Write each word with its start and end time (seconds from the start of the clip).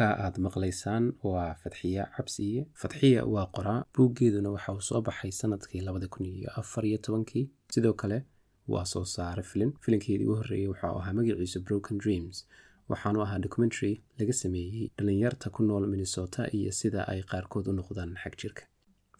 codka 0.00 0.24
aad 0.26 0.36
maqlaysaan 0.46 1.04
waa 1.22 1.54
fadxiya 1.62 2.04
cabsiye. 2.16 2.62
Fadxiya 2.80 3.22
waa 3.34 3.46
qoraa 3.56 3.84
buuggeeduna 3.94 4.50
waxa 4.56 4.72
uu 4.72 4.80
soo 4.88 5.00
baxay 5.08 5.30
sannadkii 5.40 5.80
labada 5.86 6.08
kun 6.08 6.24
iyo 6.26 6.48
afar 6.60 6.84
iyo 6.84 6.98
tobankii. 7.06 7.44
Sidoo 7.74 7.92
kale 8.00 8.18
waa 8.72 8.84
soo 8.92 9.04
saare 9.04 9.42
filin. 9.42 9.72
Filinkeedii 9.82 10.26
u 10.32 10.36
horreeyey 10.40 10.68
waxau 10.72 10.98
ahaa 11.00 11.12
magaciisa 11.18 11.60
broken 11.66 11.98
dreams. 11.98 12.46
Waxaanu 12.90 13.22
ahaa 13.24 13.38
documentary 13.46 13.92
laga 14.18 14.32
sameeyey 14.42 14.88
dhallinyarta 14.96 15.50
ku 15.54 15.62
nool 15.62 15.84
minnesota 15.92 16.48
iyo 16.58 16.72
sida 16.72 17.00
ay 17.12 17.20
qaarkood 17.30 17.66
u 17.70 17.72
noqdaan 17.72 18.16
xag 18.22 18.34
jirka. 18.40 18.62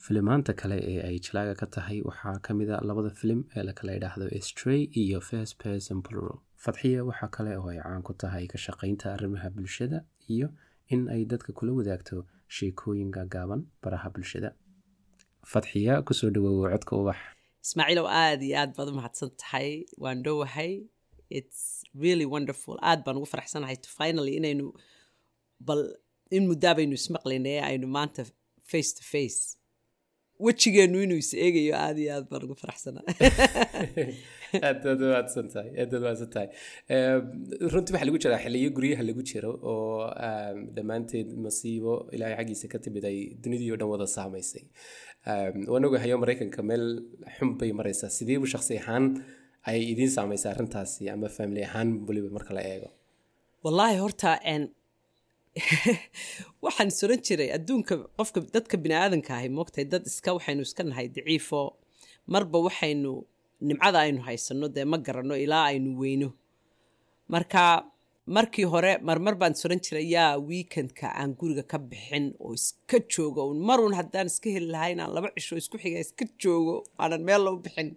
Filimaanta 0.05 0.52
kale 0.60 0.77
ee 0.93 1.01
ay 1.09 1.16
jalaaga 1.27 1.55
ka 1.60 1.66
tahay 1.74 2.01
waxaa 2.09 2.38
ka 2.45 2.55
mid 2.55 2.71
a 2.71 2.80
labada 2.88 3.10
filim 3.21 3.41
ee 3.57 3.62
lakala 3.69 3.93
idhaahdo 3.99 4.27
stray 4.49 4.80
iyo 5.02 5.21
first 5.21 5.55
person 5.62 6.01
plural. 6.07 6.38
Fadxiya 6.65 7.05
waxaa 7.09 7.29
kale 7.37 7.52
oo 7.60 7.69
ay 7.69 7.79
caan 7.85 8.02
ku 8.07 8.12
tahay 8.23 8.47
ka 8.52 8.59
shaqaynta 8.66 9.07
arrimaha 9.15 9.51
bulshada 9.57 9.99
iyo 10.37 10.49
in 10.95 11.02
ay 11.15 11.23
dadka 11.33 11.51
kula 11.59 11.73
wadaagto 11.79 12.16
sheekooyin 12.57 13.10
gaagaaban 13.16 13.60
baraha 13.83 14.09
bulshada. 14.15 14.51
Fadxiya 15.52 15.95
ku 16.07 16.13
soo 16.19 16.30
dhawoowo 16.35 16.66
codka 16.73 16.93
ubax. 17.01 17.19
Ismaaciilow 17.66 18.07
aada 18.23 18.45
iyo 18.49 18.57
aad 18.63 18.71
baad 18.77 18.88
u 18.93 18.95
mahadsan 19.01 19.30
tahay 19.43 19.68
waan 20.02 20.23
dhowahay. 20.27 20.73
Its 21.38 21.59
really 22.05 22.27
wonderful. 22.35 22.74
Aad 22.91 23.01
baan 23.05 23.16
ugu 23.21 23.29
faraxsanahay 23.33 23.77
to 23.85 23.88
finally 24.01 24.33
inaynu 24.41 24.66
bal 25.68 25.80
in 26.37 26.43
muddaa 26.51 26.74
baynu 26.79 26.95
ismaqlaynay 27.01 27.55
ee 27.59 27.63
aynu 27.71 27.87
maanta 27.96 28.23
face 28.73 28.91
to 28.99 29.02
face 29.13 29.41
wejigeennu 30.46 31.02
inuu 31.07 31.21
is 31.24 31.30
eegayo 31.46 31.74
aada 31.85 32.01
iyo 32.05 32.13
aad 32.16 32.27
baan 32.30 32.43
ugu 32.46 32.57
aad 34.69 34.87
aad 34.91 35.02
aad 35.16 35.29
aad 36.10 36.23
tahay 36.35 36.49
runtii 37.73 37.95
waxaa 37.95 38.09
lagu 38.09 38.19
jiraa 38.24 38.41
xiliyo 38.45 38.71
guryaha 38.77 39.02
lagu 39.09 39.23
jiro 39.30 39.51
oo 39.73 40.11
dhammaanteed 40.77 41.29
masiibo 41.45 41.95
ilaahay 42.15 42.37
xaggiisa 42.41 42.73
ka 42.73 42.79
timid 42.85 43.05
ay 43.11 43.18
dunidii 43.43 43.71
oo 43.73 43.79
dhan 43.80 43.91
wada 43.95 44.07
saamaysay. 44.16 44.65
Waan 45.73 45.85
ogahayo 45.88 46.18
maraykanka 46.23 46.63
meel 46.71 46.85
xun 47.37 47.51
bay 47.61 47.71
maraysaa. 47.80 48.11
Sideebu 48.18 48.46
shaksi 48.55 48.79
ahaan 48.83 49.07
ay 49.71 49.80
idiin 49.93 50.11
saamaysaa 50.16 50.52
arrintaasi 50.55 51.11
ama 51.15 51.29
family 51.38 51.63
ahaan 51.68 51.88
weliba 52.09 52.30
marka 52.37 52.55
la 52.59 52.63
eego? 52.73 52.88
Wallaahi 53.65 53.99
horta 54.05 54.30
waxaan 56.65 56.90
soran 56.98 57.20
jiray 57.26 57.48
adduunka 57.56 57.95
qofka 58.18 58.40
dadka 58.54 58.76
bini 58.82 58.95
aadanka 59.02 59.30
ahay 59.37 59.48
moogtahay 59.59 59.87
dad 59.93 60.04
iska 60.10 60.30
waxaynu 60.37 60.62
iska 60.68 60.82
nahay 60.90 61.06
daciifo. 61.16 61.60
Marba 62.32 62.59
waxaynu 62.66 63.12
nimcada 63.68 63.98
aynu 64.06 64.21
haysanno 64.28 64.66
dee 64.76 64.84
ma 64.93 64.97
garanno 65.06 65.34
ilaa 65.44 65.65
aynu 65.72 65.91
weyno. 66.00 66.28
Marka 67.32 67.62
markii 68.37 68.66
hore 68.72 68.93
marmar 69.09 69.34
baan 69.41 69.54
soran 69.60 69.81
jiray 69.87 70.06
yaa 70.15 70.38
weekendka 70.48 71.06
aan 71.21 71.31
guriga 71.41 71.65
ka 71.72 71.78
bixin 71.91 72.26
oo 72.44 72.53
iska 72.59 72.97
joogo. 73.12 73.43
Un 73.53 73.59
marun 73.69 73.94
haddaan 73.99 74.27
iska 74.33 74.49
heli 74.55 74.69
lahaa 74.75 74.93
inaan 74.94 75.10
laba 75.16 75.28
cisho 75.37 75.55
isku 75.62 75.77
xiga 75.83 75.99
iska 76.06 76.25
joogo 76.43 76.75
aanan 77.03 77.22
meel 77.28 77.43
loo 77.47 77.56
bixin. 77.65 77.89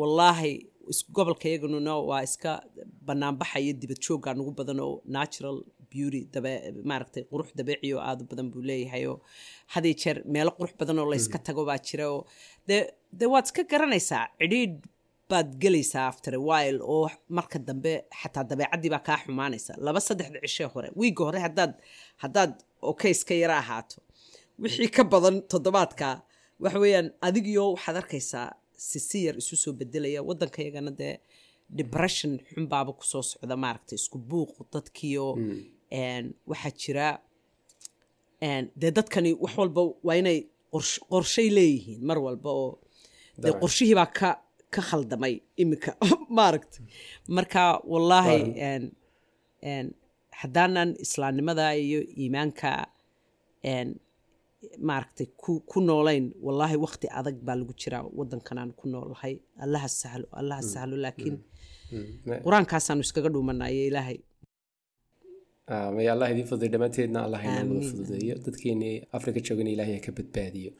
Wallaahi 0.00 0.52
gobolka 1.16 1.46
iyaganuna 1.48 1.92
waa 2.10 2.22
iska 2.28 2.50
banaanbaxaya 3.06 3.72
dibad 3.80 4.00
jooggaa 4.06 4.34
nugu 4.38 4.50
badan 4.58 4.80
oo 4.86 4.94
natural 5.16 5.58
beauty 5.92 6.20
maaragtay 6.90 7.22
qurux 7.30 7.48
dabeeci 7.58 7.88
oo 7.94 8.00
aada 8.08 8.20
u 8.24 8.30
badan 8.30 8.48
buu 8.52 8.62
leeyahay 8.70 9.04
oo 9.12 9.16
haday 9.74 9.94
jeer 10.02 10.18
meelo 10.34 10.50
qurux 10.58 10.72
badan 10.80 10.98
oo 11.02 11.08
layska 11.12 11.38
tago 11.48 11.62
baa 11.70 11.78
jira 11.88 12.04
oo 12.14 12.20
dee 12.68 12.82
dee 13.18 13.28
waad 13.32 13.44
iska 13.48 13.62
garanaysaa 13.72 14.24
cidhiidh 14.40 14.76
baad 15.30 15.48
gelaysaa 15.62 16.06
after 16.12 16.32
a 16.40 16.42
while 16.48 16.78
oo 16.94 17.06
marka 17.36 17.58
dambe 17.68 17.92
xataa 18.20 18.44
dabeecaddii 18.50 18.90
baa 18.94 19.04
kaa 19.08 19.18
xumaanaysa 19.24 19.72
laba 19.86 20.00
saddexda 20.08 20.38
cishee 20.44 20.68
hore 20.74 20.88
wiigga 21.00 21.22
hore 21.28 21.38
haddaad 21.46 21.72
haddaad 22.22 22.52
okay 22.90 23.10
iska 23.16 23.34
yara 23.42 23.56
ahaato. 23.62 23.96
Wixii 24.62 24.88
ka 24.96 25.02
badan 25.12 25.36
toddobaadka 25.52 26.06
waxa 26.64 26.78
weeyaan 26.84 27.08
adigiyo 27.26 27.64
waxaad 27.74 27.96
arkaysaa 28.02 28.46
sisi 28.90 29.18
yar 29.26 29.36
isu 29.42 29.56
soo 29.62 29.72
bedelaya 29.80 30.20
waddankayagana 30.28 30.90
dee 31.00 31.14
depression 31.80 32.32
xunbaaba 32.52 32.92
ku 32.98 33.04
soo 33.12 33.22
socda 33.30 33.56
maaragtay 33.64 33.96
isku 34.02 34.18
buuq 34.30 34.52
dadkiio 34.72 35.26
waxaa 36.50 36.72
jira 36.82 37.06
dee 38.80 38.92
dadkani 38.98 39.30
wax 39.42 39.52
walba 39.60 39.82
waa 40.06 40.16
inay 40.22 40.38
qorshay 41.10 41.48
leeyihiin 41.56 42.00
mar 42.08 42.18
walba 42.26 42.50
oo 42.62 42.70
dee 43.42 43.52
qorshihii 43.62 43.96
baa 44.00 44.10
ka 44.18 44.30
ka 44.72 44.80
khaldamay 44.80 45.34
iminka. 45.56 45.90
Maaragtay. 46.38 46.84
Marka 47.28 47.62
wallaahi 47.92 48.38
haddaanan 50.40 50.96
islaamnimada 51.04 51.74
iyo 51.76 52.00
iimaanka 52.20 52.70
maaragtay 54.88 55.26
ku 55.36 55.60
ku 55.70 55.80
noolayn 55.80 56.32
wallaahi 56.46 56.76
wakti 56.84 57.06
adag 57.20 57.36
baa 57.46 57.56
lagu 57.60 57.74
jiraa 57.82 58.04
waddankanaan 58.18 58.72
ku 58.78 58.88
noolahay. 58.88 59.34
Allaha 59.64 59.88
sahlo 59.88 60.26
allaha 60.40 60.62
sahlo 60.62 60.96
laakiin 61.04 61.36
qur'aankaasaanu 62.44 63.04
iskaga 63.06 63.28
dhuumanayo 63.34 63.82
ilaahay 63.90 64.18
may 65.68 66.08
allah 66.14 66.30
idiin 66.32 66.46
fududay 66.46 66.68
dhammaanteedna 66.68 67.24
allah 67.26 67.40
fududeeyo 67.90 68.34
dadkeenii 68.46 68.96
afrika 69.12 69.40
joogana 69.40 69.70
ilaahay 69.70 70.00
ka 70.00 70.12
badbaadiyo 70.12 70.72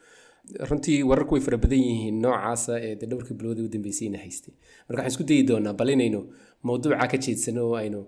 runtii 0.69 1.03
wararku 1.03 1.35
way 1.35 1.43
fara 1.43 1.57
badan 1.57 1.79
yihiin 1.79 2.21
noocaasa 2.21 2.79
ee 2.87 2.95
de 2.95 3.05
dhowrkii 3.11 3.37
bilowda 3.39 3.63
u 3.63 3.67
dambeysayna 3.67 4.17
haystay 4.17 4.53
marka 4.87 5.01
waxaan 5.01 5.13
isku 5.13 5.23
dayi 5.23 5.43
doonaa 5.43 5.73
bal 5.73 5.89
inaynu 5.89 6.21
mawduuca 6.63 7.07
ka 7.11 7.17
jeedsano 7.17 7.61
oo 7.69 7.75
aynu 7.83 8.01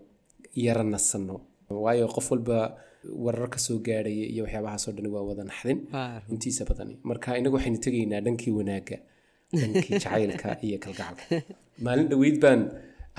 yara 0.65 0.83
nasanno 0.83 1.35
waayo 1.69 2.07
qof 2.07 2.31
walba 2.31 2.57
warar 3.13 3.49
ka 3.49 3.59
soo 3.59 3.79
gaadhaya 3.79 4.25
iyo 4.33 4.43
waxyaabahaasoo 4.45 4.93
dhani 4.97 5.09
waa 5.09 5.25
wada 5.29 5.43
naxdin 5.43 5.79
intiisa 6.29 6.65
badani. 6.65 6.97
Marka 7.03 7.37
inagu 7.37 7.55
waxaynu 7.55 7.79
tegaynaa 7.85 8.21
dhankii 8.21 8.53
wanaagga 8.59 8.97
dhankii 9.53 9.93
jacaylka 9.93 10.57
iyo 10.61 10.77
kalgacalka. 10.79 11.23
Maalin 11.85 12.07
dhoweyd 12.09 12.37
baan 12.41 12.61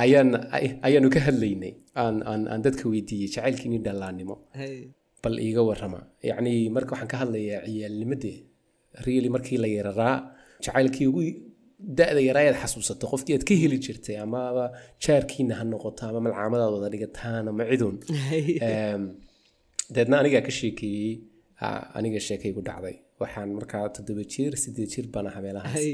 ayaanu 0.02 1.08
ka 1.14 1.20
hadlaynay. 1.26 1.72
Aan 2.02 2.60
dadka 2.66 2.84
weydiiyey 2.92 3.28
jacaylkiini 3.34 3.78
dhallaannimo 3.86 4.36
bal 5.24 5.36
iiga 5.46 5.62
warrama. 5.68 6.00
Yacni 6.30 6.52
marka 6.76 6.90
waxaan 6.94 7.10
ka 7.12 7.16
hadlayaa 7.22 7.60
ciyaalnimadee 7.66 8.36
really 9.06 9.28
markii 9.36 9.58
la 9.64 9.68
yararaa 9.78 10.16
jacaylkii 10.64 11.06
ugu 11.10 11.22
da-da 11.98 12.20
yaraa 12.28 12.44
aad 12.50 12.56
xasuusato 12.62 13.04
qofkii 13.12 13.34
aad 13.36 13.44
ka 13.48 13.54
heli 13.62 13.78
jirtay 13.86 14.16
amaba 14.26 14.64
jaarkiina 15.04 15.54
ha 15.58 15.64
noqoto 15.72 16.02
ama 16.10 16.20
malcaamadaad 16.26 16.72
wada 16.76 16.88
dhigataan 16.94 17.44
ama 17.50 17.62
cidun 17.70 17.94
deedna 19.94 20.16
anigaa 20.22 20.42
ka 20.48 20.52
sheekeeyey 20.60 21.12
aniga 21.98 22.20
sheekaygu 22.28 22.60
dhacday. 22.68 22.96
Waxaan 23.22 23.48
markaa 23.58 23.84
toddoba 23.96 24.24
jir 24.32 24.52
sideed 24.62 24.88
jir 24.94 25.06
baan 25.14 25.26
ahaa 25.30 25.42
meelahaas 25.46 25.84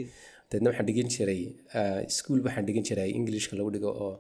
deedna 0.53 0.71
waxaan 0.71 0.87
dhigan 0.91 1.09
jiray 1.15 1.43
iskuol 2.11 2.41
waxaan 2.47 2.67
dhigan 2.69 2.85
jiray 2.89 3.11
englishka 3.19 3.55
lagu 3.59 3.71
dhigo 3.77 3.91
oo 4.05 4.15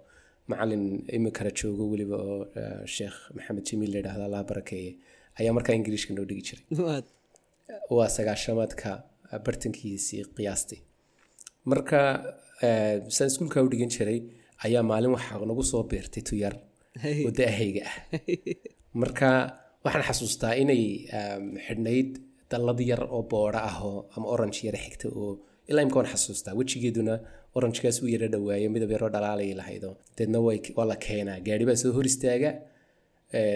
macalin 0.50 0.84
imikana 1.16 1.50
joogo 1.60 1.84
weliba 1.92 2.16
oo 2.28 2.38
sheekh 2.96 3.16
maxamed 3.36 3.64
jamiil 3.68 3.90
la 3.92 3.98
yidhahda 4.00 4.24
allah 4.28 4.42
barakeeye 4.50 4.92
ayaa 5.40 5.56
markaa 5.58 5.74
ingilishka 5.78 6.14
noo 6.14 6.26
dhigi 6.30 6.42
jiray. 6.48 6.64
Waa 7.96 8.08
sagaashamaadka 8.16 8.90
bartankiisii 9.46 10.24
qiyaastii. 10.36 10.80
Marka 11.70 11.98
saan 13.16 13.28
iskuulka 13.30 13.64
u 13.66 13.72
dhigan 13.72 13.92
jiray 13.96 14.18
ayaa 14.66 14.82
maalin 14.90 15.14
waxaa 15.16 15.46
nagu 15.50 15.62
soo 15.72 15.82
beertay 15.92 16.22
tuyar 16.30 16.54
oo 17.26 17.32
da'ahayga 17.38 17.82
ah. 17.90 17.96
Marka 19.02 19.28
waxaan 19.84 20.04
xasuustaa 20.08 20.52
inay 20.62 20.84
xidhnayd 21.66 22.10
dallad 22.50 22.80
yar 22.90 23.02
oo 23.14 23.22
boodha 23.32 23.60
ah 23.70 23.76
oo 23.88 23.98
ama 24.16 24.26
orange 24.34 24.60
yara 24.66 24.78
xigta 24.84 25.08
oo 25.22 25.32
ilaa 25.72 25.84
imka 25.86 25.98
waan 26.00 26.10
xasuustaa 26.14 26.54
wejigeeduna 26.60 27.14
orangekaas 27.58 27.96
u 28.04 28.08
yara 28.14 28.28
dhawaayo 28.34 28.68
midab 28.74 28.90
yaroo 28.94 29.10
dhalaalay 29.14 29.50
lahaydo 29.60 29.90
deedna 30.18 30.38
waa 30.78 30.86
la 30.92 30.96
keenaa 31.06 31.38
gaari 31.46 31.64
baa 31.70 31.78
soo 31.82 31.92
hor 31.96 32.06
istaaga 32.12 32.50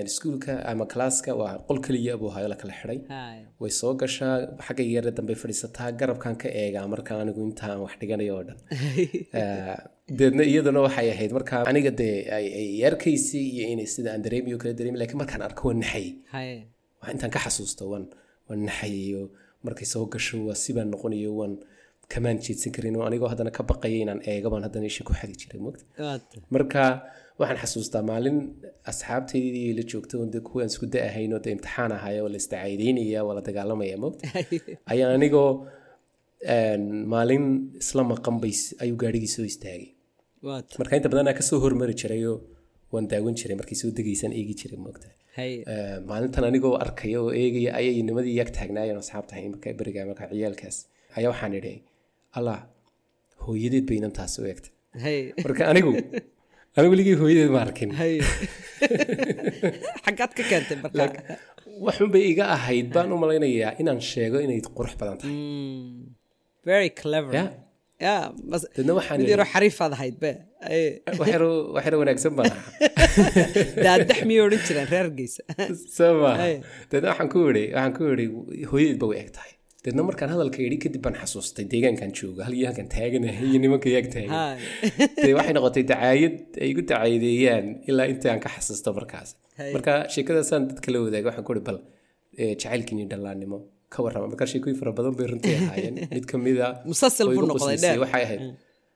iskuulka 0.08 0.52
ama 0.70 0.84
kalaaska 0.92 1.30
waa 1.40 1.54
qol 1.68 1.78
keliya 1.86 2.16
buu 2.20 2.30
hayo 2.36 2.48
la 2.52 2.56
kala 2.60 2.72
xidhay 2.80 2.98
way 3.62 3.70
soo 3.80 3.92
gashaa 4.02 4.34
xagga 4.66 4.84
yare 4.94 5.10
dambe 5.18 5.34
fadhiisataa 5.42 5.90
garabkan 6.00 6.34
ka 6.42 6.48
eegaa 6.62 6.86
marka 6.94 7.12
anigu 7.22 7.40
intaan 7.48 7.78
wax 7.84 7.94
dhiganayo 8.00 8.32
oo 8.38 8.44
dhan 8.48 8.58
deedna 10.18 10.42
iyaduna 10.52 10.80
waxay 10.86 11.08
ahayd 11.14 11.32
markaa 11.38 11.60
aniga 11.70 11.90
dee 12.00 12.16
ay 12.36 12.84
arkaysay 12.90 13.44
iyo 13.56 13.64
inay 13.74 13.86
sida 13.94 14.08
aan 14.14 14.22
dareemiyo 14.26 14.56
kala 14.62 14.72
dareemi 14.78 14.98
lakiin 15.02 15.18
markaan 15.22 15.42
arko 15.48 15.62
waan 15.68 15.78
naxayay 15.84 16.58
waa 17.00 17.10
intaan 17.14 17.30
ka 17.36 17.40
xasuusto 17.46 17.82
waan 17.92 18.04
waan 18.48 18.60
naxayayo 18.68 19.22
markay 19.66 19.86
soo 19.92 20.04
gasho 20.14 20.36
waa 20.48 20.56
sibaan 20.64 20.88
noqonayo 20.94 21.30
waan 21.40 21.54
kamaan 22.12 22.38
jeedsan 22.46 22.72
karin 22.76 22.96
oo 22.98 23.04
anigoo 23.08 23.28
haddana 23.32 23.50
ka 23.58 23.62
baqaya 23.70 23.98
inaan 24.04 24.20
eega 24.32 24.48
baan 24.52 24.64
haddana 24.66 24.86
isha 24.92 25.02
ku 25.08 25.12
xadi 25.20 25.34
jiray 25.40 25.60
Waata. 25.66 26.42
marka 26.54 26.82
waxaan 27.40 27.58
xasuustaa 27.62 28.02
maalin 28.10 28.38
asxaabtaydii 28.90 29.70
la 29.78 29.84
joogta 29.92 30.14
oo 30.20 30.28
dee 30.34 30.42
kuwaan 30.48 30.70
isku 30.72 30.86
da 30.94 30.98
ahayn 31.08 31.30
oo 31.36 31.40
dee 31.44 31.52
imtixaan 31.56 31.92
ahaya 31.98 32.20
oo 32.24 32.30
la 32.34 32.38
istacaydaynaya 32.42 33.20
waa 33.26 33.36
la 33.38 33.42
dagaalamaya 33.48 33.96
mogta 34.04 34.24
ayaan 34.92 35.12
anigoo 35.18 35.50
maalin 37.14 37.44
isla 37.82 38.02
maqan 38.12 38.36
bay 38.42 38.54
ayuu 38.82 38.96
gaadhigii 39.02 39.32
soo 39.36 39.46
istaagay. 39.52 39.90
Marka 40.80 40.96
inta 40.98 41.08
badan 41.12 41.28
aan 41.28 41.38
ka 41.40 41.44
soo 41.50 41.58
hormari 41.64 41.94
jirayoo 42.02 42.38
waan 42.92 43.06
daawan 43.12 43.34
jiray 43.40 43.56
markay 43.60 43.78
soo 43.82 43.90
degaysaan 43.98 44.32
eegi 44.40 44.54
jiray. 44.60 44.78
Eh, 45.36 45.98
maalintan 46.08 46.44
anigoo 46.48 46.74
arkaya 46.84 47.18
oo 47.22 47.32
eegaya 47.42 47.70
ayay 47.78 48.02
nimadii 48.08 48.36
yag 48.40 48.50
taagnaayeen 48.58 48.96
oo 48.98 49.04
asxaabtahay 49.04 49.48
marka 49.54 49.74
beriga 49.80 50.06
marka 50.10 50.28
ciyaalkaas 50.30 50.76
ayaa 51.18 51.30
waxaan 51.32 51.54
idhi 51.58 51.74
allah 52.38 52.58
hooyadeed 53.44 53.84
baynan 53.90 54.12
taasi 54.18 54.36
u 54.42 54.46
eegtay 54.52 54.72
marka 55.44 55.62
anigu 55.72 55.90
anigu 56.76 56.90
weligii 56.94 57.16
hooyadeed 57.22 57.50
ma 57.56 57.60
arkin 57.66 57.90
xaggaad 60.06 60.32
ka 60.38 60.42
keentay 60.50 60.76
marka 60.84 61.04
waxunbay 61.86 62.22
iga 62.32 62.44
ahayd 62.56 62.86
baan 62.96 63.12
u 63.14 63.16
malaynayaa 63.22 63.72
inaan 63.82 64.00
sheego 64.10 64.38
inay 64.46 64.60
qurux 64.76 64.92
badan 65.00 65.16
tahay 65.20 65.36
very 66.70 66.90
clever. 67.00 67.32
waxaan 68.96 69.20
xariifaad 69.52 69.92
wanaagsan 72.02 72.32
baan 72.38 72.52
ahaa 72.56 73.84
daadax 73.86 74.18
miyay 74.28 74.42
odhan 74.46 74.62
soo 75.98 76.12
ku 77.32 77.38
idhi 77.50 77.64
waxaan 77.76 77.92
ku 77.96 78.02
idhi 78.14 78.26
hooyadeed 78.70 78.98
ba 79.02 79.06
u 79.10 79.12
eg 79.22 79.28
tahay 79.36 79.52
dadna 79.86 80.02
markaan 80.08 80.30
hadalka 80.34 80.58
idhi 80.66 80.78
kadib 80.84 81.00
baan 81.06 81.16
xasuustay 81.22 81.64
deegaankan 81.72 82.10
jooga 82.18 82.42
hal 82.46 82.54
iyo 82.58 82.66
halkan 82.70 82.88
taaganahay 82.94 83.46
iyo 83.50 83.58
nimanka 83.64 83.88
yag 83.96 84.06
taagan. 84.14 84.58
Dee 85.24 85.34
waxay 85.38 85.54
noqotay 85.58 85.84
dacaayad 85.92 86.34
ay 86.62 86.68
igu 86.72 86.82
dacaayadeeyaan 86.90 87.66
ilaa 87.90 88.06
intii 88.12 88.30
aan 88.32 88.40
ka 88.44 88.50
xasuusto 88.56 88.90
markaas. 88.98 89.30
Marka 89.76 89.92
sheekadaasaan 90.14 90.62
dadka 90.70 90.88
la 90.94 90.98
wadaagay 91.06 91.28
waxaan 91.30 91.46
ku 91.48 91.52
ihi 91.56 91.64
bal 91.68 91.78
eh, 92.40 92.52
jacaylkiini 92.60 93.04
dhallaannimo 93.12 93.58
ka 93.94 93.98
warrama. 94.04 94.26
Marka 94.32 94.44
sheekooyin 94.52 94.78
fara 94.80 94.92
badan 94.98 95.14
bay 95.18 95.26
runtii 95.32 95.56
ahaayeen. 95.62 95.96
Mid 96.16 96.26
ka 96.30 96.36
mid 96.46 96.58
a 96.66 96.68
buu 96.84 97.46
noqday, 97.52 97.76
dheer. 97.84 97.98
waxay 98.04 98.24
ahayd. 98.28 98.40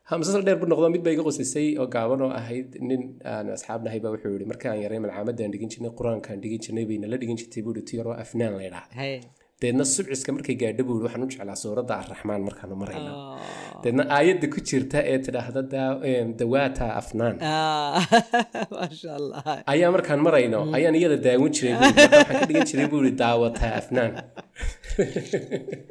Ha 0.08 0.18
musalsal 0.20 0.42
dheer 0.46 0.58
buu 0.62 0.68
noqdo 0.72 0.88
mid 0.94 1.02
ba 1.06 1.10
iga 1.14 1.22
qoslisay 1.28 1.68
oo 1.80 1.86
gaaban 1.94 2.24
oo 2.26 2.32
ahayd. 2.40 2.68
Nin 2.88 3.02
aan 3.32 3.46
asxaab 3.56 3.86
nahay 3.86 4.00
baa 4.04 4.10
wuxuu 4.14 4.32
yihi 4.34 4.48
markaan 4.52 4.82
yaray 4.84 4.98
malcaamadaan 5.04 5.54
dhigin 5.54 5.70
jirnay 5.74 5.92
qur'aankaan 6.00 6.42
dhigin 6.42 6.60
jirnay 6.66 6.84
bayna 6.90 7.06
la 7.12 7.16
dhigin 7.22 7.38
jirtay 7.42 7.62
buu 7.66 7.78
ti 7.90 8.00
yaroo 8.00 8.16
afnaan 8.24 8.58
la 8.58 8.64
ydhaha 8.70 8.88
Hay. 9.00 9.14
Deedna 9.62 9.84
subciska 9.94 10.30
markay 10.36 10.56
gaadho 10.62 10.82
buu 10.88 10.96
waxaan 11.06 11.24
u 11.24 11.28
jeclaa 11.32 11.56
suuradda 11.64 11.94
arraxmaan 12.02 12.42
markaanu 12.48 12.74
marayna 12.82 13.10
Oh. 13.12 13.38
deedna 13.84 14.02
aayadda 14.16 14.46
ku 14.54 14.58
jirta 14.68 14.98
ee 15.12 15.18
tidhaahda 15.26 15.60
dawaata 16.40 16.86
afnaan. 17.00 17.34
Ah, 17.42 18.00
ayaa 19.72 19.90
markaan 19.96 20.20
marayno 20.26 20.58
ayaan 20.76 20.94
iyada 21.00 21.16
daawan 21.26 21.50
jiray 21.56 21.74
waxaan 21.82 22.36
ka 22.40 22.44
dhigan 22.48 22.66
jiray 22.70 22.86
buu 22.92 23.00
yihi 23.04 23.14
daawataa 23.22 23.72
afnaan. 23.80 24.12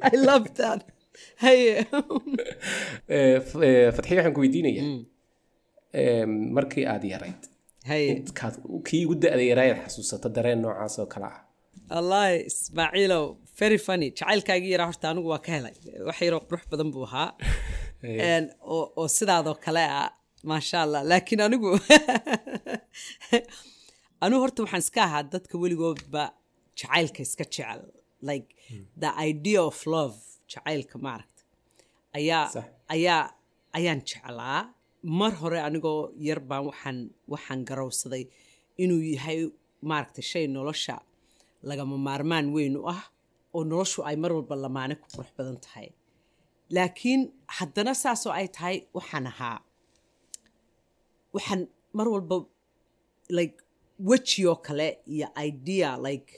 Eh, 3.10 3.36
eh, 3.68 3.90
fatxiye 3.96 4.18
waxaan 4.20 4.34
ku 4.36 4.42
weydiinaya 4.44 4.84
em, 6.02 6.32
markii 6.58 6.86
aad 6.94 7.04
yarayd 7.14 7.44
kii 8.88 9.02
ugu 9.06 9.16
da-da 9.24 9.44
yaraayaad 9.52 9.80
xasuusato 9.86 10.30
dareen 10.36 10.60
noocaas 10.64 10.96
oo 11.02 11.08
kale 11.14 11.28
ah. 11.32 11.38
Wallahi 11.94 12.36
ismaaciilow 12.52 13.26
very 13.60 13.78
funny. 13.88 14.08
Jacaylkaagii 14.20 14.72
yaraa 14.76 14.90
horta 14.92 15.06
anigu 15.12 15.28
waa 15.34 15.42
ka 15.46 15.52
helay. 15.58 15.76
Wax 16.08 16.18
yaroo 16.28 16.42
qurux 16.50 16.64
badan 16.72 16.90
buu 16.94 17.06
ahaa. 17.10 17.30
Oo 18.74 18.84
oo 19.00 19.08
sidaadoo 19.18 19.56
kale 19.66 19.84
ah 20.00 20.10
maasha 20.52 20.78
allah 20.86 21.02
laakiin 21.12 21.42
anigu 21.48 21.70
anigu 24.24 24.40
horta 24.44 24.60
waxaan 24.64 24.84
iska 24.86 25.02
ahaa 25.08 25.24
dadka 25.34 25.56
weligoodba 25.64 26.24
jacaylka 26.80 27.22
iska 27.28 27.46
jecel. 27.56 27.82
Like 28.30 28.48
the 29.04 29.12
idea 29.30 29.60
of 29.70 29.78
love 29.96 30.18
jacaylka 30.54 30.96
maaragta 31.08 31.42
ayaa 32.20 32.46
ayaa 32.96 33.24
ayaan 33.78 34.02
jeclaa. 34.10 34.60
Mar 35.20 35.34
hore 35.42 35.60
anigoo 35.68 36.00
yar 36.28 36.40
baan 36.50 36.64
waxaan 36.72 36.98
waxaan 37.34 37.60
garowsaday 37.70 38.24
inuu 38.84 39.02
yahay 39.14 39.40
maaragta 39.90 40.22
shay 40.32 40.46
nolosha 40.48 40.96
lagama 41.70 41.96
maarmaan 42.08 42.46
weyn 42.56 42.76
u 42.82 42.84
ah 42.96 43.02
oo 43.56 43.64
noloshu 43.70 44.00
ay 44.10 44.16
mar 44.24 44.32
walba 44.38 44.56
lamaane 44.64 44.94
ku 45.02 45.08
qurux 45.14 45.30
badan 45.38 45.58
tahay. 45.66 45.88
Laakiin 46.76 47.22
haddana 47.58 47.94
saasoo 48.04 48.34
ay 48.40 48.48
tahay 48.56 48.76
waxaan 48.98 49.26
ahaa 49.32 49.58
waxaan 51.36 51.62
mar 51.98 52.08
walba 52.14 52.36
like 53.38 53.58
weji 54.10 54.42
oo 54.52 54.58
kale 54.66 54.88
iyo 55.14 55.28
idea 55.48 55.90
like 56.06 56.32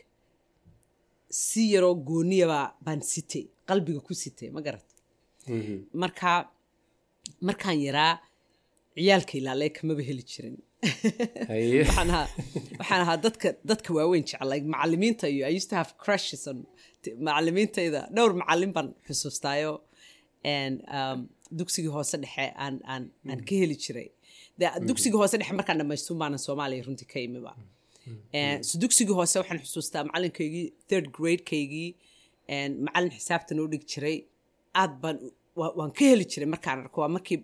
si 1.44 1.62
yaroo 1.74 1.96
gooniyaba 2.08 2.60
baan 2.86 3.02
sitay 3.12 3.44
qalbiga 3.68 4.00
ku 4.08 4.14
sitay 4.24 4.50
ma 4.56 4.60
garat 4.66 4.88
marka 6.02 6.30
markaan 7.48 7.78
yaraa 7.88 8.14
ciyaalka 8.96 9.34
ilaalee 9.40 9.70
kamaba 9.78 10.02
heli 10.10 10.24
jirin. 10.32 10.58
waxaan 12.80 13.02
ahaa 13.06 13.18
dadka 13.26 13.48
dadka 13.72 13.90
waaweyn 13.98 14.24
jeclay. 14.32 14.60
Macalimiinta 14.74 15.26
iyo 15.36 15.44
i 15.52 15.54
used 15.60 15.70
to 15.74 15.76
have 15.82 15.92
crushes 16.04 16.42
on 16.52 16.58
macalimiintayda 17.28 18.02
dhowr 18.16 18.32
macalin 18.42 18.72
baan 18.76 18.88
xusuustaayo. 19.08 19.74
And 20.56 20.76
um, 20.98 21.20
dugsigii 21.60 21.92
hoose 21.98 22.16
dhexe 22.24 22.46
aan 22.64 22.76
aan 22.94 23.04
aan 23.32 23.42
ka 23.50 23.56
heli 23.62 23.76
jiray. 23.84 24.08
De 24.60 24.66
dugsigii 24.90 25.20
hoose 25.22 25.36
dhexe 25.42 25.54
markaan 25.60 25.78
dhamaystuun 25.82 26.18
baanan 26.22 26.40
soomaaliya 26.48 26.84
runtii 26.88 27.10
ka 27.14 27.20
imiba 27.28 27.54
Eh, 28.38 28.58
so 28.68 28.74
dugsigii 28.84 29.16
hoose 29.20 29.36
waxaan 29.42 29.60
xusuustaa 29.66 30.04
macalinkaygii 30.10 30.66
third 30.90 31.06
gradekaygii 31.18 31.90
and 32.58 32.74
macalin 32.88 33.12
xisaabta 33.18 33.52
noo 33.58 33.68
dhigi 33.72 33.88
jiray. 33.94 34.18
Aad 34.82 34.94
baan 35.04 35.18
waan 35.80 35.92
ka 35.98 36.04
heli 36.12 36.26
jiray 36.34 36.50
markaan 36.56 36.78
arko. 36.86 36.98
Waa 37.04 37.12
markii 37.18 37.40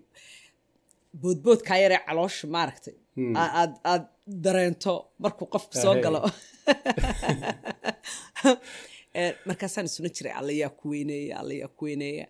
boodboodkaa 1.21 1.77
yaree 1.83 2.01
caloosha 2.07 2.47
maaragtay. 2.55 2.95
aa- 2.95 3.06
aad 3.43 3.73
aad 3.91 4.03
dareento 4.45 4.93
markuu 5.23 5.47
qofku 5.53 5.75
soo 5.83 5.95
galo. 6.03 6.21
Eh, 9.19 9.33
markaasaan 9.49 9.87
isuna 9.89 10.09
jiray 10.17 10.33
alla 10.39 10.53
yaa 10.53 10.69
ku 10.79 10.89
weyneeya 10.93 11.39
alla 11.41 11.53
yaa 11.61 11.69
ku 11.77 11.85
weyneeya 11.87 12.25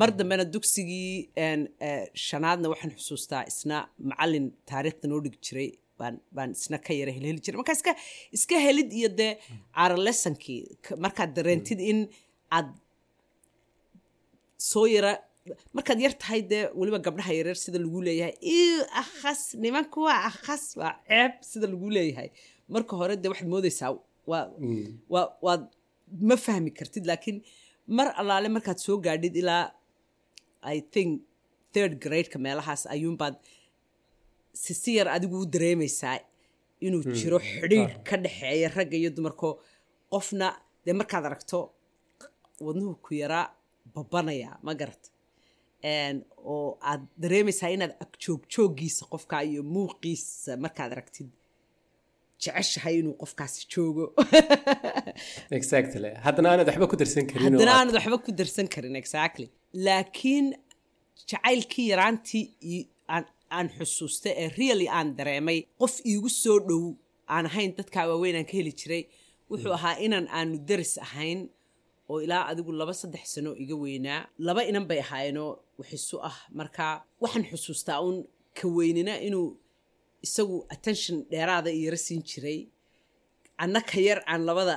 mar 0.00 0.10
dambena 0.18 0.44
dugsigii 0.54 1.30
eh, 1.36 2.06
shanaadna 2.26 2.66
waxaan 2.72 2.92
xusuustaa 2.98 3.42
isna 3.50 3.76
macalin 4.10 4.46
taariikhda 4.70 5.06
noo 5.12 5.20
dhigi 5.24 5.38
jiray 5.46 5.68
baan 5.98 6.16
baan 6.36 6.50
isna 6.58 6.78
ka 6.86 6.92
yara 7.00 7.12
helheli 7.16 7.40
jiray. 7.44 7.58
Marka 7.60 7.72
iska 7.78 7.92
iska 8.36 8.56
helid 8.66 8.90
iyo 8.98 9.08
dee 9.20 9.32
caaralesankii 9.76 10.60
markaad 11.04 11.30
dareentid 11.38 11.80
in 11.90 12.00
aad 12.58 12.68
soo 14.70 14.86
yara 14.96 15.12
markaad 15.76 15.98
yar 16.04 16.14
tahay 16.22 16.40
dee 16.50 16.64
weliba 16.78 16.98
gabdhaha 17.06 17.32
yaryar 17.38 17.58
sida 17.64 17.78
lagu 17.84 17.98
leeyahay. 18.06 18.34
Iu 18.58 18.78
akhas 19.02 19.40
nimanku 19.62 19.98
waa 20.06 20.20
akhas 20.30 20.64
waa 20.80 20.94
ceeb 21.08 21.32
sida 21.50 21.66
lagu 21.72 21.88
leeyahay. 21.96 22.28
Marka 22.74 22.92
hore 23.00 23.14
dee 23.22 23.28
waxaad 23.32 23.48
moodeysaa 23.54 23.90
waa 24.30 24.44
waa 25.14 25.26
waad 25.46 25.62
ma 26.28 26.36
fahmi 26.44 26.70
kartid 26.78 27.04
laakiin 27.10 27.38
mar 27.96 28.08
allaale 28.20 28.48
markaad 28.56 28.78
soo 28.86 28.96
gaadhid 29.06 29.34
ilaa 29.42 29.64
i 30.74 30.78
think 30.94 31.22
third 31.74 31.92
gradeka 32.04 32.38
meelahaas 32.38 32.82
ayuunbaad 32.94 33.34
si 34.62 34.74
si 34.74 34.90
yar 34.98 35.08
adigu 35.16 35.36
u 35.42 35.46
dareemaysaa 35.54 36.18
inuu 36.86 37.02
jiro 37.18 37.38
xidhiidh 37.38 37.94
ka 38.08 38.16
dhexeeya 38.24 38.68
ragga 38.76 38.96
iyo 39.00 39.10
dumarko. 39.16 39.48
Qofna 40.12 40.46
dee 40.84 40.92
markaad 41.00 41.24
aragto 41.28 41.58
wadnuhu 42.66 42.94
ku 43.04 43.14
yaraa 43.22 43.46
babanaya 43.94 44.58
ma 44.66 44.74
garat 44.80 45.02
En, 45.04 45.10
oo 46.54 46.78
aad 46.90 47.02
dareemaysaa 47.22 47.70
inaad 47.76 47.94
agjoogjooggiisa 48.04 49.04
qofka 49.12 49.42
iyo 49.50 49.62
muuqiisa 49.74 50.56
markaad 50.64 50.92
aragtid 50.96 51.30
jeceshahay 52.44 52.94
inuu 53.00 53.14
qofkaasi 53.22 53.66
joogo. 53.72 54.04
Haddana 56.26 56.48
aanad 56.52 56.66
waxba 56.70 56.86
ku 56.92 56.96
darsan 57.02 57.26
karin 57.30 57.46
oo 57.46 57.50
haddana 57.50 57.72
aad- 57.72 57.78
aanad 57.80 57.94
waxba 57.98 58.18
ku 58.26 58.32
darsan 58.40 58.68
karin 58.74 58.96
exactly. 59.02 59.46
Laakiin 59.86 60.46
jacaylkii 61.30 61.86
yaraantii 61.92 62.44
aan 63.56 63.68
xusuustay 63.76 64.32
ee 64.42 64.48
really 64.58 64.88
aan 64.98 65.08
dareemay 65.18 65.58
qof 65.80 65.94
iigu 66.10 66.28
soo 66.42 66.58
dhow 66.68 66.84
aan 67.34 67.46
ahayn 67.50 67.70
dadkaa 67.78 68.04
waaweyn 68.10 68.36
aan 68.38 68.46
ka 68.50 68.54
heli 68.60 68.72
jiray 68.80 69.02
wuxuu 69.50 69.72
ahaa 69.78 69.94
inaan 70.06 70.26
aanu 70.38 70.58
daris 70.68 70.94
ahayn 71.06 71.40
oo 72.10 72.18
ilaa 72.24 72.42
adigu 72.50 72.70
laba 72.80 72.94
saddex 73.00 73.24
sano 73.34 73.50
iga 73.62 73.76
weynaa 73.84 74.20
laba 74.46 74.60
inan 74.70 74.84
bay 74.90 75.00
ahaayeenoo 75.04 75.50
waxisu 75.80 76.16
ah 76.30 76.36
marka 76.58 76.84
waxaan 77.22 77.44
xusuustaa 77.50 77.98
uun 78.06 78.18
ka 78.58 78.66
weynina 78.78 79.14
inuu 79.28 79.48
isagu 80.26 80.56
attention 80.74 81.16
dheeraada 81.32 81.70
iyara 81.78 81.98
siin 82.06 82.22
jiray. 82.30 82.58
Anna 83.62 83.80
ka 83.90 83.98
yar 84.08 84.18
aan 84.32 84.42
labada 84.48 84.76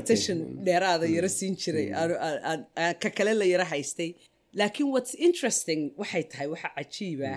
attention 0.00 0.38
dheeraada 0.66 1.06
yaro 1.16 1.28
siin 1.38 1.54
jiray. 1.62 1.86
Aan- 2.00 2.66
ka 3.02 3.08
kale 3.16 3.32
la 3.40 3.44
yaro 3.52 3.64
haystay. 3.72 4.10
Laakiin 4.58 4.88
what's 4.94 5.14
interesting 5.26 5.80
waxay 6.00 6.22
tahay 6.30 6.46
waxa 6.54 6.68
cajiiba 6.76 7.30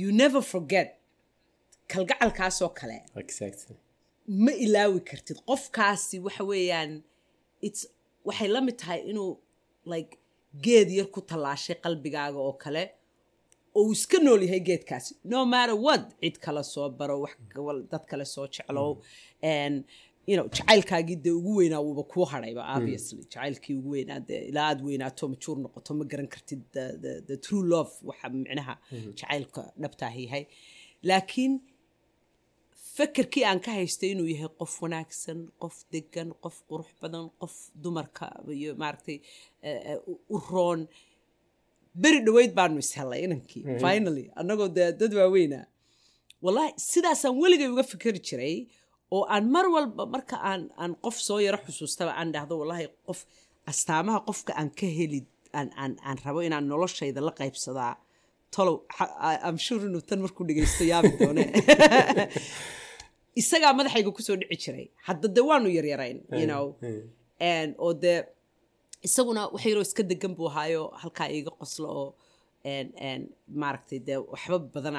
you 0.00 0.08
never 0.22 0.42
forget 0.54 0.88
kalgacalkaasoo 1.92 2.70
kale. 2.78 2.98
Ma 4.44 4.52
ilaawi 4.64 5.00
kartid. 5.10 5.38
Qofkaasi 5.50 6.16
waxa 6.26 6.44
weeyaan 6.50 6.92
its 7.66 7.80
waxay 8.24 8.48
la 8.54 8.60
mid 8.60 8.76
tahay 8.80 9.00
inuu 9.10 9.30
like 9.92 10.18
geed 10.64 10.88
yar 10.98 11.06
ku 11.14 11.20
tallaashay 11.30 11.76
qalbigaaga 11.84 12.38
oo 12.48 12.52
kale 12.52 12.84
oo 13.74 13.82
uu 13.86 13.92
iska 13.92 14.18
nool 14.18 14.42
yahay 14.42 14.60
geedkaasi. 14.68 15.12
No 15.24 15.40
matter 15.46 15.74
what 15.86 16.02
cid 16.20 16.36
kale 16.44 16.62
soo 16.72 16.88
baro 16.90 17.20
wax 17.24 17.34
dad 17.92 18.04
kale 18.10 18.24
soo 18.24 18.46
jeclow 18.54 18.90
and 19.42 19.84
you 20.26 20.36
know 20.36 20.46
jacaylkaagii 20.56 21.16
dee 21.24 21.30
ugu 21.40 21.52
weynaa 21.56 21.80
wuuba 21.86 22.02
kuu 22.02 22.24
hadhayba 22.24 22.62
obviously. 22.76 23.22
Jacaylkii 23.32 23.74
ugu 23.80 23.90
weynaa 23.90 24.20
dee 24.20 24.40
ilaa 24.50 24.66
aad 24.70 24.80
weynaato 24.88 25.28
majuur 25.28 25.58
noqoto 25.64 25.94
ma 25.94 26.04
garan 26.04 26.28
kartid 26.28 26.62
the, 26.72 27.36
true 27.36 27.64
love 27.72 27.90
waxa 28.08 28.28
micnaha 28.28 28.74
jacaylka 29.18 29.72
dhabtaah 29.82 30.14
yahay. 30.24 30.44
Laakiin 31.02 31.60
fakerkii 32.98 33.44
aan 33.50 33.60
ka 33.64 33.70
haystay 33.78 34.10
inuu 34.14 34.28
yahay 34.34 34.50
qof 34.60 34.72
wanaagsan 34.84 35.38
qof 35.62 35.76
degan 35.92 36.28
qof 36.44 36.56
qurux 36.68 36.88
badan 37.02 37.24
qof 37.40 37.54
dumarka 37.82 38.26
iyo 38.60 38.70
maaragtay 38.82 39.18
eh, 39.68 39.80
eh, 39.90 39.98
u- 40.34 40.42
roon. 40.50 40.80
Beri 42.02 42.20
dhoweyd 42.26 42.52
baanu 42.58 42.78
ishellay 42.84 43.20
inankii 43.26 43.62
finally. 43.84 44.24
Annagoo 44.40 44.68
dee 44.76 44.88
dad 45.00 45.12
waaweyna. 45.18 45.60
Wallahi 46.44 46.70
sidaasaan 46.90 47.34
weligay 47.42 47.68
uga 47.74 47.84
fikeri 47.92 48.20
jiray 48.28 48.56
oo 49.16 49.22
aan 49.34 49.44
mar 49.54 49.66
walba 49.74 50.02
marka 50.14 50.36
aan 50.50 50.62
aan 50.82 50.92
qof 51.04 51.16
soo 51.26 51.38
yaro 51.46 51.58
xusuustaba 51.66 52.12
aan 52.20 52.28
dhahdo 52.34 52.54
wallahi 52.60 52.86
qof 53.08 53.20
astaamaha 53.70 54.18
qofka 54.28 54.52
aan 54.60 54.70
ka 54.78 54.86
heli 54.98 55.20
aan 55.58 55.68
aan 55.82 55.92
aan 56.08 56.18
rabo 56.24 56.40
inaan 56.48 56.66
noloshayda 56.72 57.20
la 57.26 57.32
qaybsadaa 57.40 57.92
tolow 58.54 58.76
sure 59.66 59.84
inuu 59.88 60.02
tan 60.08 60.20
markuu 60.24 60.44
dhegaysto 60.48 60.82
yaabi 60.92 61.10
doone 61.20 61.44
isagaa 63.40 63.72
madaxayga 63.78 64.10
ku 64.16 64.22
soo 64.26 64.36
dhici 64.40 64.56
jiray. 64.64 64.86
Hadda 65.08 65.26
dee 65.36 65.44
waanu 65.50 65.68
yaryarayn 65.78 66.18
you 66.40 66.46
know. 66.50 66.66
and 67.52 67.70
oo 67.84 67.92
dee 68.02 68.18
isaguna 69.06 69.40
wax 69.54 69.62
yaroo 69.70 69.84
iska 69.88 70.02
degan 70.10 70.32
buu 70.38 70.48
ahaayo 70.50 70.82
halkaa 71.02 71.28
iiga 71.36 71.50
qoslo 71.60 71.86
oo 72.00 72.08
maaragtay 73.60 73.98
dee 74.06 74.18
waxba 74.32 74.58
badan 74.74 74.96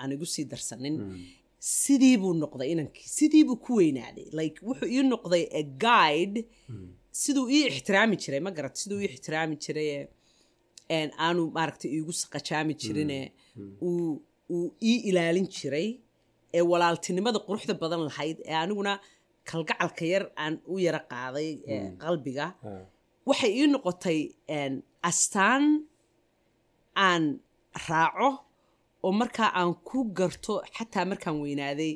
aan 0.00 0.10
igu 0.14 0.26
sii 0.34 0.44
darsanin. 0.52 0.96
Sidii 1.60 2.16
buu 2.22 2.34
noqday 2.42 2.68
inankii 2.74 3.08
sidii 3.16 3.44
buu 3.48 3.56
ku 3.64 3.72
weynaaday. 3.80 4.26
Like 4.38 4.58
wuxuu 4.68 4.88
ii 4.96 5.02
noqday 5.12 5.44
a 5.60 5.62
guide. 5.84 6.40
Siduu 7.20 7.46
ii 7.56 7.66
ixtiraami 7.70 8.16
jiray 8.22 8.40
ma 8.46 8.50
garat 8.56 8.74
siduu 8.82 9.00
ii 9.02 9.08
ixtiraami 9.14 9.56
jiray 9.64 9.90
een 10.96 11.10
aanu 11.24 11.42
maaragtay 11.56 11.90
iigu 11.96 12.12
saqajaami 12.22 12.74
jirine 12.82 13.18
uu 13.88 14.22
uu 14.54 14.66
ii 14.90 14.96
ilaalin 15.10 15.48
jiray 15.56 15.88
ee 16.56 16.62
walaaltinimada 16.70 17.38
quruxda 17.46 17.74
badan 17.82 18.00
lahayd 18.08 18.36
ee 18.50 18.56
aniguna 18.64 18.92
kalgacalka 19.50 20.04
yar 20.12 20.24
aan 20.42 20.54
u 20.72 20.74
yara 20.86 21.00
qaaday 21.12 21.50
ee 21.72 21.80
qalbiga 22.02 22.46
waxay 23.28 23.52
ii 23.60 23.66
noqotay 23.74 24.20
astaan 25.10 25.64
aan 27.06 27.24
raaco 27.88 28.28
oo 29.06 29.12
markaa 29.20 29.50
aan 29.58 29.70
ku 29.88 29.98
garto 30.18 30.52
xataa 30.76 31.04
markaan 31.10 31.36
weynaaday 31.44 31.92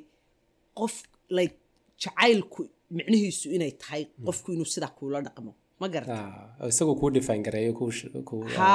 qof 0.79 0.95
like 1.37 1.57
jacaylku 2.03 2.61
micnihiisu 2.97 3.47
inay 3.57 3.73
tahay 3.81 4.03
qofku 4.27 4.49
inuu 4.55 4.69
sidaa 4.75 4.93
kuula 4.99 5.19
dhaqmo 5.27 5.53
ma 5.83 5.89
garata 5.95 6.19
Ah, 6.61 6.69
isagoo 6.73 6.95
kuu 7.01 7.11
define 7.17 7.43
gareeyo 7.47 7.73
kuu 7.79 7.91
sh- 7.97 8.11
kuu 8.29 8.43
ha 8.59 8.73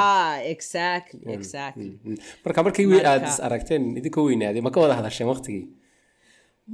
exactly 0.54 1.22
exactly. 1.38 1.92
marka 2.46 2.60
markii 2.68 2.86
wi- 2.92 3.04
aad 3.12 3.22
Marka- 3.22 3.34
is 3.34 3.40
aragteen 3.48 3.84
idinkoo 4.00 4.24
weynaaday 4.30 4.62
ma 4.68 4.72
ka 4.76 4.80
wada 4.84 4.96
hadasheen 5.00 5.30
waqtigii 5.34 5.66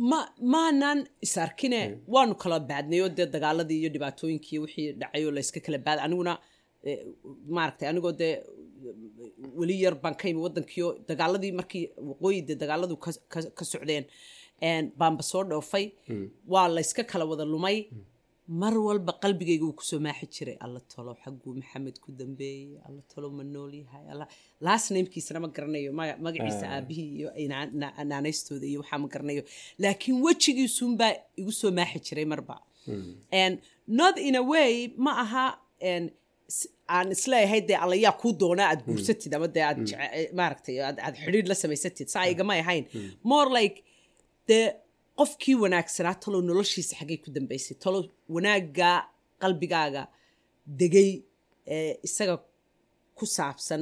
ma 0.10 0.20
maanan 0.54 1.00
is 1.26 1.34
arkine 1.46 1.82
waanu 2.14 2.34
kala 2.44 2.58
baadnayo 2.72 3.08
dee 3.18 3.28
dagaaladii 3.36 3.80
iyo 3.82 3.90
dhibaatooyinkii 3.96 4.60
wixii 4.64 4.88
dhacayoo 5.02 5.32
layska 5.38 5.60
kala 5.66 5.78
baad 5.88 6.00
aniguna 6.06 6.34
maaragtay 7.56 7.88
anigoo 7.92 8.12
dee 8.22 8.34
weli 9.60 9.76
yar 9.84 9.96
baan 10.04 10.16
ka 10.22 10.26
imi 10.32 10.42
waddankiio 10.46 10.88
dagaaladii 11.10 11.52
markii 11.60 11.86
waqooyi 12.10 12.40
dee 12.48 12.56
dagaaladu 12.64 12.96
ka, 12.98 13.66
socdeen 13.74 14.06
een, 14.70 14.86
baanba 15.00 15.24
soo 15.32 15.44
dhoofay 15.50 15.86
waa 16.54 16.68
layska 16.76 17.04
kala 17.12 17.26
wada 17.32 17.46
lumay 17.54 17.78
mar 18.48 18.74
walba 18.78 19.14
qalbigayga 19.24 19.64
wuu 19.66 19.74
ku 19.80 19.84
soo 19.84 20.00
maaxi 20.00 20.28
jiray. 20.36 20.58
Alla 20.66 20.80
tolo 20.94 21.16
xagguu 21.24 21.54
maxamed 21.60 21.96
ku 22.04 22.12
dambeeyey 22.12 22.78
alla 22.88 23.02
tolo 23.14 23.30
ma 23.38 23.44
nool 23.44 23.72
yahay 23.82 24.06
alla 24.14 24.28
last 24.62 24.92
namekiisana 24.92 25.40
ma 25.40 25.48
garanayo 25.56 25.92
maga- 26.00 26.18
magaciisa 26.26 26.66
aabihii 26.76 27.10
iyo 27.20 27.30
naanaystooda 28.12 28.66
iyo 28.68 28.80
waxaa 28.82 28.98
ma 29.04 29.08
garanayo. 29.14 29.44
Laakiin 29.80 30.18
wejigiisuunbaa 30.26 31.14
igu 31.40 31.52
soo 31.52 31.72
maaxi 31.72 32.00
jiray 32.08 32.26
marba. 32.26 32.56
And 33.32 33.60
not 33.88 34.18
in 34.28 34.36
a 34.36 34.42
way 34.52 34.92
ma 34.98 35.12
aha 35.24 35.46
s- 36.58 36.68
aan 36.90 37.12
is 37.16 37.24
leeyahay 37.32 37.62
dee 37.68 37.78
alla 37.84 37.96
yaa 37.96 38.12
kuu 38.22 38.34
doonaa 38.42 38.68
aad 38.72 38.82
guursatid 38.88 39.34
ama 39.36 39.48
dee 39.48 39.64
aad 39.70 39.80
jece- 39.88 40.34
maaragtay 40.40 40.76
aad 40.84 41.16
xidhiir 41.24 41.46
la 41.52 41.56
samaysatid 41.56 42.08
saa 42.14 42.26
igamay 42.34 42.60
ahayn. 42.60 42.86
More 43.24 43.50
like 43.60 43.84
dee 44.48 44.66
qofkii 45.20 45.56
wanaagsanaa 45.64 46.16
talow 46.24 46.42
noloshiisa 46.50 46.94
xaggay 47.00 47.18
ku 47.24 47.30
dambaysay 47.36 47.76
talow 47.84 48.02
wanaagga 48.36 48.90
qalbigaaga 49.42 50.04
degay 50.80 51.10
ee 51.76 51.92
isaga 52.08 52.36
ku 53.18 53.26
saabsan 53.38 53.82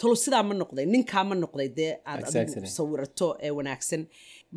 talow 0.00 0.16
sidaa 0.24 0.42
ma 0.48 0.54
noqday 0.60 0.86
ninkaa 0.94 1.24
ma 1.30 1.34
noqday 1.44 1.68
dee 1.78 1.92
aad 2.10 2.20
adigu 2.28 2.66
sawirato 2.78 3.28
ee 3.46 3.52
wanaagsan. 3.58 4.02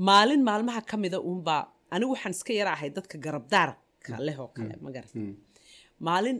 Maalin 0.08 0.42
maalmaha 0.50 0.82
ka 0.90 0.96
mida 1.04 1.18
uunbaa 1.30 1.62
anigu 1.94 2.12
waxaan 2.16 2.34
iska 2.38 2.52
yara 2.60 2.72
ahay 2.76 2.90
dadka 2.98 3.16
garabdaarka 3.26 4.12
leh 4.28 4.38
oo 4.44 4.50
kale 4.56 4.74
ma 4.84 4.90
garat 4.96 5.12
maalin 6.08 6.38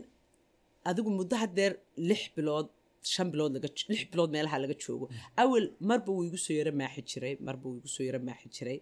adigu 0.90 1.10
muddo 1.18 1.34
hadeer 1.42 1.72
lix 2.08 2.22
bilood 2.36 2.66
shan 3.12 3.28
bilood 3.32 3.52
lix 3.92 4.00
bilood 4.12 4.30
meelaha 4.34 4.56
laga 4.62 4.74
joogo. 4.82 5.06
Awel 5.42 5.64
marba 5.88 6.10
wuu 6.16 6.24
igu 6.28 6.38
soo 6.46 6.54
yaro 6.60 6.72
maaxi 6.80 7.00
jiray 7.10 7.34
marba 7.46 7.64
wuu 7.68 7.76
igu 7.80 7.88
soo 7.96 8.04
yaro 8.08 8.20
maaxi 8.28 8.48
jiray 8.56 8.78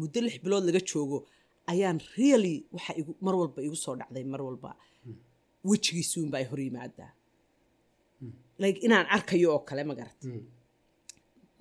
muddo 0.00 0.18
lix 0.24 0.34
bilood 0.44 0.64
laga 0.68 0.80
joogo 0.90 1.18
ayaan 1.72 1.98
really 2.18 2.56
waxa 2.74 2.92
igu 3.00 3.12
mar 3.26 3.34
walba 3.40 3.58
igu 3.66 3.76
soo 3.84 3.94
dhacday 4.00 4.24
mar 4.32 4.42
walba. 4.48 4.70
Wejigiisuunba 5.68 6.36
ay 6.40 6.46
hor 6.50 6.60
yimaadaa 6.66 7.10
like 8.62 8.78
inaan 8.86 9.06
arkayo 9.16 9.48
oo 9.54 9.60
kale 9.68 9.82
ma 9.88 9.94
garat 9.98 10.20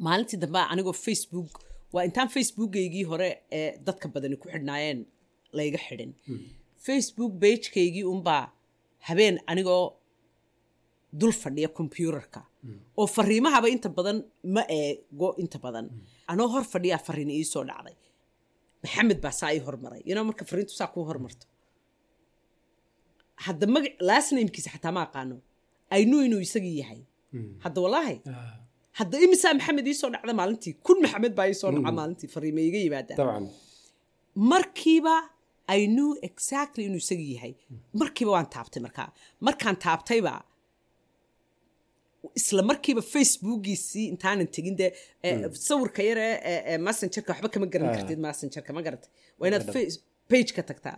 maalintii 0.06 0.40
dambe 0.44 0.60
anigoo 0.74 0.96
facebook 1.06 1.50
waa 1.94 2.04
intaan 2.08 2.30
facebookaygii 2.36 3.04
hore 3.12 3.30
ee 3.60 3.70
dadka 3.88 4.06
badani 4.14 4.36
ku 4.42 4.48
xidhnaayeen 4.54 5.00
layga 5.58 5.80
xidhin. 5.88 6.12
Facebook 6.86 7.32
bagekaygii 7.44 8.04
unbaa 8.14 8.44
habeen 9.08 9.36
anigoo 9.52 9.84
dul 11.20 11.34
fadhiya 11.42 11.70
computerka 11.80 12.42
oo 13.00 13.08
fariimahaba 13.16 13.68
inta 13.76 13.90
badan 13.98 14.18
ma 14.56 14.62
eego 14.80 15.28
inta 15.44 15.58
badan. 15.66 15.86
Anoo 16.32 16.48
hor 16.54 16.64
fadhiyaa 16.74 17.02
fariin 17.08 17.32
iisoo 17.38 17.64
dhacday. 17.70 17.96
Maxamed 18.84 19.20
baa 19.24 19.34
saa 19.40 19.52
ii 19.56 19.62
hormaray. 19.68 20.02
Know 20.14 20.24
marka 20.30 20.44
fariintu 20.52 20.74
saa 20.80 20.88
kuu 20.94 21.04
hormarto. 21.10 21.46
Hadda 23.46 23.66
maga 23.74 23.90
last 24.10 24.30
namekiisa 24.36 24.70
xataa 24.76 24.92
ma 24.98 25.02
aqaano. 25.08 25.36
Aynu 25.96 26.18
inuu 26.28 26.42
isagii 26.48 26.76
yahay. 26.82 27.02
Hadda 27.64 27.80
wallaahi. 27.86 28.16
Hadda 29.00 29.16
imisaa 29.26 29.54
maxamed 29.58 29.86
iisoo 29.92 30.10
dhacda 30.14 30.34
maalintii. 30.40 30.74
Kun 30.86 30.98
maxamed 31.04 31.34
baa 31.38 31.48
iisoo 31.52 31.70
dhaca 31.76 31.92
maalintii. 32.00 32.30
Fariima 32.36 32.62
iga 32.70 32.80
yimaadaan 32.86 33.46
markiiba 34.52 35.16
i 35.78 35.82
knew 35.96 36.10
exactly 36.28 36.84
inuu 36.90 37.02
isagii 37.06 37.32
yahay. 37.36 37.54
Markiiba 38.02 38.32
waan 38.36 38.48
taabtay 38.56 38.82
markaa. 38.86 39.08
Markaan 39.48 39.76
taabtayba 39.86 40.34
isla 42.40 42.62
markiiba 42.70 43.02
facebookiisii 43.14 44.06
intaanan 44.14 44.48
tegin 44.56 44.76
dee 44.82 44.92
eh, 45.28 45.36
sawirka 45.68 46.02
yar 46.10 46.20
ee 46.28 46.36
ee- 46.52 46.64
ee 46.72 46.78
messengerka 46.88 47.30
waxba 47.34 47.50
kama 47.54 47.68
garan 47.74 47.90
kartid 47.98 48.20
messengerka 48.28 48.70
ma 48.78 48.82
garatay 48.88 49.12
waa 49.40 49.48
inaad 49.50 49.66
face- 49.76 50.00
pageka 50.32 50.62
tagtaa. 50.70 50.98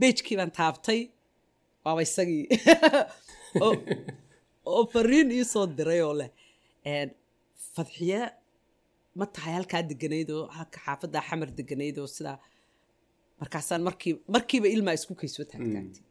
Pagekii 0.00 0.36
baan 0.40 0.52
taabtay 0.60 1.00
waaba 1.84 2.00
isagii 2.08 2.44
oo 4.72 4.82
fariin 4.92 5.28
ii 5.38 5.44
soo 5.52 5.66
diray 5.78 6.00
oo 6.08 6.14
leh. 6.20 6.30
Fadxiye 7.74 8.20
ma 9.18 9.24
tahay 9.34 9.52
halkaa 9.58 9.82
deganayd 9.90 10.30
oo 10.36 10.44
halka 10.56 10.78
xaafaddaa 10.86 11.22
xamar 11.28 11.48
deganayd 11.58 11.96
oo 12.02 12.08
sidaa 12.16 12.36
markaasaan 13.40 13.82
markii 13.88 14.14
markiiba 14.34 14.68
ilmaa 14.76 14.94
isku 14.98 15.14
kaysoo 15.20 15.44
taagtaagtay 15.52 16.02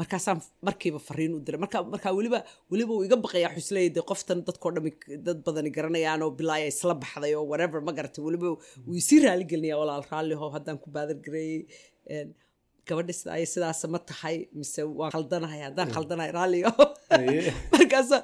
markaasaan 0.00 0.40
markiiba 0.68 1.00
fariin 1.08 1.34
u 1.36 1.40
diray. 1.46 1.60
Marka 1.64 1.82
markaa 1.94 2.12
weliba 2.18 2.38
weliba 2.70 2.92
uu 2.96 3.04
iga 3.08 3.16
baqayaa 3.24 3.52
xusleey 3.56 3.88
dee 3.96 4.04
qoftan 4.10 4.44
dadkoo 4.48 4.72
dhami 4.76 4.92
dad 5.26 5.38
badani 5.46 5.70
garanayaan 5.76 6.22
oo 6.26 6.32
bilaaya 6.38 6.66
isla 6.74 6.94
baxday 7.02 7.32
oo 7.38 7.46
whatever 7.52 7.80
ma 7.86 7.92
garatay 7.98 8.22
weliba 8.28 8.46
wuu 8.86 8.96
isii 9.02 9.20
raali 9.26 9.44
gelinayaa 9.50 9.80
walaal 9.82 10.04
raalliho 10.12 10.50
haddaan 10.56 10.78
ku 10.82 10.88
baadan 10.96 11.18
gareeyey 11.26 11.62
gabadha 12.86 13.12
sida 13.18 13.32
ay 13.38 13.46
ma 13.94 13.98
tahay 14.10 14.36
mise 14.58 14.82
waan 14.98 15.10
khaldanahay 15.16 15.60
haddaan 15.68 15.88
khaldanahay 15.96 16.32
raalliyo 16.38 16.70
markaasa 17.74 18.18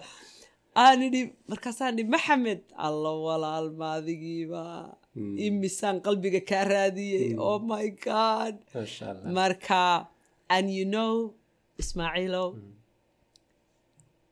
aan 0.84 1.00
idhi 1.08 1.22
markaasaan 1.52 1.98
idhi 1.98 2.10
maxamed 2.14 2.62
alla 2.86 3.12
walaal 3.26 3.68
maadigiiba 3.82 4.62
imisaan 5.46 6.00
qalbiga 6.06 6.40
kaa 6.50 6.64
raadiyey 6.64 7.36
oh 7.36 7.58
my 7.60 7.86
god. 8.08 8.54
Marka 9.38 10.08
and 10.48 10.72
you 10.72 10.86
know 10.94 11.34
ismaaciilow 11.82 12.48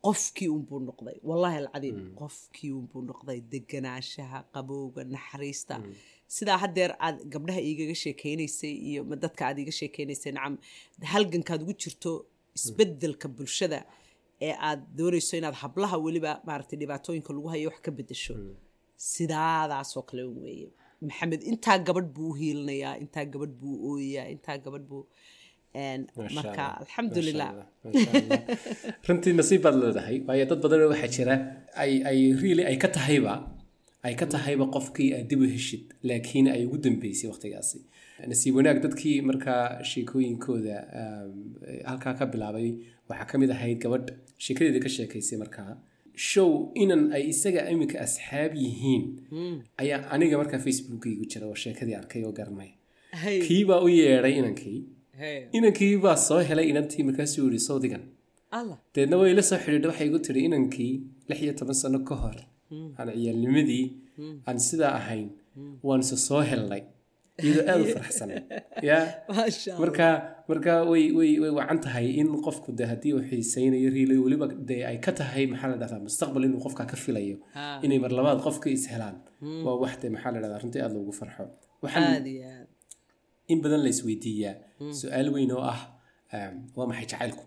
qofkii 0.07 0.49
unbuu 0.57 0.81
noqday. 0.89 1.17
Wallahi 1.29 1.57
alcadiim 1.63 1.99
qofkii 2.21 2.71
unbuu 2.81 3.03
noqday. 3.11 3.39
Deganaanshaha 3.53 4.39
qabowga 4.55 5.03
naxariista. 5.15 5.75
Sidaa 6.37 6.59
haddeer 6.65 6.93
aad 7.07 7.17
gabdhaha 7.33 7.61
iigaga 7.69 7.95
sheekeynaysay 8.05 8.73
iyo 8.89 9.01
dadka 9.25 9.43
aad 9.49 9.59
iiga 9.63 9.73
sheekeynaysay 9.81 10.33
nacam 10.37 10.55
halgankaad 11.13 11.61
ugu 11.65 11.75
jirto 11.83 12.11
isbeddelka 12.59 13.27
bulshada 13.37 13.79
ee 14.47 14.55
aad 14.69 14.81
doonayso 14.99 15.35
inaad 15.41 15.57
hablaha 15.63 15.97
weliba 16.05 16.33
maaragtay 16.49 16.79
dhibaatooyinka 16.83 17.31
lagu 17.37 17.49
hayo 17.53 17.69
wax 17.71 17.79
ka 17.87 17.91
bedesho 17.99 18.35
sidaadaasoo 19.13 20.03
kale 20.09 20.23
weeye. 20.25 20.69
Maxamed 21.09 21.43
intaa 21.51 21.79
gabadh 21.87 22.09
buu 22.15 22.29
u 22.33 22.39
hiilinayaa 22.41 22.95
intaa 23.03 23.25
gabadh 23.33 23.55
buu 23.61 23.75
u 23.87 23.91
ooyayaa 23.93 24.29
intaa 24.35 24.57
gabadh 24.65 24.87
buu 24.91 25.03
marka 26.37 26.65
alxamdulilah 26.83 27.51
runtii 29.09 29.33
nasiib 29.41 29.63
baad 29.67 29.77
leedahay 29.83 30.17
waayo 30.29 30.45
dad 30.51 30.61
badan 30.65 30.81
waxaa 30.93 31.11
jira 31.17 31.35
ay 31.83 31.93
ay 32.11 32.19
really 32.43 32.65
ay 32.71 32.77
ka 32.85 32.89
tahayba 32.97 33.35
ay 34.09 34.15
ka 34.21 34.27
tahayba 34.35 34.65
qofkii 34.77 35.11
aad 35.17 35.27
dib 35.31 35.41
u 35.45 35.49
heshid 35.57 35.83
laakiin 36.09 36.47
ay 36.55 36.63
ugu 36.67 36.79
dambeysay 36.85 37.29
waqtigaasi. 37.33 37.79
Nasiib 38.31 38.55
wanaag 38.59 38.79
dadkii 38.85 39.17
markaa 39.31 39.63
sheekooyinkooda 39.91 40.77
halkaa 41.91 42.15
ka 42.21 42.25
bilaabay 42.33 42.69
waxaa 43.11 43.29
ka 43.31 43.35
mid 43.43 43.51
ahayd 43.57 43.79
gabadh 43.85 44.09
sheekadeeda 44.45 44.81
ka 44.85 44.91
sheekaysay 44.97 45.39
markaa 45.43 45.73
show 46.31 46.51
inan 46.83 47.03
ay 47.17 47.23
isaga 47.33 47.61
iminka 47.73 47.97
asxaab 48.07 48.53
yihiin 48.65 49.05
ayaa 49.83 50.01
aniga 50.15 50.37
markaa 50.43 50.61
facebookiigu 50.67 51.25
jira 51.33 51.45
oo 51.51 51.57
sheekadii 51.65 51.97
arkay 52.03 52.23
oo 52.29 52.33
garanay 52.39 52.71
kiibaa 53.47 53.81
u 53.87 53.89
yeedhay 53.99 54.35
inankii 54.41 54.79
inankii 55.59 55.93
baa 56.05 56.17
soo 56.29 56.41
helay 56.49 56.67
inantii 56.73 57.03
markaasuu 57.09 57.45
yidhi 57.47 57.61
sawdigan 57.69 58.03
deedna 58.95 59.17
way 59.23 59.33
la 59.39 59.43
soo 59.51 59.59
xidhiidha 59.65 59.89
waxay 59.91 60.07
igu 60.11 60.19
tidhi 60.27 60.41
inankii 60.49 60.93
lix 61.29 61.39
iyo 61.45 61.53
toban 61.61 61.77
sano 61.83 61.99
ka 62.09 62.15
hor 62.23 62.37
aan 62.99 63.09
ciyaalnimadii 63.19 63.85
aan 64.49 64.59
sidaa 64.69 64.93
ahayn 65.01 65.29
waanse 65.89 66.17
soo 66.29 66.43
helnay. 66.51 66.83
Iyadoo 67.45 67.65
aada 67.73 67.83
u 67.85 67.93
faraxsan. 67.97 68.31
Ya? 68.89 68.99
Marka 69.83 70.07
marka 70.51 70.73
way 70.91 71.05
way 71.19 71.31
way 71.43 71.51
wacan 71.59 71.79
tahay 71.87 72.07
in 72.21 72.29
qofku 72.47 72.73
de 72.79 72.85
haddii 72.91 73.13
uu 73.17 73.23
xiisaynayo 73.31 73.91
riilay 73.97 74.19
weliba 74.25 74.47
dee 74.69 74.83
ay 74.91 74.97
ka 75.05 75.13
tahay 75.21 75.45
maxaa 75.53 75.71
la 75.73 75.77
dhahdaa 75.83 76.01
mustaqbal 76.09 76.45
inuu 76.49 76.61
qofka 76.67 76.85
ka 76.93 76.97
filayo. 77.05 77.37
Inay 77.85 77.99
mar 78.05 78.13
labaad 78.19 78.39
qofka 78.47 78.69
is 78.77 78.85
helaan. 78.93 79.17
Waa 79.65 79.77
wax 79.83 79.95
de 80.03 80.07
maxaa 80.15 80.33
la 80.35 80.39
dhahdaa 80.43 80.63
runtii 80.63 80.83
aada 80.85 80.95
loogu 80.99 81.13
farxo. 81.21 81.45
Waxaan 81.83 82.27
in 83.53 83.59
badan 83.65 83.81
la 83.85 83.91
isweydiiyaa 83.95 84.55
su'aal 85.01 85.29
weyn 85.35 85.51
oo 85.57 85.63
ah 85.73 85.81
waa 86.77 86.87
maxay 86.91 87.07
jacaylku? 87.13 87.45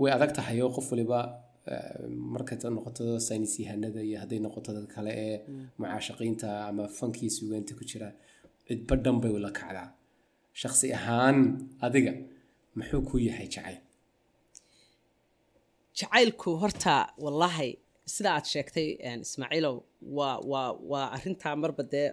Way 0.00 0.10
adag 0.16 0.30
tahay 0.38 0.58
oo 0.64 0.70
qof 0.76 0.86
waliba 0.92 1.18
markay 2.34 2.56
noqoto 2.76 3.04
saynis 3.28 3.52
yahanada 3.64 4.00
iyo 4.08 4.16
hadday 4.22 4.38
noqoto 4.46 4.70
dad 4.76 4.86
kale 4.94 5.10
ee 5.26 5.36
mucaashaqiinta 5.80 6.48
ama 6.68 6.84
fankii 6.98 7.30
sugaanta 7.36 7.72
ku 7.78 7.82
jira 7.90 8.08
cidba 8.66 8.94
dhan 9.04 9.16
bay 9.22 9.32
ula 9.38 9.50
kacdaa. 9.58 9.88
Shaksi 10.60 10.86
ahaan 10.98 11.36
adiga 11.86 12.12
muxuu 12.78 13.00
ku 13.08 13.14
yahay 13.28 13.48
jacayl? 13.54 13.78
Jacaylku 15.98 16.50
horta 16.62 16.94
wallaahi 17.24 17.70
sida 18.14 18.28
aad 18.36 18.46
sheegtay 18.52 18.88
ismaaciilow 19.26 19.76
waa 20.18 20.36
waa 20.52 20.68
waa 20.90 21.06
arrintaa 21.16 21.54
marba 21.62 21.82
dee 21.92 22.08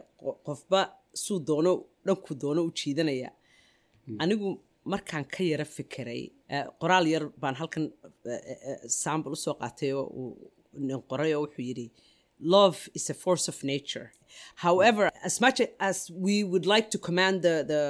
qofba 0.48 0.80
suu 1.24 1.40
doono 1.48 1.74
dhanku 2.06 2.32
doono 2.42 2.62
u 2.68 2.72
jiidanaya 2.80 3.30
anigu 4.24 4.50
markaan 4.94 5.26
ka 5.34 5.42
yara 5.52 5.66
fikiray 5.78 6.22
qoraal 6.82 7.06
yar 7.14 7.24
baan 7.42 7.56
halkan 7.62 7.86
sambl 9.02 9.32
u 9.32 9.36
soo 9.46 9.56
qaatay 9.62 9.92
oo 10.02 10.26
nin 10.88 11.02
qoray 11.12 11.32
oo 11.36 11.42
wuxuu 11.46 11.66
yidhi 11.70 11.88
love 12.54 12.78
is 12.98 13.06
a 13.10 13.14
force 13.24 13.46
of 13.52 13.58
nature. 13.72 14.08
However 14.66 15.06
as 15.30 15.36
much 15.46 15.60
as 15.90 15.98
we 16.26 16.36
would 16.52 16.66
like 16.74 16.88
to 16.94 16.98
command 17.08 17.36
the 17.48 17.56
the 17.72 17.82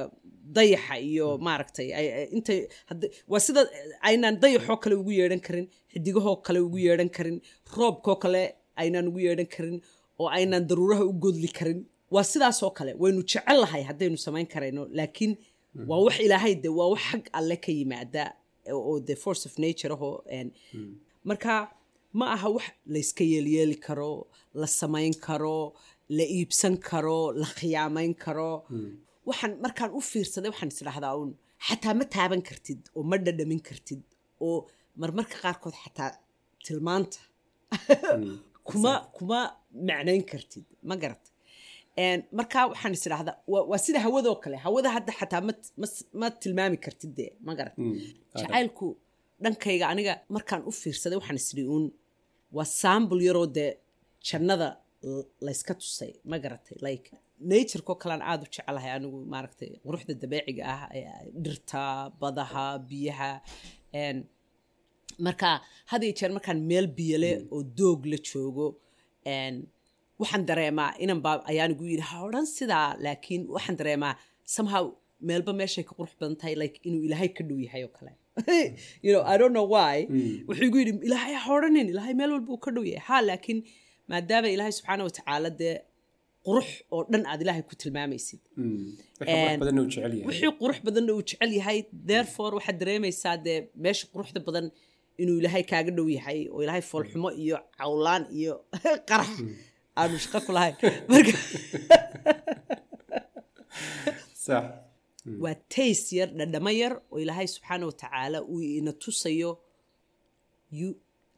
dayaxa 0.57 0.95
iyo 1.09 1.27
maaragtay 1.47 1.87
intay 2.37 2.59
waa 3.31 3.39
sida 3.45 3.61
aynaan 4.09 4.35
dayaxoo 4.43 4.77
kale 4.83 4.95
ugu 5.01 5.11
yeedhan 5.19 5.41
karin 5.47 5.67
xidigahoo 5.93 6.35
kale 6.47 6.59
ugu 6.67 6.77
yeedhan 6.87 7.09
karin 7.17 7.37
roobkoo 7.77 8.15
kale 8.23 8.41
aynaan 8.81 9.07
ugu 9.11 9.19
yeedhan 9.27 9.49
karin 9.55 9.77
oo 10.21 10.27
aynaan 10.37 10.67
daruuraha 10.69 11.03
u 11.11 11.13
godli 11.25 11.47
karin. 11.59 11.79
Waa 12.15 12.23
sidaasoo 12.31 12.71
kale 12.77 12.91
waynu 13.03 13.21
jecel 13.31 13.57
lahay 13.63 13.83
haddaynu 13.89 14.17
samayn 14.25 14.47
karayno 14.53 14.81
laakiin 14.99 15.33
waa 15.89 15.99
wax 16.05 16.19
ilaahay 16.25 16.55
de 16.63 16.69
waa 16.69 16.89
wax 16.93 17.01
xag 17.11 17.23
alle 17.39 17.55
ka 17.65 17.71
yimaada 17.71 18.23
oo 18.71 18.99
the 18.99 19.15
force 19.15 19.45
of 19.49 19.53
nature 19.65 19.93
ahoo 19.93 20.23
marka 21.29 21.53
ma 22.13 22.25
aha 22.35 22.49
wax 22.49 22.65
layska 22.93 23.23
yeelyeeli 23.23 23.77
karo 23.87 24.27
la 24.53 24.67
samayn 24.67 25.13
karo 25.27 25.73
la 26.17 26.23
iibsan 26.23 26.75
karo 26.77 27.31
la 27.31 27.47
khiyaamayn 27.57 28.13
karo. 28.23 28.51
Waxaan 29.29 29.53
markaan 29.63 29.91
u 29.97 30.01
fiirsaday 30.11 30.49
waxaan 30.53 30.71
isdhahdaa 30.73 31.13
uun 31.19 31.31
xataa 31.67 31.93
ma 31.99 32.05
taaban 32.15 32.41
kartid 32.49 32.81
oo 32.95 33.03
ma 33.11 33.17
dhadhamin 33.25 33.61
kartid 33.69 34.01
oo 34.45 34.57
marmarka 35.01 35.35
qaarkood 35.43 35.75
xataa 35.83 36.11
tilmaanta. 36.65 37.19
Kuma 38.67 38.93
kuma 39.15 39.39
macnayn 39.87 40.23
kartid 40.31 40.65
ma 40.89 40.95
garat 41.01 41.23
marka 42.39 42.59
waxaan 42.71 42.93
is 42.97 43.03
idhahdaa 43.07 43.35
waa 43.71 43.79
sida 43.85 43.99
hawadoo 44.05 44.35
kale 44.43 44.57
hawada 44.65 44.89
hadda 44.95 45.11
xataa 45.19 45.41
ma 46.21 46.27
tilmaami 46.41 46.77
kartid 46.85 47.11
dee 47.17 47.31
ma 47.47 47.51
garat 47.59 47.75
jacaylku 48.39 48.87
dhankayga 49.43 49.85
aniga 49.93 50.13
markaan 50.35 50.61
u 50.69 50.71
fiirsaday 50.81 51.17
waxaan 51.19 51.39
isdhi 51.43 51.63
uun 51.73 51.85
waa 52.57 52.67
sambul 52.81 53.19
yaroo 53.27 53.47
dee 53.57 53.71
jannada 54.27 54.67
layska 55.47 55.73
tusay 55.81 56.11
ma 56.31 56.37
garatay 56.43 56.77
like 56.87 57.07
natureko 57.51 57.93
kalean 58.01 58.21
aada 58.29 58.43
u 58.45 58.49
jecelahay 58.53 58.91
anigu 58.97 59.17
maaragtay 59.33 59.69
quruxda 59.85 60.13
dabeeciga 60.23 60.63
ah 60.73 60.81
dhirta 61.43 61.81
badaha 62.21 62.63
biyaha 62.89 63.29
marka 65.25 65.49
had 65.91 66.01
iyo 66.05 66.13
jeer 66.19 66.31
markaan 66.37 66.59
meel 66.69 66.87
biyale 66.97 67.31
oo 67.55 67.61
doog 67.79 68.01
la 68.11 68.17
joogo 68.29 68.65
waxaan 70.21 70.43
dareemaa 70.49 70.91
inan 71.03 71.19
baa 71.25 71.37
ayaan 71.51 71.71
igu 71.75 71.85
yidhi 71.91 72.05
ha 72.11 72.17
odhan 72.27 72.45
sidaa 72.57 72.87
laakiin 73.05 73.41
waxaan 73.55 73.77
dareemaa 73.81 74.13
somehow 74.55 74.83
meelba 75.29 75.53
meeshay 75.61 75.83
ka 75.89 75.93
qurux 75.97 76.13
badan 76.19 76.35
tahay 76.41 76.55
like 76.61 76.77
inuu 76.87 77.01
ilaahay 77.07 77.29
ka 77.37 77.43
dhow 77.49 77.59
yahay 77.67 77.83
oo 77.87 77.93
kale. 77.97 78.11
You 79.05 79.11
know 79.13 79.23
i 79.31 79.35
don't 79.41 79.55
know 79.57 79.67
why. 79.75 79.95
Wuxuu 80.47 80.67
igu 80.69 80.77
yidhi 80.81 80.93
ilaahay 81.07 81.35
ha 81.43 81.49
odhanin 81.57 81.87
ilaahay 81.93 82.13
meel 82.19 82.31
walba 82.35 82.51
uu 82.55 82.61
ka 82.65 82.71
dhow 82.75 82.85
yahay. 82.91 83.05
Ha 83.09 83.17
laakiin 83.29 83.59
maadaama 84.11 84.47
ilaahay 84.55 84.73
subxaana 84.77 85.03
watacaala 85.07 85.49
dee 85.61 85.75
qurux 86.47 86.69
oo 86.95 87.01
dhan 87.11 87.23
aad 87.31 87.41
ilaahay 87.45 87.63
ku 87.69 87.75
tilmaamaysid. 87.81 88.41
Wixii 90.29 90.53
qurux 90.61 90.77
badanna 90.87 91.11
uu 91.17 91.23
jecel 91.29 91.51
yahay. 91.59 91.79
therefore 92.11 92.51
waxaad 92.57 92.77
dareemaysaa 92.83 93.35
dee 93.47 93.59
meesha 93.85 94.05
quruxda 94.13 94.39
badan 94.47 94.65
inuu 95.21 95.37
ilaahay 95.41 95.63
kaaga 95.71 95.91
dhow 95.97 96.07
yahay 96.17 96.39
oo 96.53 96.61
ilaahay 96.65 96.83
foolxumo 96.91 97.29
iyo 97.43 97.57
cawlaan 97.79 98.23
iyo 98.39 98.53
qarax 99.09 99.29
aanu 99.99 100.15
shaqo 100.23 100.39
ku 100.45 100.51
lahayn. 100.57 100.75
Marka 101.11 101.33
waa 105.43 105.55
tays 105.69 106.03
yar 106.17 106.29
dhadhamo 106.37 106.71
yar 106.81 106.93
oo 107.11 107.19
ilaahay 107.23 107.47
subxaana 107.55 107.85
wa 107.89 107.95
tacaala 108.03 108.39
uu 108.51 108.61
ina 108.61 108.91
tusayo 109.03 109.51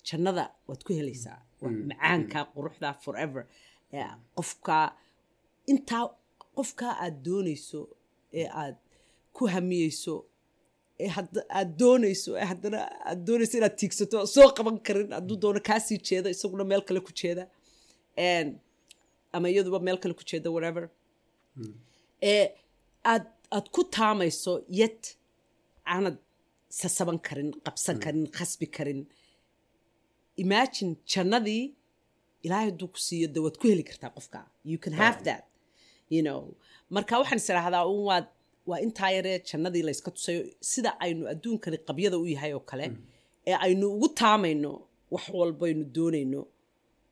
jannada 0.07 0.43
waad 0.67 0.81
ku 0.85 0.91
helaysaa. 0.99 1.39
Macaanka 1.61 2.39
quruxda 2.53 2.89
forever. 3.03 3.43
Qofka 4.35 4.77
intaa 5.71 6.05
qofkaa 6.55 6.93
aad 7.03 7.15
doonayso 7.25 7.79
ee 8.39 8.47
aad 8.61 8.77
ku 9.35 9.43
hamiyeyso 9.53 10.15
ee 11.03 11.09
aad 11.59 11.69
doonayso 11.81 12.31
ee 12.41 12.47
haddana 12.51 12.79
aad 13.09 13.19
doonayso 13.27 13.55
inaad 13.57 13.75
tiigsato 13.81 14.17
soo 14.35 14.47
qaban 14.57 14.77
karin 14.87 15.09
hadduu 15.17 15.37
doono 15.43 15.59
kaasii 15.69 15.99
jeeda 16.09 16.27
isaguna 16.35 16.63
meel 16.71 16.83
kale 16.87 16.99
ku 17.07 17.11
jeeda 17.21 17.43
ama 19.36 19.47
iyaduba 19.49 19.80
meel 19.86 19.97
kale 20.02 20.13
ku 20.13 20.23
jeeda 20.30 20.49
whatever. 20.56 20.89
Ee 22.21 22.45
aad 23.12 23.26
aad 23.56 23.67
ku 23.76 23.82
taamayso 23.97 24.54
yet 24.80 25.02
aanad 25.93 26.17
sasaban 26.69 27.19
karin 27.28 27.49
qabsan 27.65 27.97
karin 28.04 28.26
khasbi 28.38 28.67
karin. 28.78 29.02
Imagine 30.43 30.91
jannadii 31.13 31.63
ilaahay 32.45 32.67
hadduu 32.69 32.88
ku 32.93 32.99
siiyo 33.08 33.28
de 33.34 33.39
waad 33.45 33.58
ku 33.62 33.65
heli 33.71 33.84
kartaa 33.89 34.12
qofka. 34.17 34.39
You 34.71 34.78
can 34.84 34.93
have 34.93 35.19
that 35.30 35.43
you 36.10 36.21
know. 36.28 36.41
Marka 36.95 37.13
waxaan 37.21 37.39
is 37.41 37.49
idhaahdaa 37.49 37.84
un 37.93 38.02
waad 38.10 38.28
waa 38.69 38.80
intaa 38.86 39.12
yaree 39.17 39.38
jannadii 39.49 39.84
layska 39.88 40.10
tusayo 40.15 40.41
sida 40.71 40.91
aynu 41.06 41.23
adduunkani 41.34 41.78
qabyada 41.88 42.17
u 42.17 42.26
yahay 42.36 42.52
oo 42.58 42.63
kale 42.71 42.86
ee 43.49 43.56
aynu 43.65 43.86
ugu 43.95 44.08
taamayno 44.21 44.71
wax 45.13 45.26
walbaynu 45.39 45.84
doonayno 45.95 46.41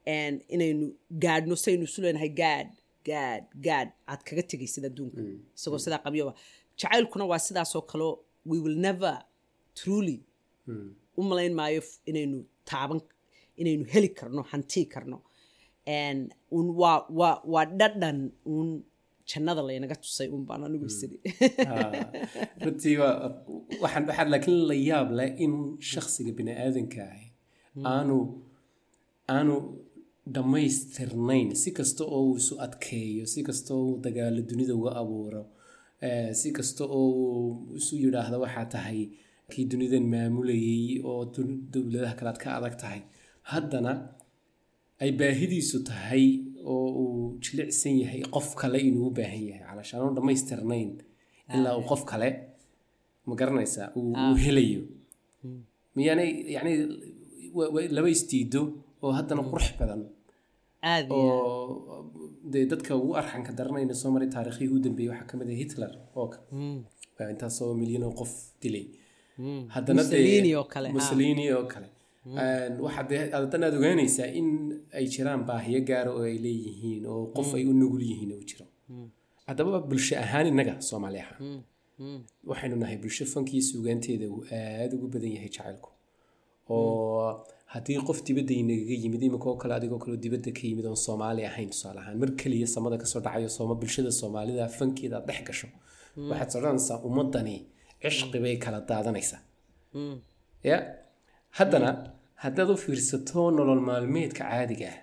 inaynu 0.06 0.86
gaadhno 1.24 1.56
saynu 1.64 1.84
isu 1.90 2.00
leenahay 2.04 2.32
gaadh 2.42 2.72
gaadh 3.10 3.46
gaadh 3.68 3.92
aad 4.12 4.22
kaga 4.28 4.44
tegaysid 4.52 4.84
adduunka. 4.90 5.22
Isagoo 5.58 5.80
sidaa 5.86 6.02
qabyoba 6.06 6.34
jacaylkuna 6.80 7.26
waa 7.32 7.40
sidaasoo 7.48 7.84
kaleo 7.92 8.12
we 8.50 8.58
will 8.64 8.78
never 8.88 9.14
truly 9.80 10.18
u 11.18 11.22
malayn 11.30 11.54
maayo 11.60 11.82
inaynu 12.10 12.38
taaban 12.70 13.00
inaynu 13.62 13.84
heli 13.94 14.10
karno 14.20 14.42
hantii 14.52 14.86
karno. 14.94 15.18
Un 16.58 16.68
waa 16.82 16.98
waa 17.20 17.36
waa 17.54 17.66
dhadhan 17.80 18.20
uun 18.46 18.70
jannada 19.30 19.62
laynaga 19.68 19.96
tusay 20.04 20.28
un 20.36 20.44
baan 20.48 20.64
anigu 20.68 20.86
isiri 20.92 21.18
runtii 22.64 22.96
waxaan 23.84 24.04
waxaa 24.10 24.28
laakiin 24.34 24.60
la 24.70 24.76
yaab 24.90 25.10
leh 25.20 25.30
in 25.44 25.54
shakhsiga 25.92 26.32
bini 26.38 26.52
aadanka 26.64 27.02
ahi 27.14 27.28
aanu 27.94 28.18
aanu 29.36 29.56
dhammaystirnayn. 30.28 31.56
Si 31.56 31.72
kasta 31.72 32.04
oo 32.06 32.22
uu 32.32 32.38
isu 32.38 32.54
adkeeyo 32.66 33.26
si 33.26 33.44
kasta 33.44 33.74
oo 33.74 33.84
uu 33.92 33.98
dagaalo 34.04 34.42
dunida 34.50 34.74
uga 34.76 34.92
abuuro 35.02 35.44
si 36.34 36.52
kasta 36.52 36.84
oo 36.86 37.10
uu 37.10 37.76
isu 37.80 37.94
yidhaahdo 38.04 38.38
waxaa 38.44 38.66
tahay 38.74 39.02
kii 39.52 39.66
dunidan 39.72 40.06
maamulayay 40.14 41.02
oo 41.04 41.26
dowladaha 41.74 42.14
kale 42.18 42.30
aad 42.30 42.40
ka 42.44 42.50
adag 42.58 42.76
tahay. 42.82 43.02
Haddana 43.52 43.92
ay 45.02 45.12
baahidiisu 45.20 45.78
tahay 45.90 46.26
oo 46.72 46.88
uu 47.04 47.38
jilicsan 47.44 47.96
yahay 48.02 48.22
qof 48.36 48.56
kale 48.62 48.78
inuu 48.88 49.08
u 49.10 49.12
baahan 49.18 49.44
yahay. 49.50 49.64
Calashaan 49.70 50.02
aanu 50.04 50.16
dhammaystirnayn 50.18 50.90
ilaa 51.56 51.76
uu 51.80 51.86
qof 51.92 52.04
kale 52.12 52.30
ma 53.28 53.34
garanaysaa 53.40 53.88
uu 53.98 54.14
helayo. 54.44 54.82
Miyaanay 55.96 56.30
yacni 56.56 56.74
laba 57.96 58.10
isdiido 58.16 58.62
oo 59.04 59.12
haddana 59.18 59.42
qurux 59.52 59.68
badan. 59.80 60.02
Oo 61.10 62.12
dee 62.52 62.66
dadka 62.72 62.92
ugu 63.00 63.12
arxanka 63.20 63.52
daranayna 63.60 63.94
soo 64.02 64.12
maray 64.14 64.30
taariikhihii 64.36 64.74
u 64.76 64.80
dambeeyey 64.86 65.10
waxaa 65.12 65.28
ka 65.30 65.36
mid 65.40 65.50
ah 65.54 65.58
hitler 65.62 65.92
oo 66.20 66.28
intaasoo 67.34 67.74
milyan 67.82 68.04
oo 68.08 68.14
qof 68.20 68.32
dilay. 68.62 68.86
Haddana 69.76 70.02
mussolini 70.98 71.46
oo 71.58 71.66
kale 71.74 71.88
waxaad 72.86 73.10
haddana 73.38 73.64
aad 73.68 73.76
ogaanaysaa 73.80 74.30
in 74.40 74.48
ay 74.98 75.06
jiraan 75.14 75.42
baahiyo 75.50 75.80
gaara 75.90 76.12
oo 76.18 76.24
ay 76.32 76.38
leeyihiin 76.46 77.04
oo 77.14 77.24
qof 77.38 77.50
ay 77.58 77.64
u 77.72 77.74
nugul 77.82 78.04
yihiin 78.12 78.32
uu 78.38 78.44
jiro. 78.50 78.66
Haddaba 79.48 79.80
bulsho 79.90 80.16
ahaan 80.26 80.46
innaga 80.52 80.74
soomaali 80.90 81.20
ahaan. 81.26 81.40
Waxaynu 82.50 82.76
nahay 82.82 82.98
bulsho 83.04 83.26
fankii 83.34 83.62
suugaanteeda 83.70 84.26
uu 84.34 84.42
aada 84.58 84.94
ugu 84.98 85.08
badan 85.14 85.32
yahay 85.36 85.50
jacaylku. 85.56 85.90
Oo 86.74 87.28
haddii 87.74 88.00
qof 88.08 88.20
dibadda 88.28 88.54
inagaga 88.62 88.96
yimid 89.04 89.22
iminkoo 89.28 89.54
kale 89.62 89.74
adigoo 89.80 90.00
kaleo 90.04 90.18
dibadda 90.26 90.52
ka 90.58 90.64
yimid 90.70 90.86
oon 90.90 91.00
soomaali 91.06 91.42
ahayn 91.50 91.70
tusaale 91.74 92.00
ahaan 92.04 92.18
mar 92.22 92.30
keliya 92.40 92.68
samada 92.76 92.96
ka 93.02 93.06
soo 93.12 93.20
dhacayo 93.26 93.50
sooma 93.58 93.74
bulshada 93.82 94.12
soomaalida 94.22 94.64
fankeeda 94.78 95.16
aad 95.20 95.26
dhex 95.30 95.42
gasho. 95.48 95.68
Waxaad 96.30 96.50
sodhanaysaa 96.56 96.98
ummadani 97.08 97.56
cishqi 98.04 98.38
bay 98.44 98.56
kala 98.64 98.80
daadanaysaa. 98.90 99.42
Ya? 100.70 100.78
Haddana 101.58 101.90
haddaad 102.44 102.70
u 102.74 102.76
fiirsato 102.84 103.42
nolol 103.58 103.82
maalmeedka 103.90 104.44
caadiga 104.52 104.88
ah 104.94 105.00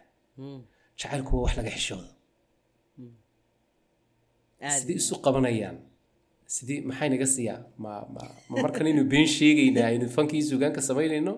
jacaylku 1.01 1.31
waa 1.37 1.43
wax 1.45 1.53
laga 1.59 1.71
xishoodo. 1.77 2.09
Sidii 4.79 4.97
isu 5.03 5.15
qabanayaan 5.25 5.77
sidii 6.55 6.81
maxay 6.89 7.09
naga 7.15 7.27
siiyaa 7.35 7.61
ma 7.83 7.93
markan 8.63 8.87
aynu 8.91 9.03
been 9.13 9.27
sheegaynaa 9.37 9.87
aynu 9.93 10.07
fankii 10.17 10.43
suugaanka 10.49 10.81
samaynayno 10.89 11.33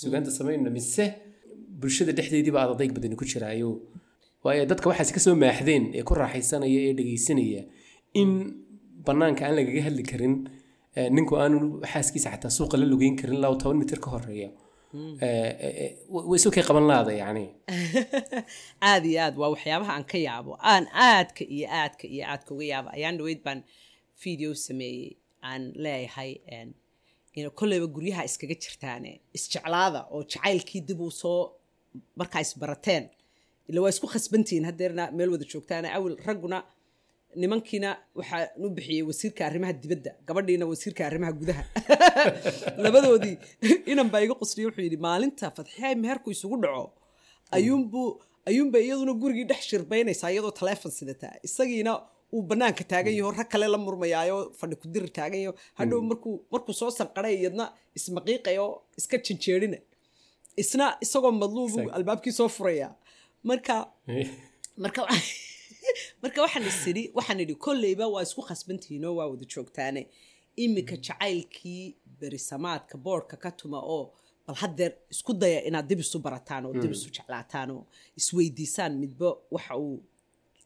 suugaanta 0.00 0.30
samaynayno 0.38 0.70
mise 0.78 1.04
bulshada 1.80 2.12
dhexdeediiba 2.18 2.58
aad 2.62 2.70
adayg 2.74 2.92
badani 2.96 3.16
ku 3.20 3.24
jiraayo? 3.32 3.70
Waayo 4.44 4.66
dadka 4.72 4.90
waxaas 4.90 5.10
ka 5.14 5.20
soo 5.24 5.36
maaxdeen 5.44 5.84
ee 5.96 6.02
ku 6.08 6.12
raaxaysanaya 6.20 6.80
ee 6.88 6.94
dhegaysanaya 6.98 7.62
in 8.20 8.30
bannaanka 9.06 9.42
aan 9.46 9.56
lagaga 9.58 9.80
hadli 9.86 10.04
karin 10.10 10.34
ninku 11.16 11.34
aanu 11.42 11.58
xaaskiisa 11.92 12.34
xataa 12.34 12.56
suuqa 12.58 12.76
la 12.80 12.86
lugeyn 12.92 13.16
karin 13.20 13.36
ilaa 13.38 13.54
toban 13.62 13.78
mitir 13.82 14.00
ka 14.04 14.10
horreeya 14.14 14.50
way 16.14 16.38
isu 16.38 16.50
kay 16.54 16.62
qaban 16.68 16.86
laada 16.86 17.12
yani 17.12 17.46
aada 18.90 19.06
iyo 19.10 19.20
aad 19.26 19.36
waa 19.40 19.50
waxyaabaha 19.54 19.92
aan 19.96 20.06
ka 20.12 20.18
yaabo. 20.18 20.52
Aan 20.72 20.86
aadka 20.92 21.42
iyo 21.44 21.66
aadka 21.80 22.06
iyo 22.06 22.24
aadka 22.30 22.50
uga 22.54 22.64
yaabo. 22.72 22.88
Ayaan 22.96 23.18
dhaweyd 23.18 23.40
baan 23.46 23.60
video 24.22 24.54
sameeyey 24.54 25.16
aan 25.42 25.72
leeyahay 25.74 26.30
kolleyba 27.60 27.86
guryaha 27.96 28.24
iskaga 28.28 28.54
jirtaane 28.64 29.20
isjeclaada 29.36 30.00
oo 30.14 30.22
jacaylkii 30.32 30.80
dib 30.88 31.00
uu 31.00 31.10
soo 31.10 31.40
markaa 32.16 32.40
isbarateen. 32.46 33.04
Ila 33.68 33.80
waa 33.82 33.92
isku 33.94 34.06
khasbantihiin 34.14 34.64
haddeerna 34.70 35.10
meel 35.10 35.30
wada 35.34 35.44
joogtaane 35.52 35.88
awil 35.96 36.16
ragguna 36.26 36.58
nimankiina 37.36 37.96
waxaa 38.18 38.48
u 38.64 38.70
bixiyey 38.76 39.02
wasiirka 39.10 39.46
arrimaha 39.46 39.72
dibadda 39.72 40.10
gabadhiina 40.26 40.66
wasiirka 40.72 41.06
arrimaha 41.06 41.32
gudaha. 41.40 41.64
Labadoodii 42.84 43.36
inan 43.92 44.10
baa 44.12 44.22
iga 44.26 44.34
qusliya 44.42 44.68
wuxuu 44.68 44.84
yidhi 44.86 44.98
maalinta 45.06 45.50
fadxiyahay 45.56 45.94
meherku 46.04 46.30
isugu 46.36 46.56
dhaco 46.64 46.86
ayuunbuu 47.56 48.08
ayuunba 48.50 48.78
iyaduna 48.78 49.12
gurigii 49.22 49.46
dhex 49.50 49.62
shirbaynaysaa 49.70 50.30
iyadoo 50.34 50.54
taleefon 50.60 50.92
sidataa 50.98 51.34
isagiina 51.48 51.92
uu 52.32 52.42
banaanka 52.42 52.84
taagan 52.84 53.14
yaho 53.18 53.30
rag 53.30 53.48
kale 53.48 53.66
la 53.68 53.78
murmayaayo 53.78 54.52
fadhi 54.58 54.76
ku 54.76 54.88
diri 54.88 55.08
taagan 55.08 55.40
yaho 55.44 55.54
hadhow 55.74 56.00
markuu 56.10 56.36
markuu 56.52 56.74
soo 56.80 56.90
sanqaray 56.90 57.34
iyadna 57.40 57.64
ismaqiiqayo 57.98 58.66
iska 58.98 59.16
janjeerina 59.26 59.78
isna 60.56 60.96
isagoo 61.04 61.32
madluubu 61.42 61.90
albaabkii 61.96 62.32
soo 62.32 62.48
furaya 62.48 62.88
marka 63.42 63.74
marka 64.82 65.02
marka 66.22 66.42
waxaan 66.44 66.66
isidhi 66.66 67.02
waxaan 67.14 67.40
idhi 67.44 67.54
kolleyba 67.66 68.04
waa 68.14 68.22
isku 68.26 68.42
khasbantihiinoo 68.48 69.14
waa 69.18 69.28
wada 69.32 69.44
joogtaane. 69.54 70.02
Iminka 70.56 70.96
jacaylkii 70.96 71.96
berisamaadka 72.20 72.98
boodhka 72.98 73.36
ka 73.36 73.50
tuma 73.50 73.80
oo 73.96 74.12
bal 74.46 74.56
haddeer 74.56 74.92
isku 75.10 75.34
daya 75.34 75.60
inaad 75.68 75.86
dib 75.88 76.00
isu 76.00 76.18
barataan 76.18 76.66
oo 76.66 76.72
dib 76.72 76.92
isu 76.92 77.10
jeclaataan 77.16 77.70
oo 77.70 77.86
isweydiisaan 78.16 78.98
midba 79.02 79.28
waxa 79.50 79.76
uu 79.76 80.02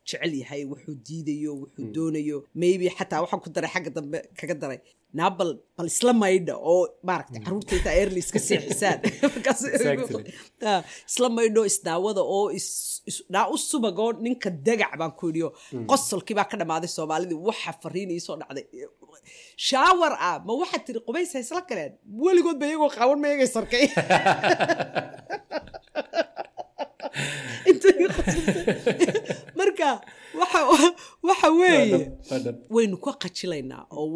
jecel 0.09 0.33
yahay 0.43 0.63
wuxuu 0.73 0.95
diidayo 1.07 1.53
wuxuu 1.63 1.87
doonayo. 1.97 2.39
Maybe 2.63 2.85
xataa 2.99 3.21
waxaan 3.25 3.41
ku 3.45 3.49
daray 3.55 3.71
xagga 3.75 3.91
dambe 3.97 4.19
kaga 4.39 4.55
daray 4.63 4.81
naa 5.19 5.31
bal 5.39 5.51
bal 5.77 5.89
isla 5.93 6.13
maydha 6.23 6.55
oo 6.73 6.83
maaragtay 7.09 7.41
carruurta 7.45 7.73
intaa 7.79 7.95
early 8.01 8.21
iska 8.25 8.41
seexisaan 8.49 8.99
isla 11.11 11.29
maydho 11.37 11.63
isdaawada 11.71 12.23
oo 12.37 12.47
naa 13.35 13.47
u 13.55 13.57
subagoo 13.71 14.11
ninka 14.25 14.51
dagac 14.67 14.93
baan 15.01 15.13
ku 15.19 15.25
idhiyo 15.33 15.49
qosolkii 15.91 16.37
baa 16.39 16.49
ka 16.51 16.57
dhammaaday 16.61 16.91
soomaalidii 16.97 17.41
waxa 17.49 17.73
fariin 17.83 18.11
iisoo 18.17 18.37
dhacday. 18.41 18.67
Shaawar 19.69 20.13
ah 20.29 20.37
ma 20.47 20.53
waxaad 20.63 20.83
tiri 20.87 21.01
qubays 21.07 21.33
haysla 21.37 21.61
galeen? 21.71 21.93
Weligood 22.25 22.59
ba 22.61 22.67
iyagoo 22.69 22.91
qaawan 22.97 23.19
ma 23.23 23.27
iyagay 23.31 23.51
sarkay 23.57 23.85
marka 29.59 29.89
waxa 31.29 31.49
weeye. 31.61 31.99
Waynu 32.75 32.97
ka 33.05 33.13
qajilaynaa 33.23 33.83
oo 33.91 34.07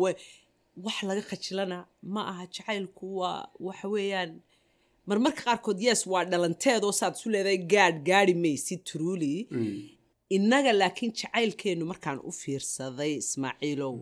wax 0.85 0.97
laga 1.09 1.23
qajilana 1.31 1.79
ma 2.15 2.21
aha 2.31 2.45
jacaylku 2.55 3.07
waa 3.21 3.49
waxa 3.67 3.89
weeyaan 3.95 4.31
marmarka 5.09 5.43
qaarkood 5.47 5.79
yes 5.87 6.01
waa 6.13 6.25
dhalanteedoo 6.31 6.93
saad 7.01 7.15
isu 7.19 7.29
leedahay 7.35 7.59
gaadh 7.73 7.99
gaadhi 8.09 8.35
maysid 8.45 8.81
truly 8.91 9.35
innaga 10.37 10.73
laakiin 10.81 11.13
jacaylkeennu 11.21 11.85
markaan 11.93 12.19
u 12.29 12.31
fiirsaday 12.41 13.13
ismaaciilow 13.23 13.95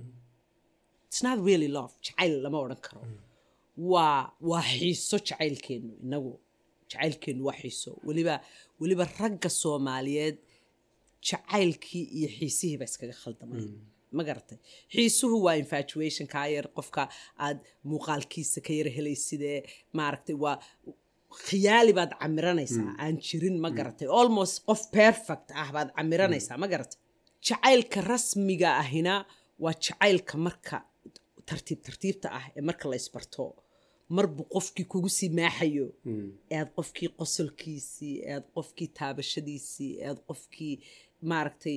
it's 1.06 1.22
not 1.26 1.38
really 1.48 1.68
love. 1.78 1.92
Jacayl 2.06 2.34
lama 2.44 2.58
odhan 2.64 2.80
karo. 2.86 3.02
Waa 3.92 4.20
waa 4.50 4.62
xiiso 4.72 5.16
jacaylkeennu 5.28 5.92
inagu 6.04 6.32
jacaylkeennu 6.90 7.42
waa 7.48 7.56
xiiso. 7.62 7.90
Weliba 8.06 8.34
weliba 8.80 9.04
ragga 9.18 9.48
soomaaliyeed 9.60 10.36
jacaylkii 11.28 12.04
iyo 12.18 12.28
xiisihii 12.38 12.78
baa 12.80 12.88
iskaga 12.90 13.14
khaldamay. 13.22 13.62
Ma 14.16 14.22
garatay 14.28 14.58
xiisuhu 14.94 15.36
waa 15.46 15.56
infatuation 15.62 16.26
kaa 16.34 16.46
yar 16.56 16.66
qofka 16.76 17.02
aad 17.46 17.58
muuqaalkiisa 17.90 18.58
ka 18.66 18.72
yar 18.78 18.88
helaysidee 18.96 19.58
maaragtay 19.98 20.36
waa 20.44 20.56
khiyaali 21.46 21.92
baad 21.98 22.12
camiranaysaa 22.22 22.90
aan 23.04 23.14
jirin 23.26 23.56
ma 23.64 23.70
garatay 23.78 24.08
almost 24.20 24.54
qof 24.68 24.80
perfect 24.98 25.46
ah 25.62 25.68
baad 25.76 25.88
camiranaysaa 25.98 26.56
ma 26.62 26.66
garatay 26.72 26.98
jacaylka 27.46 27.98
rasmiga 28.12 28.70
ahina 28.82 29.14
waa 29.64 29.74
jacaylka 29.86 30.34
marka 30.46 30.76
tartiib 31.48 31.80
tartiibta 31.86 32.26
ah 32.38 32.44
ee 32.56 32.62
marka 32.68 32.84
la 32.90 32.96
isbarto. 33.02 33.44
Marbu 34.16 34.42
qofkii 34.54 34.86
kugu 34.92 35.08
sii 35.18 35.30
maaxayo. 35.38 35.86
Ead 36.56 36.68
qofkii 36.76 37.08
qosolkiisii 37.18 38.14
ead 38.32 38.44
qofkii 38.56 38.88
taabashadiisii 38.98 39.92
ead 40.08 40.18
qofkii 40.28 40.74
maaragtay 41.22 41.76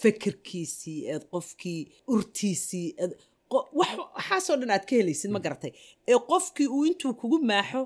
fekerkiisii 0.00 0.98
eed 1.12 1.22
qofkii 1.34 1.80
urtiisii 2.14 2.88
waxaasoo 3.80 4.56
dhan 4.60 4.70
aad 4.74 4.84
ka 4.88 4.94
helaysid 5.00 5.30
ma 5.30 5.40
garatay. 5.46 5.72
Ee 6.10 6.18
qofkii 6.30 6.66
uu 6.76 6.84
intuu 6.90 7.14
kugu 7.20 7.38
maaxo 7.50 7.82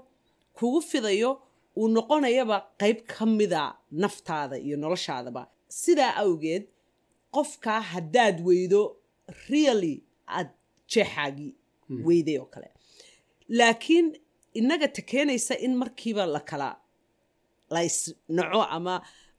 kugu 0.58 0.80
fidayo 0.90 1.30
uu 1.76 1.88
noqonayaba 1.96 2.56
qayb 2.80 2.98
ka 3.12 3.26
mida 3.26 3.62
naftaada 4.02 4.56
iyo 4.58 4.76
noloshaadaba. 4.76 5.42
Sidaa 5.68 6.12
awgeed 6.22 6.64
qofkaa 7.36 7.80
haddaad 7.92 8.36
weydo 8.48 8.80
really 9.50 9.94
aad 10.26 10.48
jeexaagii 10.92 11.52
weyday 12.06 12.38
oo 12.38 12.46
kale. 12.54 12.68
Laakiin 13.48 14.06
innaga 14.58 14.88
ta 14.88 15.02
keenaysa 15.02 15.54
in 15.64 15.72
markiiba 15.76 16.26
la 16.26 16.40
kala 16.40 16.68
laysnaco 17.70 18.62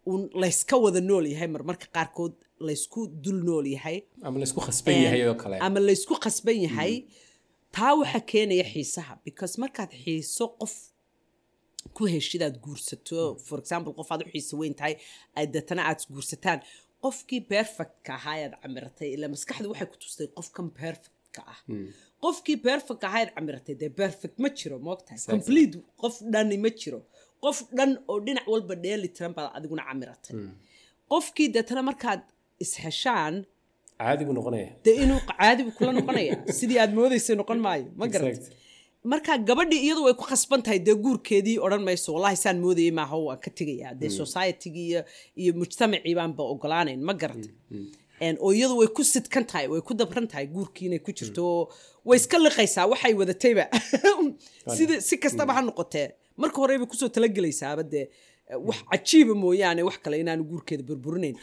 ama 0.07 0.27
layska 0.43 0.75
wada 0.83 1.01
nool 1.09 1.25
yahay 1.33 1.47
marmarka 1.55 1.87
qaarkood 1.95 2.33
laysku 2.67 2.99
dul 3.23 3.39
nool 3.47 3.65
yahay. 3.75 3.97
Ama 4.27 4.37
laysku 4.41 4.59
khasban 4.67 4.95
yahay 5.05 5.21
oo 5.29 5.35
kale. 5.43 5.55
ama 5.67 5.79
laysku 5.87 6.13
khasban 6.23 6.57
yahay. 6.67 6.93
Taa 7.75 7.93
waxaa 7.99 8.23
keenaya 8.31 8.65
xiisaha 8.73 9.13
because 9.25 9.53
markaad 9.63 9.91
xiiso 10.03 10.45
qof 10.61 10.73
ku 11.95 12.03
heshidaad 12.13 12.55
guursato 12.65 13.19
for 13.47 13.57
example 13.63 13.93
qof 13.99 14.09
aad 14.11 14.21
u 14.25 14.29
xiiso 14.33 14.53
weyn 14.61 14.73
tahay 14.79 14.95
deetana 15.53 15.81
aad 15.89 15.99
guursataan 16.13 16.59
qofkii 17.03 17.41
perfectka 17.53 18.11
ahaa 18.19 18.33
ayaad 18.39 18.53
camiratay 18.63 19.09
ila 19.15 19.25
maskaxda 19.33 19.67
waxay 19.71 19.87
ku 19.91 19.97
tustay 20.03 20.27
qofkan 20.37 20.67
perfectka 20.81 21.41
ah. 21.53 21.59
Qofkii 22.23 22.57
perfect 22.69 23.01
ahaa 23.07 23.17
ayaad 23.19 23.31
camiratay 23.37 23.75
dee 23.81 23.89
perfect 24.01 24.35
ma 24.43 24.49
jiro 24.59 24.75
moogtahay 24.87 25.19
complete 25.33 25.75
qof 26.01 26.15
dhani 26.33 26.57
ma 26.65 26.69
jiro 26.81 26.99
qof 27.43 27.57
dhan 27.77 27.91
oo 28.11 28.19
dhinac 28.25 28.45
walba 28.53 28.75
dheeli 28.83 29.07
tiran 29.15 29.33
baad 29.37 29.49
adiguna 29.57 29.83
camiratay 29.89 30.35
qofkii 31.11 31.47
deetana 31.55 31.81
markaad 31.89 32.21
isheshaan 32.63 33.35
dee 34.85 34.95
inuu 35.03 35.21
caadi 35.29 35.63
buu 35.63 35.75
kula 35.77 35.91
noqonaya. 35.97 36.33
Sidii 36.57 36.79
aad 36.83 36.93
moodaysay 36.97 37.35
noqon 37.41 37.59
maayo 37.65 37.87
ma 37.99 38.07
garat 38.13 38.43
marka 39.11 39.37
gabadhii 39.49 39.81
iyadu 39.85 40.03
way 40.07 40.13
ku 40.13 40.25
khasban 40.31 40.61
tahay 40.65 40.79
dee 40.87 40.95
guurkeedii 41.03 41.57
odhan 41.65 41.83
mayso 41.87 42.13
wallahi 42.15 42.37
saan 42.43 42.57
moodayay 42.65 42.93
maaha 42.99 43.17
waan 43.27 43.39
ka 43.45 43.51
tegayaa 43.59 43.93
dee 44.01 44.09
societygii 44.19 44.87
iyo 44.91 45.01
iyo 45.41 45.53
mujtamacii 45.61 46.15
baanba 46.19 46.43
ogolaanayn 46.53 47.01
ma 47.09 47.13
garat 47.21 47.43
oo 48.45 48.53
iyadu 48.53 48.77
way 48.81 48.87
ku 48.97 49.03
sidkan 49.03 49.45
tahay 49.51 49.67
way 49.67 49.81
ku 49.81 49.93
dabran 49.93 50.27
tahay 50.27 50.47
guurkii 50.55 50.85
inay 50.85 50.99
ku 51.05 51.11
jirto. 51.11 51.69
Way 52.05 52.17
iska 52.17 52.37
liqaysaa 52.37 52.85
waxay 52.91 53.13
wadatayba. 53.13 53.65
Sida 54.77 55.01
si 55.01 55.17
kastaba 55.17 55.53
ha 55.53 55.61
noqotee 55.61 56.07
marka 56.43 56.57
horeyba 56.63 56.85
ku 56.91 56.95
soo 57.01 57.09
talagelaysaaba 57.15 57.83
dee 57.93 58.05
wax 58.67 58.79
cajiiba 58.91 59.33
mooyaane 59.43 59.81
wax 59.87 59.97
kale 60.03 60.15
inaanu 60.23 60.43
guurkeeda 60.51 60.83
burburinayn 60.89 61.35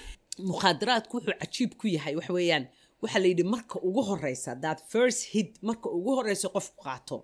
mukhaadaraadku 0.50 1.12
wuxuu 1.16 1.34
cajiib 1.42 1.70
ku 1.80 1.87
yahay 1.96 2.14
wax 2.18 2.28
weeyaan 2.37 2.64
waxaa 3.02 3.20
la 3.24 3.28
yidhi 3.32 3.44
marka 3.54 3.76
ugu 3.88 4.02
horeysa 4.11 4.50
that 4.64 4.78
first 4.92 5.20
hit 5.32 5.50
marka 5.68 5.87
ugu 5.98 6.11
horeysa 6.18 6.46
qofku 6.54 6.78
qaato. 6.87 7.16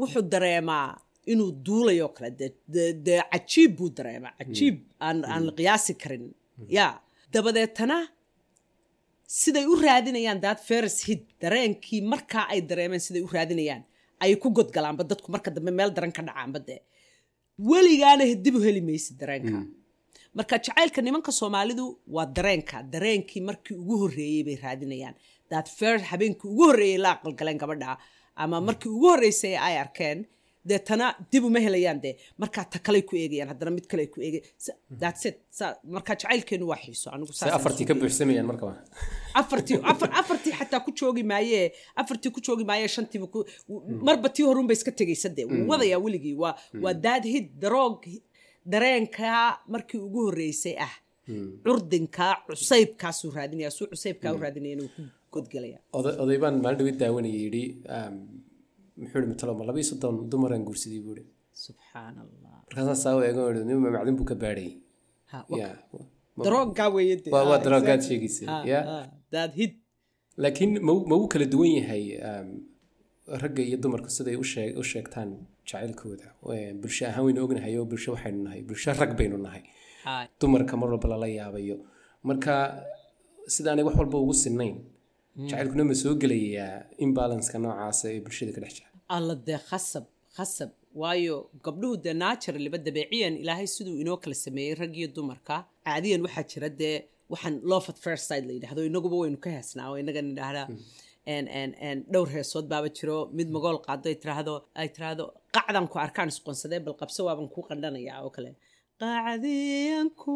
Wuxuu 0.00 0.22
dareemaa 0.32 0.88
inuu 1.32 1.50
duulayo 1.66 2.08
kale 2.16 2.30
dee 3.06 3.22
cajiib 3.32 3.70
buu 3.78 3.90
dareemaa 3.98 4.32
cajiib 4.40 4.76
aan 5.06 5.18
aan 5.32 5.42
la 5.48 5.52
qiyaasi 5.58 5.92
karin. 6.02 6.24
Ya 6.78 6.86
dabadeetana 7.32 7.98
siday 9.38 9.64
u 9.72 9.74
raadinayaan 9.84 10.40
that 10.44 10.60
first 10.70 10.98
hit 11.08 11.22
dareenkii 11.42 12.00
markaa 12.12 12.44
ay 12.52 12.60
dareemeen 12.70 13.00
siday 13.06 13.22
u 13.26 13.30
raadinayaan 13.36 13.82
ayay 14.22 14.36
ku 14.42 14.48
godgalaanba 14.58 15.04
dadku 15.10 15.28
marka 15.34 15.50
dambe 15.56 15.70
meel 15.78 15.90
daran 15.96 16.12
ka 16.16 16.22
dhacaanba 16.28 16.58
dee. 16.68 16.80
Weligaana 17.70 18.24
dib 18.44 18.54
u 18.56 18.60
heli 18.66 18.80
maysid 18.88 19.16
dareenka. 19.20 19.60
Marka 20.36 20.56
jacaylka 20.66 21.00
nimanka 21.02 21.32
soomaalidu 21.32 21.84
waa 22.14 22.26
dareenka 22.36 22.82
dareenkii 22.92 23.40
markii 23.48 23.74
ugu 23.82 23.96
horreeyey 24.02 24.42
bay 24.48 24.56
raadinayaan. 24.64 25.14
That 25.50 25.66
first 25.78 26.04
habeenkii 26.10 26.48
ugu 26.52 26.64
horreeyey 26.70 26.98
la 27.04 27.10
aqalgaleen 27.16 27.58
gabadha 27.62 27.98
ama 28.36 28.60
markii 28.60 28.90
ugu 28.96 29.08
horreysay 29.12 29.54
ay 29.56 29.76
arkeen 29.84 30.26
deetana 30.70 31.06
dib 31.32 31.44
uma 31.48 31.60
helayaan 31.66 32.00
dee. 32.04 32.14
Markaa 32.42 32.64
ta 32.72 32.78
kaley 32.86 33.02
ku 33.08 33.14
eegayaan 33.22 33.48
haddana 33.52 33.70
mid 33.76 33.86
kale 33.90 34.04
ku 34.14 34.18
marka 35.94 36.12
jacaylkeenu 36.20 36.66
waa 36.70 36.80
xiiso 36.84 37.08
anigu 37.14 37.32
afartii 37.58 37.86
ka 37.90 37.94
buuxsamayaan 38.00 38.46
markaba 38.50 38.72
afartii 39.40 39.78
afar 39.92 40.10
afartii 40.20 40.52
xataa 40.60 40.80
ku 40.86 40.90
joogi 41.00 41.22
maayee 41.32 41.64
afartii 42.02 42.30
ku 42.36 42.40
joogi 42.46 42.64
maayee 42.70 42.88
shantiiba 42.96 43.26
ku 43.34 43.44
marba 44.08 44.28
tii 44.36 44.46
horunba 44.48 44.72
iska 44.78 44.92
tegaysa 45.00 45.28
dee. 45.36 45.44
Wuu 45.50 45.66
wadayaa 45.72 46.00
weligii 46.06 46.34
waa 46.42 46.54
waa 46.84 46.94
daad 47.06 47.24
hid 47.34 47.48
daroog 47.62 48.02
dareenkaa 48.72 49.58
markii 49.72 50.00
ugu 50.06 50.20
horreysay 50.28 50.76
ah. 50.86 50.94
Curdinkaa 51.64 52.32
cusaybkaasuu 52.46 53.30
raadinaya 53.36 53.70
suu 53.76 53.86
cusaybkaa 53.92 54.32
u 54.36 54.38
raadinaya 54.44 54.72
inuu 54.76 54.90
ku 54.96 55.02
godgelaya 55.32 55.78
oday 56.22 56.38
baan 56.42 56.60
maalin 56.64 56.78
dhawid 56.80 56.98
daawanaya 57.02 57.38
yidhi 57.44 57.62
muxuu 59.00 59.26
matalo 59.32 59.52
ma 59.58 59.64
laba 59.68 59.78
iyo 59.80 59.86
soddon 59.92 60.14
dumaraan 60.32 60.62
guursaday 60.68 61.00
buu 61.06 61.14
ihi 61.20 61.26
subxaan 61.64 62.14
allah 62.24 62.52
markaasaa 62.66 62.98
saa 63.04 63.14
u 63.18 63.20
eegan 63.28 63.56
ihi 63.56 63.64
nima 63.68 63.90
macdin 63.96 64.16
buu 64.18 64.28
ka 64.30 64.34
baadhay. 64.42 64.70
Darooggaa 66.44 66.88
weeye 66.96 67.16
dee. 67.24 67.30
waa 67.32 67.58
daroogaad 67.64 68.00
sheegaysa. 68.08 68.44
Ya 68.72 68.80
daad 69.32 69.52
hid. 69.60 69.72
Laakiin 70.42 70.72
ma 70.84 70.92
uu 71.16 71.28
kala 71.32 71.46
duwan 71.52 71.70
yahay 71.80 72.04
ragga 73.42 73.62
iyo 73.68 73.76
dumarku 73.82 74.10
siday 74.16 74.36
u 74.80 74.82
sheegtaan 74.92 75.30
jacaylkooda. 75.68 76.26
Bulsho 76.82 77.04
ahaan 77.10 77.24
waynu 77.26 77.40
ognahay 77.46 77.74
oo 77.80 77.84
bulsho 77.90 78.10
waxaynu 78.14 78.40
nahay 78.46 78.60
bulsho 78.68 78.92
rag 79.00 79.12
baynu 79.20 79.38
nahay. 79.46 79.62
Dumarka 80.40 80.74
mar 80.80 80.88
walba 80.92 81.08
lala 81.12 81.26
yaabayo. 81.38 81.76
Marka 82.28 82.54
sidaanay 83.54 83.84
wax 83.88 83.96
walba 84.00 84.16
ugu 84.24 84.34
sinnayn 84.44 84.76
jacaylkuna 85.50 85.84
ma 85.90 85.94
soo 86.02 86.14
gelayaa 86.22 86.72
imbalanska 87.04 87.56
noocaasa 87.64 88.04
ee 88.14 88.20
bulshada 88.24 88.52
ka 88.56 88.60
dhex 88.64 88.72
jira? 88.78 88.88
Alla 89.16 89.34
dee 89.48 89.60
khasab 89.70 90.04
khasab. 90.36 90.70
Waayo 91.02 91.36
gabdhuhu 91.66 91.96
dee 92.04 92.14
naturaliba 92.24 92.78
dabeeciyan 92.86 93.34
ilaahay 93.42 93.66
siduu 93.74 93.96
inoo 94.02 94.16
kala 94.22 94.34
sameeyey 94.44 94.74
rag 94.80 94.92
iyo 95.00 95.08
dumarka. 95.16 95.56
Caadiyan 95.86 96.20
waxaa 96.26 96.44
jira 96.52 96.68
dee 96.80 96.96
waxaan 97.32 97.54
love 97.72 97.86
at 97.92 97.98
first 98.06 98.24
side 98.30 98.44
la 98.48 98.52
yidhahdo 98.56 98.80
inaguba 98.90 99.16
waynu 99.22 99.38
ka 99.44 99.50
heesnaa 99.56 99.86
oo 99.90 99.96
inagan 100.02 100.26
idhaahdaa 100.34 100.66
dhowr 102.12 102.28
heesood 102.36 102.66
baaba 102.72 102.88
jiro. 102.98 103.16
Mid 103.38 103.48
magool 103.56 103.78
qaado 103.86 104.08
tiraahdo 104.22 104.54
ay 104.80 104.88
tiraahdo 104.94 105.24
qacdan 105.56 105.86
ku 105.92 105.96
arkaan 106.04 106.28
isqoonsadee 106.32 106.80
bal 106.86 106.94
qabso 107.02 107.20
waaban 107.28 107.48
kuu 107.54 107.64
qandhanayaa 107.70 108.18
oo 108.24 108.30
kale. 108.36 108.50
Qacdiyan 109.02 110.08
ku 110.22 110.34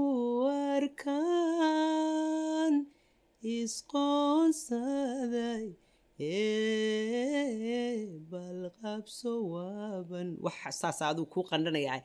arkaan 0.77 2.75
isqoonsaday 3.43 5.67
bal 8.31 8.61
qabso 8.83 9.33
waaban. 9.53 10.29
Wax 10.45 10.59
saas 10.81 10.99
aduu 11.09 11.27
kuu 11.33 11.45
qandhanayaa 11.51 11.99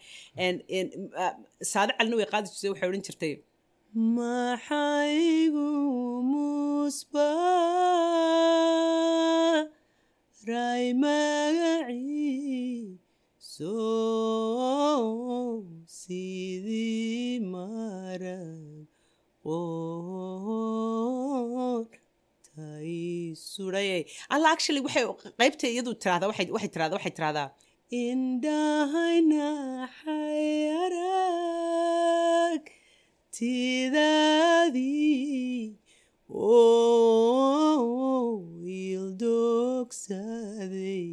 saade 1.71 1.91
calina 1.97 2.15
way 2.19 2.27
qaadi 2.33 2.47
jirtay 2.53 2.69
waxay 2.71 2.87
odhan 2.89 3.03
jirtay 3.07 3.33
maxaygu 4.17 5.67
musba 6.31 7.29
ray 10.49 10.85
magacii 11.03 12.99
soo 13.39 15.03
sidii 15.99 17.39
marag 17.53 18.87
alla 24.33 24.47
actually 24.55 24.81
waxay 24.85 25.03
qaybta 25.39 25.65
iyadu 25.73 25.91
tirahdaa 26.03 26.29
waxay 26.31 26.47
tirahdaa 26.73 26.97
waxay 26.97 27.13
tirahdaa 27.17 27.47
indhahaynaxay 28.05 30.47
arag 30.85 32.63
tidadii 33.37 34.95
oo 36.29 36.85
ildogsaday 39.75 41.07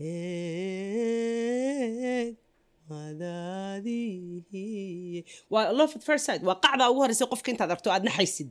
eeg 0.00 0.43
waa 5.52 5.72
love 5.78 5.92
at 5.98 6.02
first 6.08 6.24
sight. 6.26 6.42
Waa 6.48 6.58
qacdaa 6.64 6.90
ugu 6.92 7.00
horreysay 7.04 7.28
qofka 7.32 7.48
intaad 7.54 7.70
aragto 7.74 7.90
aad 7.94 8.04
naxaysid. 8.08 8.50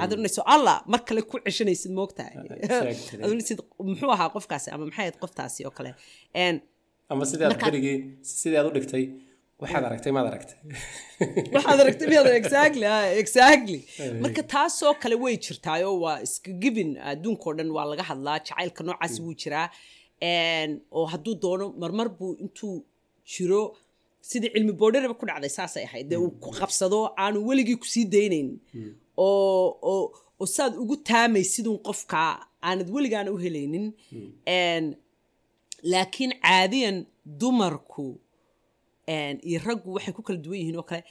Aad 0.00 0.10
oranayso 0.14 0.42
allah 0.54 0.76
mar 0.92 1.00
kale 1.08 1.22
ku 1.30 1.36
ceshanaysid 1.46 1.92
moogtahay. 1.98 2.34
Aad 2.42 3.24
oranaysid 3.26 3.58
muxuu 3.90 4.10
ahaa 4.16 4.28
qofkaasi 4.36 4.68
ama 4.74 4.84
maxay 4.88 5.04
ahayd 5.04 5.16
qoftaasi 5.22 5.60
oo 5.68 5.74
kale? 5.78 5.90
Ama 7.12 7.24
sidaad 7.30 7.56
berigii 7.64 7.96
sidii 8.38 8.58
aad 8.60 8.68
u 8.70 8.74
dhigtay 8.76 9.04
waxaad 9.62 9.84
aragtay 9.88 10.12
maad 10.16 10.28
aragtay. 10.30 10.58
Waxaad 11.56 11.80
aragtay 11.84 12.06
miyaad 12.12 12.28
exactly 12.40 12.86
exactly. 13.22 13.80
Marka 14.24 14.42
taasoo 14.54 14.92
kale 15.02 15.16
way 15.24 15.34
jirtaayoo 15.46 15.94
waa 16.04 16.18
iska 16.26 16.50
givin 16.62 16.90
adduunkao 17.12 17.52
dhan 17.58 17.70
waa 17.76 17.86
laga 17.92 18.04
hadlaa 18.10 18.38
jacaylka 18.48 18.82
noocaasi 18.88 19.18
wuu 19.24 19.34
jiraa. 19.42 19.66
Oo 20.98 21.06
hadduu 21.12 21.34
doono 21.44 21.66
marmar 21.82 22.08
buu 22.18 22.32
intuu 22.44 22.76
jiro 23.32 23.62
sidii 24.20 24.50
cilmi 24.54 24.72
boodharaba 24.72 25.14
ku 25.14 25.26
dhacday 25.26 25.48
saasay 25.58 25.84
ahayd. 25.88 26.08
Dee 26.10 26.16
uu 26.24 26.30
ku 26.42 26.50
qabsado 26.58 26.98
aanu 27.22 27.38
weligii 27.48 27.76
ku 27.82 27.86
sii 27.86 28.04
daynayn. 28.14 28.48
Oo 29.16 29.66
oo 29.92 30.04
oo 30.40 30.46
saad 30.46 30.72
ugu 30.82 30.96
taamay 31.08 31.44
sidun 31.44 31.78
qofka 31.86 32.18
aanad 32.62 32.88
weligaana 32.94 33.30
u 33.34 33.38
helaynin. 33.44 33.86
Laakiin 35.82 36.32
caadiyan 36.42 37.06
dumarku 37.40 38.20
iyo 39.48 39.58
raggu 39.66 39.88
waxay 39.96 40.12
ku 40.16 40.22
kala 40.22 40.38
duwan 40.44 40.58
yihiin 40.60 40.76
oo 40.76 40.82
kale 40.90 41.02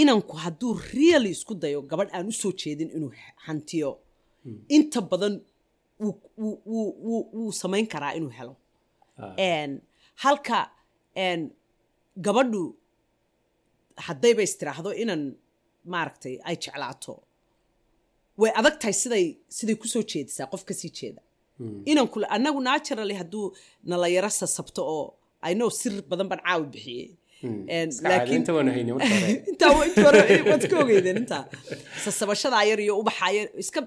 inanku 0.00 0.34
hadduu 0.36 0.74
really 0.92 1.30
isku 1.30 1.54
dayo 1.54 1.80
gabadh 1.90 2.10
aan 2.14 2.26
u 2.28 2.32
soo 2.32 2.52
jeedin 2.52 2.90
inuu 2.96 3.12
hantiyo 3.46 3.90
inta 4.68 5.00
badan 5.00 5.34
wuu 6.00 7.52
samayn 7.52 7.86
karaa 7.86 8.12
inuu 8.18 8.30
helo. 8.38 8.54
Halka 10.22 10.70
gabadhu 12.26 12.74
haddayba 14.06 14.42
istiraahdo 14.42 14.90
inan 15.02 15.22
maaragtay 15.92 16.38
ay 16.44 16.56
jeclaato. 16.56 17.22
Way 18.36 18.52
adag 18.60 18.78
tahay 18.80 18.96
siday 19.02 19.26
siday 19.56 19.76
ku 19.78 19.86
soo 19.88 20.02
jeedisaa 20.02 20.50
qof 20.52 20.64
ka 20.64 20.74
sii 20.74 20.90
jeeda. 20.90 21.22
Inanku 21.90 22.24
annagu 22.36 22.60
naturally 22.60 23.14
hadduu 23.14 23.54
nala 23.84 24.08
yaro 24.08 24.30
sasabto 24.30 24.82
oo 24.82 25.06
i 25.42 25.54
know 25.54 25.68
sir 25.68 26.02
badan 26.10 26.28
baan 26.28 26.40
caawi 26.46 26.66
bixiyey. 26.74 27.10
Ogeydeen 30.82 31.16
intaa. 31.22 31.44
Sasabashadaa 32.04 32.64
yar 32.70 32.80
iyo 32.80 32.98
ubaxaa 33.02 33.30
yar 33.38 33.48
iska 33.62 33.80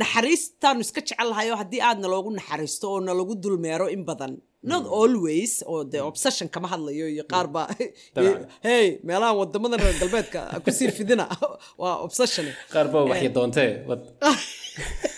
naxariistaanu 0.00 0.80
iska 0.86 1.00
jecel 1.00 1.28
lahayo 1.32 1.56
haddii 1.62 1.82
aad 1.88 1.98
naloogu 2.04 2.30
naxariisto 2.38 2.86
oo 2.92 3.00
nalagu 3.00 3.34
dulmeero 3.42 3.86
in 3.88 4.04
badan 4.04 4.32
not 4.72 4.84
always 5.00 5.62
oo 5.66 5.84
de 5.92 5.98
obsession 6.10 6.48
kama 6.54 6.68
hadlayo 6.72 7.06
iyo 7.14 7.24
qaar 7.32 7.46
baa. 7.54 7.68
Hey 8.66 8.98
meelahan 9.06 9.36
wadamadan 9.40 9.78
reer 9.84 9.96
galbeedka 10.02 10.40
ku 10.64 10.70
sii 10.78 10.90
fidina. 10.98 11.26
Waa 11.80 11.96
obsession 12.06 12.46
qaar 12.74 12.86
baa 12.92 13.04
waxay 13.10 13.30
doontee 13.36 13.70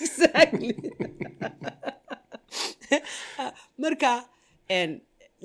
exactly. 0.05 0.75
Marka 3.83 4.13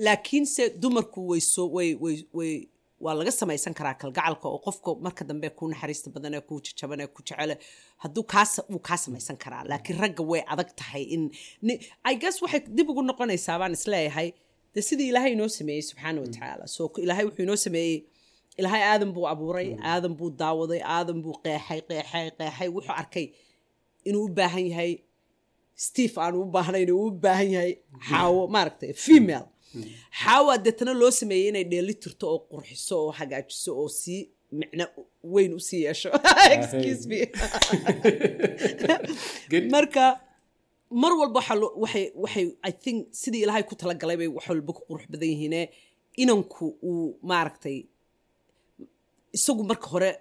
laakiinse 0.05 0.63
dumarku 0.81 1.27
way 1.31 1.41
soo 1.53 1.67
way 1.75 1.89
way 2.03 2.17
way 2.33 2.53
waa 3.05 3.13
laga 3.19 3.31
samaysan 3.39 3.73
karaa 3.77 3.95
kalgacalka 4.01 4.47
oo 4.53 4.59
qofka 4.65 4.89
marka 5.05 5.23
dambe 5.29 5.47
ku 5.57 5.63
naxariista 5.71 6.07
badan 6.15 6.35
ku 6.47 6.53
jajaban 6.65 7.01
ku 7.15 7.21
jecele. 7.27 7.55
Hadduu 8.03 8.23
kaa 8.33 8.45
wuu 8.71 8.81
kaa 8.87 8.97
samaysan 9.05 9.37
karaa. 9.43 9.63
Laakiin 9.69 9.97
ragga 10.03 10.23
way 10.31 10.41
adag 10.53 10.69
tahay 10.79 11.03
in 11.15 11.23
i 12.11 12.13
guess 12.21 12.37
waxay 12.43 12.61
dib 12.77 12.87
ugu 12.91 13.01
noqonaysaa 13.09 13.57
baan 13.61 13.73
is 13.77 13.85
leeyahay 13.93 14.29
de 14.75 14.81
sidii 14.87 15.07
ilaahay 15.11 15.31
inoo 15.35 15.47
sameeyey 15.57 15.81
subxaana 15.89 16.19
wa 16.23 16.27
tacaala. 16.33 16.65
So 16.75 16.81
ilaahay 17.05 17.25
wuxuu 17.27 17.43
inoo 17.47 17.55
sameeyey. 17.65 17.97
Ilaahay 18.59 18.83
aadan 18.91 19.11
buu 19.15 19.25
abuuray 19.33 19.69
aadan 19.91 20.13
buu 20.19 20.29
daawaday 20.41 20.81
aadan 20.95 21.19
buu 21.23 21.35
qeexay 21.43 21.79
qeexay 21.89 22.25
qeexay. 22.39 22.67
Wuxuu 22.75 22.95
arkay 23.01 23.25
inuu 24.07 24.23
u 24.25 24.29
baahan 24.37 24.65
yahay. 24.71 24.91
Steve 25.85 26.15
aan 26.23 26.35
u 26.35 26.45
baahnayn 26.55 26.89
uu 26.97 27.07
u 27.07 27.11
baahan 27.23 27.49
yahay. 27.55 27.73
Xaawo 28.09 28.41
maaragtay 28.55 28.91
female 29.05 29.47
xaawa 30.21 30.53
deetana 30.65 30.93
loo 31.01 31.11
sameeyey 31.19 31.47
inay 31.51 31.65
dheeli 31.71 31.93
tirto 32.03 32.25
oo 32.33 32.39
qurxiso 32.51 32.95
oo 33.05 33.11
hagaajiso 33.19 33.71
oo 33.81 33.89
sii 34.01 34.21
micno 34.59 34.85
weyn 35.33 35.53
u 35.57 35.59
sii 35.67 35.81
yeesho. 35.85 36.09
Marka 39.75 40.03
mar 41.01 41.11
walba 41.19 41.39
waxay 41.83 42.05
waxay 42.23 42.45
i 42.69 42.71
think 42.83 42.97
sidii 43.21 43.41
ilaahay 43.45 43.63
ku 43.69 43.75
talagalay 43.75 44.17
bay 44.21 44.27
wax 44.27 44.45
walba 44.49 44.71
ku 44.77 44.81
qurux 44.87 45.03
badan 45.11 45.29
yihiine 45.33 45.61
inanku 46.23 46.65
uu 46.89 47.17
maaragtay 47.29 47.77
isagu 49.37 49.63
marka 49.63 49.87
hore 49.93 50.11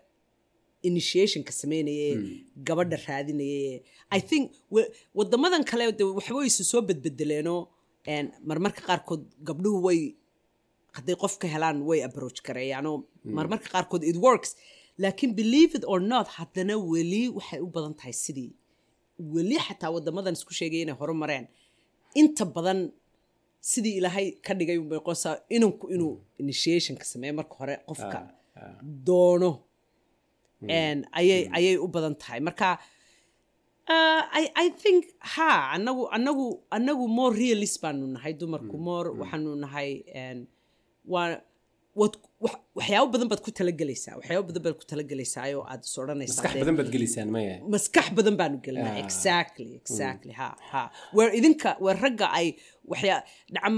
initiationka 0.82 1.52
sameynaye 1.60 2.08
gabadha 2.66 2.96
raadinaye 3.06 3.82
i 4.10 4.20
think 4.20 4.44
wadamadan 5.14 5.64
kale 5.70 5.92
de 5.98 6.04
waxba 6.04 6.36
wayse 6.40 6.64
soo 6.64 6.82
bedbedeleenoo 6.88 7.60
marmarka 8.48 8.80
qaarkood 8.88 9.22
gabdhuhu 9.48 9.78
way 9.86 10.00
hadday 10.96 11.16
qof 11.22 11.34
ka 11.42 11.46
helaan 11.54 11.78
way 11.88 12.00
approach 12.08 12.38
gareeyaanoo 12.46 12.96
marmarka 13.38 13.68
qaarkood 13.74 14.02
it 14.10 14.16
works. 14.16 14.50
Laakiin 15.02 15.32
believe 15.40 15.72
it 15.78 15.84
or 15.92 16.00
not 16.00 16.26
haddana 16.36 16.74
weli 16.92 17.22
waxay 17.36 17.60
u 17.60 17.66
badan 17.66 17.94
tahay 17.94 18.12
sidii. 18.24 18.50
Weli 19.34 19.56
xataa 19.66 19.90
wadamadan 19.94 20.34
isku 20.38 20.52
sheegay 20.58 20.80
inay 20.84 20.94
hore 21.00 21.14
mareen 21.22 21.46
inta 22.20 22.44
badan 22.56 22.78
sidii 23.70 23.94
ilaahay 23.98 24.26
ka 24.46 24.52
dhigay 24.58 24.78
unbay 24.82 25.00
qosaa 25.08 25.36
inanku 25.56 25.84
inuu 25.94 26.14
initiationka 26.42 27.04
sameeyo 27.12 27.34
marka 27.40 27.54
hore 27.60 27.74
qofka 27.88 28.18
doono. 29.06 29.50
Ayay 31.18 31.42
ayay 31.58 31.76
u 31.84 31.88
badan 31.94 32.14
tahay. 32.22 32.40
Marka 32.48 32.68
Uh, 33.88 34.22
I, 34.40 34.44
I 34.64 34.66
think 34.82 35.00
ha 35.34 35.50
anagu 35.76 36.02
anagu 36.16 36.44
anagu 36.76 37.04
more 37.18 37.32
realist 37.42 37.76
baanu 37.84 38.06
nahay 38.16 38.32
dumarku 38.42 38.76
more 38.88 39.08
waxaanu 39.20 39.52
nahay 39.64 39.88
waa 41.14 41.24
wad 42.00 42.14
waxyaabo 42.76 43.08
badan 43.14 43.28
baad 43.32 43.42
ku 43.46 43.50
talagelaysaa 43.60 44.14
waxyaabo 44.18 44.44
badan 44.50 44.62
baad 44.66 44.76
ku 44.80 44.86
talagelaysaa 44.92 45.46
oo 45.58 45.64
aad 45.72 45.82
is 45.88 45.94
odhanaysaa 46.02 46.36
maskax 46.42 46.54
badan 46.62 46.76
baad 46.80 46.90
geliysaan 46.94 47.28
maya 47.36 47.54
maskax 47.74 48.06
badan 48.18 48.34
baanu 48.40 48.56
gelinaa 48.66 48.94
exactly 49.04 49.70
exactly 49.80 50.32
ha 50.40 50.48
ha. 50.72 50.82
Weer 51.16 51.30
idinka 51.38 51.70
weer 51.84 51.98
ragga 52.04 52.26
ay 52.40 52.46
waxyaa 52.92 53.20
dhacam 53.54 53.76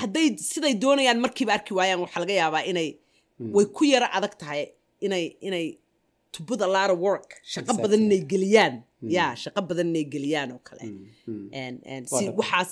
hadday 0.00 0.26
siday 0.50 0.74
doonayaan 0.84 1.20
markiiba 1.24 1.52
arki 1.58 1.72
waayaan 1.78 2.00
waxaa 2.04 2.22
laga 2.24 2.34
yaabaa 2.42 2.64
inay 2.70 2.88
way 3.56 3.66
ku 3.76 3.82
yaro 3.92 4.08
adag 4.18 4.34
tahay 4.42 4.62
inay 5.06 5.24
inay 5.48 5.66
to 6.38 6.42
put 6.50 6.60
a 6.68 6.70
lot 6.76 6.88
of 6.94 6.98
work. 7.08 7.28
Shaqo 7.54 7.72
badan 7.84 8.00
inay 8.06 8.20
geliyaan. 8.32 8.74
Ya 9.16 9.26
shaqo 9.42 9.60
badan 9.70 9.86
inay 9.92 10.04
geliyaan 10.14 10.48
oo 10.56 10.60
kale. 10.68 10.82
Si 12.16 12.24
waxaas 12.40 12.70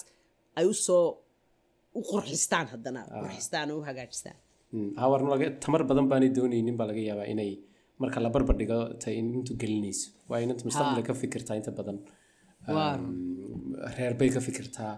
ay 0.59 0.65
u 0.73 0.75
soo 0.87 1.05
u 1.99 2.01
qurxistaan 2.11 2.67
haddana 2.73 3.01
qurxistaan 3.23 3.67
oo 3.73 3.79
u 3.81 3.87
hagaajistaan. 3.89 4.37
Hawarna 5.03 5.29
laga 5.35 5.47
tamar 5.65 5.83
badan 5.91 6.07
baanay 6.13 6.31
doonaynin 6.39 6.77
baa 6.81 6.87
laga 6.91 7.03
yaabaa 7.11 7.29
inay 7.35 7.51
marka 8.03 8.19
la 8.25 8.29
barbar 8.35 8.57
dhigo 8.61 8.79
intu 9.21 9.53
gelinayso 9.63 10.09
waa 10.31 10.39
inanta 10.45 10.63
mustaqbalka 10.69 11.07
ka 11.09 11.15
fikirtaa 11.23 11.57
inta 11.61 11.73
badan. 11.79 11.99
Reer 13.97 14.15
bay 14.21 14.29
ka 14.37 14.41
fikirtaa. 14.49 14.95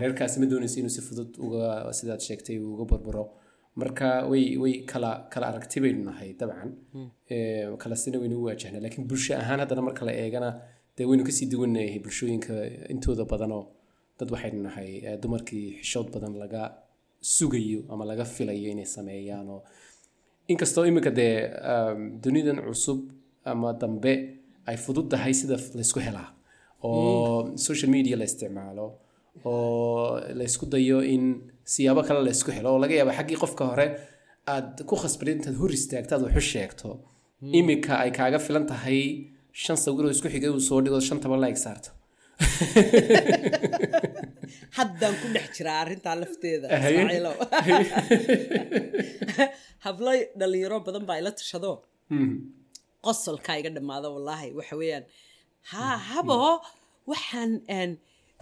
Reerkaasi 0.00 0.36
ma 0.42 0.46
doonayso 0.52 0.76
inuu 0.82 0.94
si 0.96 1.00
fudud 1.08 1.30
uga 1.46 1.62
sidaad 1.98 2.20
sheegtay 2.26 2.56
uga 2.74 2.84
barbaro 2.92 3.24
marka 3.76 4.26
way 4.30 4.56
way 4.62 4.74
kala 4.90 5.10
kala 5.32 5.46
aragti 5.50 5.80
baynu 5.80 6.02
nahay 6.10 6.30
dabcan. 6.40 6.70
Kala 7.82 7.96
sina 7.96 8.18
waynu 8.18 8.36
u 8.40 8.44
waajahnaa 8.48 8.80
laakiin 8.84 9.06
bulsho 9.08 9.34
ahaan 9.42 9.60
haddana 9.62 9.82
marka 9.88 10.04
la 10.08 10.12
eegana 10.12 10.50
dee 10.96 11.04
waynu 11.10 11.24
ka 11.24 11.32
sii 11.32 11.46
duwannahay 11.52 11.98
bulshooyinka 12.04 12.54
intooda 12.92 13.24
badanoo 13.32 13.64
dad 14.18 14.28
waxaynu 14.34 14.62
nahay 14.66 14.90
dumarkii 15.22 15.66
xishood 15.82 16.08
badan 16.14 16.34
laga 16.42 16.62
sugayo 17.20 17.80
ama 17.92 18.04
laga 18.10 18.24
filayo 18.24 18.68
inay 18.74 18.84
sameeyaan 18.96 19.48
oo 19.54 19.62
inkastoo 20.52 20.84
iminka 20.90 21.10
dee 21.10 21.34
dunidan 22.22 22.58
cusub 22.66 23.00
ama 23.44 23.72
dambe 23.72 24.12
ay 24.66 24.76
fudud 24.84 25.06
tahay 25.12 25.34
sida 25.40 25.56
laysku 25.78 26.00
helaa 26.06 26.28
oo 26.82 27.56
social 27.66 27.90
media 27.96 28.16
la 28.20 28.24
isticmaalo 28.30 28.86
oo 29.44 30.20
laysku 30.40 30.66
dayo 30.72 30.98
in 31.14 31.24
siyaabo 31.74 32.00
kale 32.08 32.20
laysku 32.28 32.50
helo 32.56 32.68
oo 32.74 32.78
laga 32.84 32.94
yaaba 33.00 33.12
xaggii 33.18 33.38
qofka 33.42 33.62
hore 33.70 33.86
aad 34.54 34.70
ku 34.88 34.94
khasbad 35.02 35.28
intaad 35.34 35.56
hor 35.60 35.70
istaagto 35.78 36.12
aad 36.14 36.22
waxu 36.26 36.42
sheegto. 36.52 36.88
Iminka 37.58 37.92
ay 38.04 38.10
kaaga 38.18 38.38
filan 38.46 38.64
tahay 38.72 39.00
shan 39.62 39.76
sawiroo 39.84 40.10
isku 40.14 40.28
xigay 40.34 40.50
uu 40.54 40.62
soo 40.68 40.78
dhigo 40.84 40.98
shantaba 41.08 41.36
like 41.44 41.58
saarto. 41.64 41.90
Haddaan 44.78 45.14
ku 45.20 45.26
dhex 45.34 45.46
jiraa 45.56 45.78
arrintaa 45.82 46.14
lafteeda 46.22 46.66
hablo 49.84 50.10
dhalinyaro 50.40 50.78
badan 50.86 51.04
baa 51.08 51.18
ila 51.20 51.30
tashado 51.40 51.72
qosolkaa 53.06 53.56
iga 53.60 53.70
dhammaado 53.76 54.08
wallaahi 54.16 54.48
waxa 54.58 54.74
weeyaan. 54.80 55.04
Ha 55.70 55.84
habo 56.10 56.38
waxaan 57.10 57.50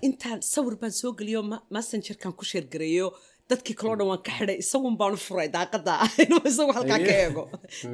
intaan 0.07 0.39
sawir 0.53 0.75
baan 0.81 0.93
soo 1.01 1.13
geliyo 1.19 1.41
messengerkan 1.77 2.33
ku 2.39 2.45
sheergareeyo 2.51 3.09
dadkii 3.51 3.77
kaloo 3.81 3.97
dhan 3.99 4.09
waan 4.13 4.23
ka 4.27 4.33
xidhay 4.39 4.57
isagun 4.65 4.97
baan 5.01 5.13
u 5.17 5.21
furay 5.27 5.49
daaqada 5.57 5.95
inuu 6.25 6.43
isagu 6.51 6.73
halkaa 6.79 6.99
ka 7.09 7.13
eego. 7.25 7.43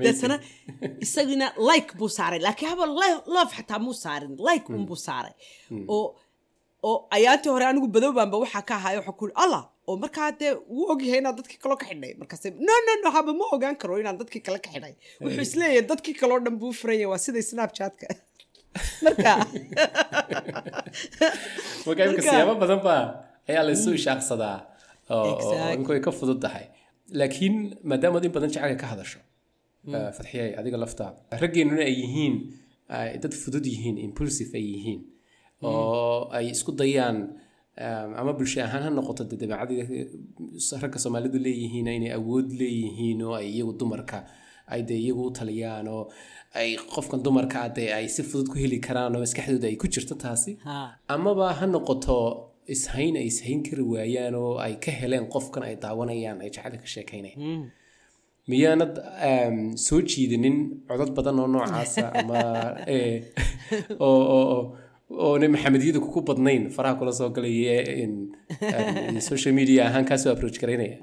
Deetana 0.05 0.37
isagina 1.05 1.47
like 1.71 1.91
buu 1.99 2.11
saaray 2.19 2.41
laakiin 2.47 2.71
haba 2.73 2.87
love 3.37 3.53
xataa 3.59 3.79
muu 3.87 3.97
saarin 4.05 4.35
like 4.49 4.67
unbuu 4.79 4.99
saaray. 5.07 5.35
Oo 5.95 6.07
oo 6.89 6.97
ayaantii 7.17 7.53
hore 7.55 7.67
anigu 7.71 7.89
badowbaanba 7.97 8.37
waxaa 8.45 8.65
ka 8.69 8.75
ahaaya 8.81 8.99
waxaa 9.01 9.19
ku 9.21 9.31
allah 9.45 9.63
oo 9.89 9.97
markaa 10.05 10.31
dee 10.41 10.53
wuu 10.75 10.87
ogyahay 10.93 11.21
inaad 11.23 11.37
dadkii 11.41 11.61
kaloo 11.65 11.79
ka 11.83 11.87
xidhay 11.91 12.13
markaas 12.21 12.45
no 12.69 12.75
no 12.87 12.93
no 13.05 13.09
haba 13.17 13.33
ma 13.41 13.45
ogaan 13.57 13.77
karo 13.83 13.95
inaan 14.03 14.19
dadkii 14.23 14.43
kale 14.47 14.59
ka 14.67 14.71
xidhay. 14.75 14.95
Wuxuu 15.25 15.45
is 15.47 15.55
leeyahay 15.61 15.85
dadkii 15.93 16.17
kaloo 16.23 16.41
dhan 16.45 16.57
buu 16.61 16.73
furaya 16.81 17.07
waa 17.13 17.21
sida 17.25 17.41
snapchatka 17.51 18.07
marka. 19.05 19.33
Imika 21.87 22.22
siyaabo 22.22 22.55
badan 22.62 22.81
baa 22.87 23.05
ayaa 23.49 23.64
laysu 23.68 23.91
ishaaqsadaa 23.99 24.59
oo 25.11 25.37
inku 25.77 25.91
ay 25.93 26.01
ka 26.07 26.11
fudud 26.18 26.41
tahay 26.45 26.66
laakiin 27.20 27.57
maadaamaad 27.91 28.25
in 28.25 28.33
badan 28.37 28.51
jecelka 28.55 28.77
ka 28.83 28.87
hadasho 28.93 29.20
fadxiyay 30.16 30.51
adiga 30.61 30.77
laftaada 30.85 31.18
raggeennuna 31.43 31.83
ay 31.89 31.95
yihiin 32.03 32.35
dad 33.22 33.35
fudud 33.43 33.64
yihiin 33.72 33.97
impulsive 34.07 34.53
ay 34.59 34.64
yihiin 34.72 35.01
oo 35.62 36.29
ay 36.37 36.47
isku 36.55 36.72
dayaan 36.72 37.18
ama 38.20 38.33
bulsho 38.39 38.62
ahaan 38.66 38.83
ha 38.87 38.91
noqoto 38.91 39.22
de 39.31 39.37
dabeecadii 39.37 39.83
ragga 40.83 40.99
soomaalidu 41.05 41.39
leeyihiin 41.47 41.87
inay 41.99 42.12
awood 42.18 42.49
leeyihiin 42.61 43.18
oo 43.27 43.35
ay 43.41 43.47
iyagu 43.55 43.72
dumarka 43.81 44.18
ay 44.73 44.83
dee 44.89 44.99
iyagu 45.05 45.23
u 45.29 45.33
taliyaan 45.39 45.89
oo 45.89 46.05
ay 46.61 46.77
qofkan 46.95 47.23
dumarka 47.25 47.57
ah 47.65 47.69
dee 47.77 47.91
ay 47.99 48.07
si 48.09 48.23
fudud 48.23 48.49
ku 48.53 48.57
heli 48.62 48.79
karaan 48.87 49.15
oo 49.17 49.21
maskaxdooda 49.25 49.67
ay 49.71 49.77
ku 49.77 49.87
jirto 49.95 50.15
taasi. 50.25 50.53
Amaba 51.15 51.53
ha 51.59 51.67
noqoto 51.67 52.17
ishayn 52.75 53.17
ay 53.21 53.27
ishayn 53.33 53.61
kari 53.67 53.83
waayaan 53.93 54.35
oo 54.35 54.53
ay 54.67 54.75
ka 54.85 54.91
heleen 55.01 55.27
qofkan 55.35 55.62
ay 55.69 55.75
daawanayaan 55.85 56.39
ay 56.45 56.51
jacayl 56.55 56.79
ka 56.83 56.89
sheekaynayaan. 56.95 57.73
Miyaanad 58.51 58.95
soo 59.87 60.01
jiidanin 60.11 60.57
codad 60.89 61.11
badan 61.17 61.39
oo 61.43 61.47
noocaasa 61.55 62.07
ama 62.21 62.41
oo 64.09 64.77
oona 65.27 65.49
maxamediyadu 65.55 66.01
kuku 66.07 66.21
badnayn 66.29 66.62
faraha 66.77 66.95
kula 67.01 67.12
soo 67.12 67.29
galaya 67.37 69.21
social 69.31 69.55
media 69.59 69.81
ahaan 69.89 70.05
kaasoo 70.11 70.33
approach 70.33 70.59
garaynaya 70.62 70.99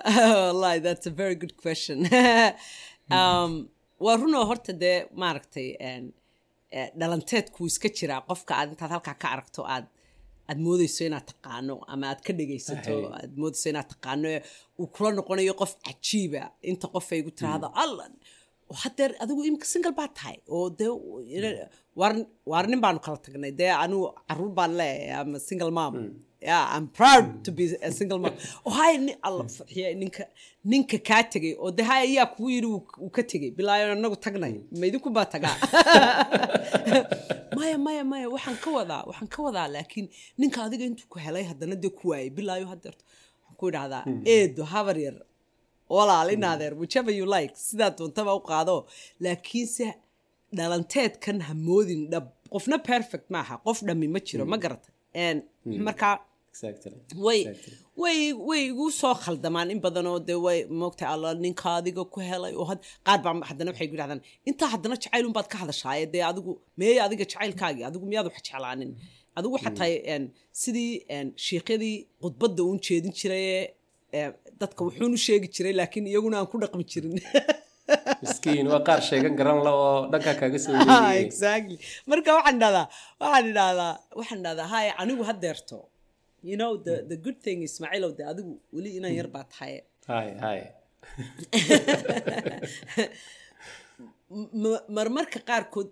wallahi 0.46 0.80
that's 0.86 1.06
a 1.06 1.14
very 1.22 1.34
good 1.42 1.54
question 1.64 1.96
waa 4.04 4.16
runoo 4.20 4.44
horta 4.50 4.72
dee 4.82 4.98
maaragtay 5.22 5.68
dhalanteedkuu 7.00 7.66
iska 7.70 7.88
jiraa 7.98 8.20
qofka 8.28 8.52
aad 8.58 8.68
intaad 8.72 8.92
halkaa 8.96 9.14
ka 9.22 9.28
aragto 9.34 9.62
aad 9.74 9.86
aad 10.50 10.58
moodeyso 10.66 11.02
inaad 11.08 11.26
taqaano 11.32 11.74
ama 11.92 12.04
aad 12.10 12.20
ka 12.26 12.32
dhegaysato 12.38 12.94
aad 13.18 13.32
moodeyso 13.40 13.66
inaad 13.72 13.88
taqaano 13.94 14.28
uu 14.80 14.86
kula 14.94 15.10
noqonayo 15.18 15.54
qof 15.60 15.72
cajiiba. 15.86 16.42
Inta 16.70 16.86
qof 16.94 17.06
ay 17.14 17.20
gu 17.26 17.30
tiraahdo 17.38 17.68
allan 17.84 18.12
hadeer 18.82 19.12
adigu 19.22 19.40
imika 19.48 19.66
single 19.72 19.92
baa 19.98 20.08
tahay. 20.16 20.36
Oo 20.54 20.66
dee 20.78 20.90
waar 22.50 22.66
nin 22.70 22.80
baanu 22.84 23.00
kala 23.04 23.18
tagnay. 23.24 23.52
Dee 23.60 23.72
anigu 23.84 24.06
carruur 24.28 24.52
baan 24.58 24.72
leeyahay 24.80 25.20
ama 25.22 25.38
single 25.48 25.72
mom 25.78 25.94
yeah 26.40 26.76
i'm 26.76 26.86
proud 26.88 27.44
to 27.44 27.52
be 27.52 27.64
a 27.82 27.90
single 27.92 28.18
mom. 28.18 28.34
Hay 28.76 29.16
alla 29.22 29.44
farxiya 29.44 29.94
ninka 30.02 30.24
ninka 30.64 30.98
kaa 31.08 31.22
tegay 31.32 31.54
oo 31.58 31.70
dee 31.70 31.82
hay 31.82 32.02
ayaa 32.08 32.26
kugu 32.26 32.50
yidhi 32.50 32.66
uu 32.66 33.10
ka 33.10 33.22
tegay 33.22 33.50
bilaayo 33.50 33.92
anagu 33.92 34.16
tagnay. 34.16 34.54
Ma 34.78 34.86
idinku 34.86 35.10
baa 35.10 35.24
tagaa 35.24 35.56
maya 37.56 37.78
maya 37.78 38.04
maya 38.04 38.28
waxaan 38.34 38.56
ka 38.64 38.70
wadaa 38.78 39.02
waxaan 39.08 39.28
ka 39.28 39.42
wadaa 39.42 39.68
laakiin 39.68 40.08
ninka 40.38 40.64
adiga 40.64 40.84
intuu 40.84 41.08
ku 41.12 41.18
helay 41.18 41.44
haddana 41.50 41.76
dee 41.76 41.90
ku 41.90 42.08
waayay. 42.10 42.30
Bilaayo 42.30 42.66
hadeerto 42.72 43.04
waxaan 43.04 43.56
ku 43.60 43.68
idhahdaa 43.68 44.04
eedo 44.24 44.64
habar 44.64 44.98
yar. 44.98 45.16
Walaal 45.90 46.30
whichever 46.78 47.10
you 47.10 47.26
like. 47.26 47.54
Sidaa 47.56 47.90
doontaba 47.90 48.34
u 48.34 48.40
qaado. 48.40 48.86
Laakiinse 49.20 49.94
dhalanteedkan 50.54 51.40
hamoodin 51.48 52.10
dhab. 52.10 52.26
Qofna 52.52 52.78
perfect 52.78 53.30
maaha. 53.30 53.58
Qof 53.64 53.82
dhammi 53.82 54.08
ma 54.08 54.20
jiro 54.20 54.44
ma 54.46 54.56
garata. 54.56 54.88
Markaa 55.86 56.18
way 57.26 57.40
way 58.02 58.32
way 58.48 58.62
igu 58.70 58.86
soo 59.00 59.14
khaldamaan 59.24 59.70
in 59.74 59.80
badan 59.80 60.06
oo 60.12 60.18
dee 60.28 60.38
way 60.46 60.58
moogtay 60.80 61.08
alla 61.14 61.30
ninka 61.44 61.68
adiga 61.78 62.04
ku 62.14 62.20
helay 62.30 62.54
oo 62.60 62.66
qaar 63.06 63.18
baa 63.24 63.34
haddana 63.50 63.70
waxay 63.72 63.86
ku 63.90 63.94
yidhahdaan 63.96 64.20
intaa 64.48 64.68
haddana 64.74 64.96
jacaylun 65.02 65.32
baad 65.36 65.48
ka 65.52 65.56
hadashaaye 65.62 66.04
dee 66.14 66.24
adigu 66.30 66.52
meeye 66.80 67.00
adiga 67.06 67.24
jacaylkaagii 67.32 67.84
adigu 67.90 68.04
miyaad 68.10 68.26
wax 68.30 68.42
jeclaanin? 68.46 68.90
Adigu 69.38 69.56
xataa 69.64 70.18
sidii 70.62 70.92
shiikyadii 71.46 71.96
khudbadda 72.22 72.62
uun 72.68 72.78
jeedin 72.86 73.12
jiraye 73.20 73.56
dadka 74.60 74.80
wuxuunu 74.86 75.16
sheegi 75.26 75.48
jiray 75.54 75.74
laakiin 75.80 76.06
iyaguna 76.12 76.36
aan 76.40 76.48
ku 76.52 76.56
dhaqmi 76.62 76.84
jirin. 76.92 77.14
Miskiin 78.22 78.66
waa 78.72 78.82
qaar 78.88 79.00
sheegan 79.08 79.34
garan 79.40 79.58
la 79.66 79.72
oo 79.84 79.96
dhanka 80.12 80.32
kaaga 80.40 80.58
soo 80.64 80.74
exactly. 81.24 81.76
Marka 82.10 82.30
waxaan 82.38 82.58
dhahdaa 82.62 82.86
waxaan 83.22 83.46
idhahdaa 83.52 83.92
waxaan 84.18 84.40
dhahdaa 84.44 84.68
haya 84.74 84.92
anigu 85.02 85.22
hadeerto 85.30 85.78
you 86.48 86.56
know 86.60 86.72
the 86.86 86.94
the 87.10 87.16
good 87.24 87.38
thing 87.44 87.58
ismaaciilow 87.68 88.12
de 88.18 88.22
adigu 88.32 88.52
weli 88.76 88.90
inaan 88.98 89.14
yar 89.20 89.28
baa 89.36 89.44
tahay 89.52 89.74
hay 90.10 90.28
hay 90.44 90.60
marmarka 94.98 95.38
qaarkood 95.48 95.90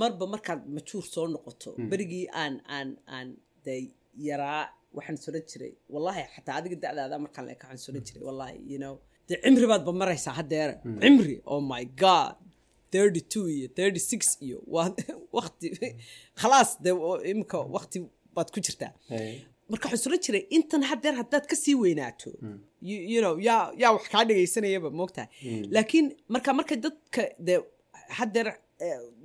marba 0.00 0.24
markaad 0.34 0.60
majuur 0.76 1.04
soo 1.14 1.26
noqoto 1.34 1.70
berigii 1.90 2.26
aan 2.42 2.54
aan 2.76 2.88
aan 3.16 3.28
de 3.64 3.74
yaraa 4.28 4.62
waxaan 4.96 5.16
soran 5.24 5.42
jiray. 5.50 5.72
Wallahi 5.94 6.22
xataa 6.34 6.54
adiga 6.60 6.76
da'daada 6.84 7.16
markaan 7.24 7.44
leeka 7.48 7.64
waxaan 7.66 7.82
soran 7.86 8.02
jiray 8.08 8.22
wallahi 8.28 8.56
you 8.72 8.78
know. 8.82 8.94
Dee 9.28 9.38
cimri 9.44 9.66
baad 9.72 9.82
ba 9.88 9.92
maraysaa 10.02 10.34
haddeera 10.40 10.74
cimri 11.02 11.36
oh 11.52 11.60
my 11.72 11.84
god. 12.04 12.34
thirty 12.94 13.20
two 13.32 13.46
iyo 13.48 13.68
thirty 13.78 14.00
six 14.10 14.20
iyo 14.46 14.58
waa 14.74 14.90
wakti 15.36 15.66
khalaas 16.40 16.70
dee 16.84 16.94
imika 17.30 17.58
wakti 17.76 17.98
baad 18.34 18.48
ku 18.54 18.60
jirtaa 18.66 18.92
marka 19.72 19.86
waxaan 19.92 20.18
jiray 20.26 20.42
intan 20.56 20.82
haddeer 20.90 21.14
haddaad 21.20 21.44
ka 21.50 21.56
sii 21.62 21.74
weynaato. 21.82 22.30
You 22.90 23.20
know 23.24 23.34
yaa 23.48 23.62
yaa 23.82 23.92
wax 23.96 24.04
kaa 24.14 24.24
dhegaysanayaba 24.28 24.90
moogtahay 25.00 25.28
laakiin 25.76 26.06
marka 26.34 26.50
marka 26.60 26.74
dadka 26.86 27.22
dee 27.46 27.58
haddeer 28.18 28.48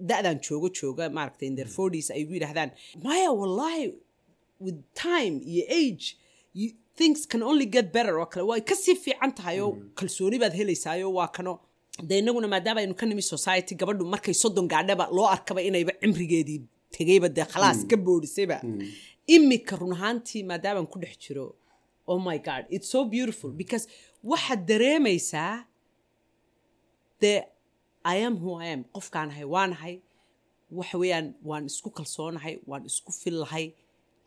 da'dan 0.09 0.37
joogo 0.45 0.69
jooga 0.79 1.05
maaragtay 1.17 1.47
in 1.51 1.55
their 1.59 1.71
forties 1.77 2.07
ay 2.15 2.23
gu 2.29 2.33
yidhahdaan 2.37 2.69
maya 3.07 3.29
wallahi 3.41 3.85
with 4.65 4.79
time 5.07 5.35
iyo 5.53 5.63
age 5.81 6.05
things 6.99 7.21
can 7.31 7.41
only 7.43 7.65
get 7.75 7.87
better. 7.95 8.15
Oo 8.19 8.25
kale 8.33 8.45
way 8.49 8.61
ka 8.69 8.75
sii 8.83 8.95
fiican 9.05 9.31
tahay 9.37 9.57
oo 9.65 9.71
kalsooni 9.99 10.37
baad 10.43 10.53
helaysaayo 10.59 11.07
waa 11.17 11.27
kano. 11.37 11.53
Dee 12.09 12.19
inaguna 12.23 12.47
maadaama 12.53 12.79
aynu 12.83 12.95
ka 13.01 13.05
nimi 13.09 13.21
society 13.33 13.73
gabadhu 13.81 14.05
markay 14.13 14.33
soddon 14.43 14.67
gaadhaba 14.73 15.05
loo 15.17 15.27
arkaba 15.35 15.61
inayba 15.69 15.91
cimrigeedii 16.01 16.61
tegayba 16.95 17.27
dee 17.37 17.45
khalaas 17.53 17.79
ka 17.89 17.95
boodhisayba 18.05 18.57
imika 19.35 19.73
run 19.81 19.93
ahaantii 19.97 20.43
maadaamaan 20.49 20.87
ku 20.93 20.97
dhex 21.03 21.15
jiro. 21.23 21.47
Oh 22.11 22.19
my 22.27 22.37
god 22.47 22.63
it's 22.75 22.89
so 22.95 22.99
beautiful 23.15 23.51
because 23.61 23.83
waxaad 24.31 24.61
dareemaysaa 24.69 25.53
dee 27.21 27.39
i 28.03 28.15
am 28.27 28.35
who 28.41 28.51
i 28.61 28.67
am. 28.73 28.81
Qofkaanahay 28.95 29.45
waanahay 29.55 29.95
waxa 30.77 30.97
weeyaan 31.01 31.27
waan 31.49 31.65
isku 31.71 31.89
kalsoonahay 31.97 32.55
waan 32.69 32.83
isku 32.89 33.11
fillahay. 33.21 33.65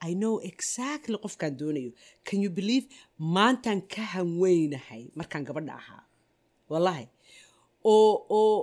I 0.01 0.11
know 0.21 0.35
exactly 0.51 1.17
qofkaan 1.25 1.55
doonayo. 1.61 1.91
Can 2.27 2.39
you 2.45 2.51
believe? 2.59 2.87
Maantaan 3.37 3.81
ka 3.93 4.03
hanweynahay 4.15 5.03
markaan 5.19 5.45
gabadha 5.49 5.75
ahaa. 5.81 6.03
Wallahi 6.71 7.07
oo 7.85 8.13
oo 8.41 8.55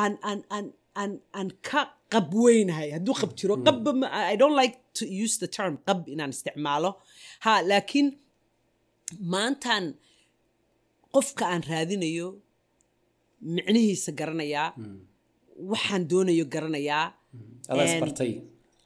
aan 0.00 0.14
aan 0.28 0.40
aan 0.54 0.66
aan 1.00 1.12
aan 1.38 1.48
ka 1.68 1.80
qabweynahay 2.12 2.88
hadduu 2.96 3.14
qab 3.20 3.30
jiro 3.38 3.54
qabba 3.66 3.90
I 4.32 4.36
don't 4.42 4.56
like 4.62 4.76
to 4.98 5.04
use 5.24 5.34
the 5.42 5.48
term 5.56 5.74
qab 5.86 5.98
inaan 6.14 6.30
isticmaalo. 6.36 6.90
Ha 7.44 7.52
laakiin 7.70 8.08
maantaan 9.32 9.84
qofka 11.14 11.44
aan 11.52 11.62
raadinayo 11.70 12.28
micnihiisa 13.56 14.10
garanayaa 14.20 14.68
waxaan 15.72 16.02
doonayo 16.10 16.44
garanayaa 16.54 17.04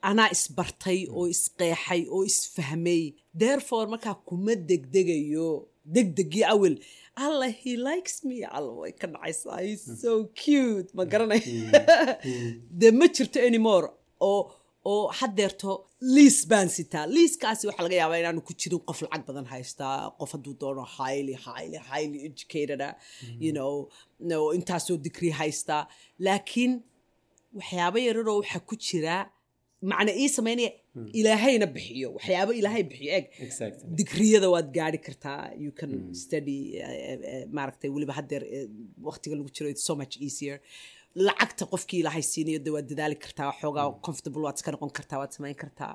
anaa 0.09 0.29
isbartay 0.35 0.99
oo 1.17 1.25
isqeexay 1.33 2.01
oo 2.15 2.21
isfahmay 2.31 3.01
therefore 3.41 3.85
markaa 3.93 4.15
kuma 4.27 4.53
degdegayo 4.69 5.47
degdegii 5.95 6.45
awel 6.53 6.75
alla 7.25 7.47
he 7.61 7.73
likes 7.89 8.15
me. 8.27 8.37
Alla 8.57 8.71
way 8.81 8.91
ka 9.01 9.07
dhacaysaa 9.13 9.59
he's 9.65 9.85
so 10.01 10.13
cute. 10.43 10.89
Ma 10.97 11.05
garanay 11.13 11.41
dee 12.81 12.91
ma 12.99 13.07
jirto 13.17 13.39
anymore. 13.49 13.87
Oo 14.29 14.41
oo 14.91 15.07
haddeerto 15.19 15.71
liis 16.15 16.37
baan 16.49 16.69
sitaa 16.77 17.05
liiskaasi 17.15 17.67
waxaa 17.67 17.85
laga 17.85 17.97
yaabaa 18.01 18.19
inaanu 18.23 18.41
ku 18.47 18.53
jirin 18.61 18.81
qof 18.87 18.99
lacag 19.05 19.23
badan 19.29 19.47
haystaa 19.53 19.95
qof 20.19 20.31
hadduu 20.35 20.55
doono 20.61 20.83
highly 20.97 21.35
highly 21.47 21.79
highly 21.91 22.19
educated 22.29 22.81
you 23.45 23.51
know 23.57 23.73
no 24.31 24.37
intaasoo 24.57 24.97
digrii 25.05 25.33
haystaa 25.41 25.83
laakiin 26.27 26.73
waxyaabo 27.59 27.99
yararoo 28.07 28.37
waxaa 28.41 28.63
ku 28.69 28.75
jira 28.87 29.15
macna 29.91 30.11
ii 30.21 30.29
samaynaya 30.37 30.71
ilaahayna 31.19 31.67
bixiyo 31.75 32.07
waxyaabo 32.17 32.51
ilaahay 32.59 32.83
bixiyo 32.91 33.11
eeg. 33.17 33.25
Digriyada 33.99 34.47
waad 34.53 34.67
gaari 34.77 34.99
kartaa. 35.07 35.41
You 35.63 35.71
can 35.79 35.91
study 36.23 36.59
maaragtay 37.57 37.89
weliba 37.95 38.13
haddeer 38.19 38.43
waqtiga 39.09 39.35
lagu 39.39 39.49
jiro 39.55 39.67
it's 39.73 39.85
so 39.89 39.93
much 40.01 40.13
easier. 40.27 40.57
Lacagta 41.27 41.63
qofkii 41.73 41.99
ilaahay 42.03 42.23
siinayo 42.31 42.59
de 42.65 42.69
waad 42.75 42.87
dadaali 42.91 43.15
kartaa 43.25 43.49
xoogaa 43.61 43.87
comfortable 44.05 44.41
waad 44.45 44.57
iska 44.59 44.71
noqon 44.75 44.91
kartaa 44.99 45.19
waad 45.21 45.31
samayn 45.37 45.55
kartaa. 45.63 45.93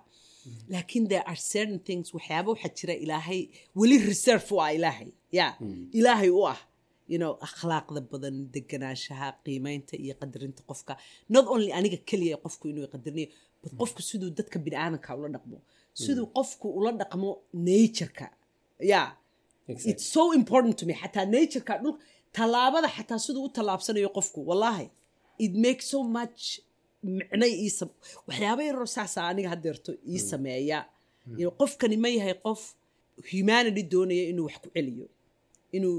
Laakiin 0.73 1.05
there 1.13 1.25
are 1.31 1.41
certain 1.53 1.79
things 1.89 2.07
waxyaaba 2.17 2.49
waxaa 2.55 2.73
jira 2.79 2.95
ilaahay 3.05 3.41
weli 3.81 3.97
reserve 4.11 4.47
u 4.55 4.57
ah 4.65 4.71
ilaahay. 4.79 5.09
Ya 5.39 5.47
ilaahay 5.99 6.31
u 6.41 6.43
ah 6.55 6.59
you 7.13 7.19
know 7.23 7.33
akhlaaqda 7.49 8.01
badan 8.13 8.37
deganaanshaha 8.55 9.29
qiimeynta 9.45 9.95
iyo 10.05 10.15
qadarinta 10.21 10.63
qofka. 10.71 10.93
Not 11.35 11.45
only 11.55 11.71
aniga 11.79 11.99
keliya 12.11 12.37
qofku 12.45 12.65
inuu 12.73 12.87
qadarinayo 12.95 13.29
but 13.63 13.73
qofku 13.81 14.01
siduu 14.09 14.31
dadka 14.39 14.59
biniaadanka 14.65 15.11
ula 15.19 15.29
dhaqmo 15.35 15.59
siduu 16.03 16.27
qofku 16.37 16.67
ula 16.79 16.91
dhaqmo 17.01 17.31
natureka. 17.67 18.27
Exactly. 19.69 19.91
it's 19.93 20.07
so 20.17 20.23
important 20.41 20.75
to 20.81 20.85
me. 20.89 20.95
Xataa 21.03 21.27
natureka 21.35 21.75
dhul 21.83 21.95
tallaabada 22.37 22.89
xataa 22.97 23.19
siduu 23.27 23.43
u 23.45 23.49
tallaabsanayo 23.57 24.09
qofku 24.17 24.39
wallahi 24.49 24.87
it 25.45 25.53
makes 25.67 25.87
so 25.95 25.99
much 26.17 26.41
sam 27.79 27.89
waxyaaba 28.29 28.63
yaroo 28.69 28.87
saasa 28.97 29.19
aniga 29.31 29.49
hadeerto 29.55 29.91
ii 30.13 30.19
sameeya. 30.31 30.79
You 31.39 31.47
know, 31.47 31.53
qofkani 31.61 31.97
ma 32.05 32.09
yahay 32.17 32.35
qof 32.47 32.61
humanity 33.33 33.83
doonaya 33.93 34.25
inuu 34.33 34.45
wax 34.49 34.57
ku 34.63 34.69
celiyo 34.75 35.07
inuu 35.77 35.97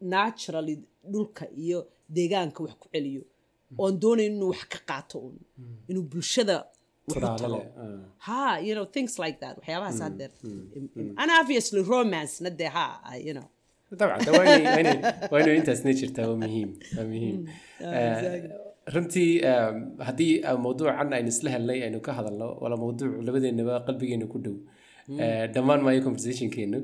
naturally 0.00 0.76
dhulka 1.12 1.44
iyo 1.64 1.78
deegaanka 2.16 2.60
wax 2.66 2.74
ku 2.82 2.88
celiyo 2.92 3.22
Mm. 3.70 3.80
oan 3.82 3.94
doonayn 4.02 4.32
inuu 4.36 4.50
wax 4.54 4.64
ka 4.74 4.78
qaato 4.90 5.18
un 5.28 5.36
mm. 5.58 5.76
inuu 5.90 6.04
bulshada 6.12 6.56
ah. 7.22 8.00
ha 8.18 8.58
you 8.58 8.74
know 8.74 8.86
things 8.86 9.18
like 9.18 9.38
that. 9.40 9.56
Waxyaabahaas 9.58 10.00
mm, 10.00 10.04
hadeer 10.04 10.30
an 11.16 11.30
obviously 11.40 11.82
romancena 11.82 12.50
dee 12.50 12.70
ha 12.76 12.86
you 13.26 13.34
know. 13.36 13.48
Intaasna 15.60 15.92
jirtaa 15.92 16.26
eh, 18.86 19.72
haddii 20.06 20.34
eh, 20.38 20.58
mawduuc 20.64 20.88
aynu 21.12 21.28
isla 21.28 21.50
hadlay 21.50 21.82
aynu 21.86 22.00
ka 22.00 22.12
hadalno 22.12 22.48
wala 22.62 22.76
mawduuc 22.76 23.12
labadeenaba 23.26 23.80
qalbigeena 23.86 24.26
ku 24.26 24.38
dhow. 24.44 24.56
Eh, 25.08 25.52
dhammaan 25.54 25.80
maayo 25.84 26.00
conversationkeenu 26.02 26.78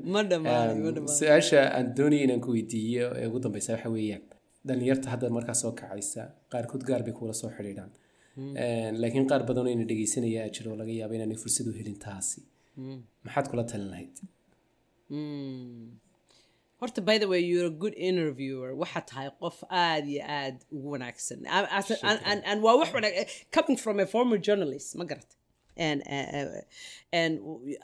su'aasha 1.17 1.61
aan 1.77 1.87
doonaya 1.97 2.23
inaan 2.25 2.41
ku 2.45 2.51
weydiiyo 2.55 3.05
ee 3.17 3.27
ugu 3.27 3.39
dambeysa 3.45 3.73
waxa 3.73 3.89
weeyaan 3.89 4.23
dhalinyarta 4.67 5.07
hadda 5.13 5.29
markaa 5.37 5.57
soo 5.63 5.71
kacaysa 5.79 6.21
qaarkood 6.51 6.83
gaar 6.89 7.01
bay 7.07 7.13
kuula 7.19 7.33
soo 7.41 7.49
xidhiidhaan. 7.57 7.91
Um, 8.37 8.93
laakiin 9.03 9.25
qaar 9.31 9.41
badan 9.49 9.65
oo 9.67 9.73
ina 9.75 9.85
dhegeysanaya 9.91 10.43
jiro 10.55 10.69
oo 10.73 10.77
laga 10.81 10.93
yaaba 10.99 11.13
inaanay 11.17 11.39
fursad 11.43 11.67
u 11.71 11.73
helin 11.79 11.97
taasi. 12.05 12.39
Maxaad 13.25 13.47
kula 13.51 13.63
talin 13.71 13.89
lahayd 13.93 14.15
horta 16.79 17.01
by 17.09 17.17
the 17.21 17.27
way 17.31 17.39
you're 17.49 17.67
a 17.67 17.75
good 17.83 17.93
interviewer. 18.09 18.69
Waxaa 18.83 19.03
tahay 19.11 19.27
qof 19.43 19.57
aad 19.83 20.05
iyo 20.13 20.21
aad 20.39 20.55
ugu 20.75 20.87
wanaagsan. 20.95 21.39
And- 22.51 22.63
waa 22.65 22.75
wax 22.81 22.89
wanaag 22.97 23.15
coming 23.55 23.77
from 23.83 23.99
a 23.99 24.07
former 24.13 24.37
journalist 24.47 24.89
ma 24.99 25.05
garata 25.11 25.35
and 25.87 25.99
and 27.19 27.33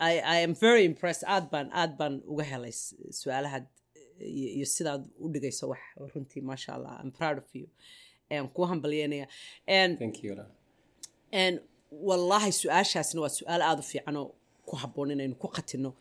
I, 0.09 0.13
I 0.36 0.38
am 0.47 0.53
very 0.67 0.84
impressed. 0.91 1.23
Aad 1.36 1.45
baan 1.53 1.67
aad 1.82 1.91
baan 1.99 2.15
uga 2.34 2.45
helay 2.53 2.73
s- 2.82 2.95
su'aalaha 3.19 3.59
iyo 4.22 4.65
sidaad 4.65 5.03
u 5.20 5.30
dhigayso 5.34 5.70
wax 5.70 5.80
runtii 6.13 6.41
maasha 6.41 6.76
allah 6.76 6.99
I'm 7.01 7.11
proud 7.11 7.38
of 7.38 7.49
you. 7.55 7.68
And 8.30 8.53
ku 8.53 8.61
hambalyeynaya. 8.65 9.28
And 9.68 9.99
thank 9.99 10.24
you 10.24 10.34
Ola. 10.34 10.45
And 11.32 11.59
wallahi 11.91 12.51
su'aashaasna 12.51 13.20
waa 13.22 13.30
su'aal 13.39 13.61
aada 13.61 13.80
u 13.80 13.84
fiican 13.91 14.15
oo 14.15 14.32
ku 14.65 14.76
habboon 14.76 15.11
inaynu 15.11 15.36
ku 15.39 15.47
qatino 15.47 15.93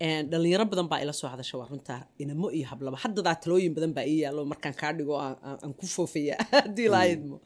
dhalinyaro 0.00 0.64
badan 0.72 0.88
baa 0.88 1.00
ila 1.04 1.12
soo 1.12 1.28
hadasha 1.28 1.58
waa 1.58 1.68
runtaa 1.72 2.00
inamo 2.18 2.50
iyo 2.50 2.66
hablaba. 2.72 2.96
Haddadaa 2.96 3.34
talooyin 3.34 3.74
badan 3.74 3.92
baa 3.96 4.06
ii 4.06 4.20
yaallo 4.24 4.44
markaan 4.44 4.74
kaa 4.74 4.92
dhigo 4.92 5.14
aan- 5.20 5.74
ku 5.78 5.86
foofaya 5.86 6.36
haddii 6.52 6.88
lahaydmo 6.94 7.36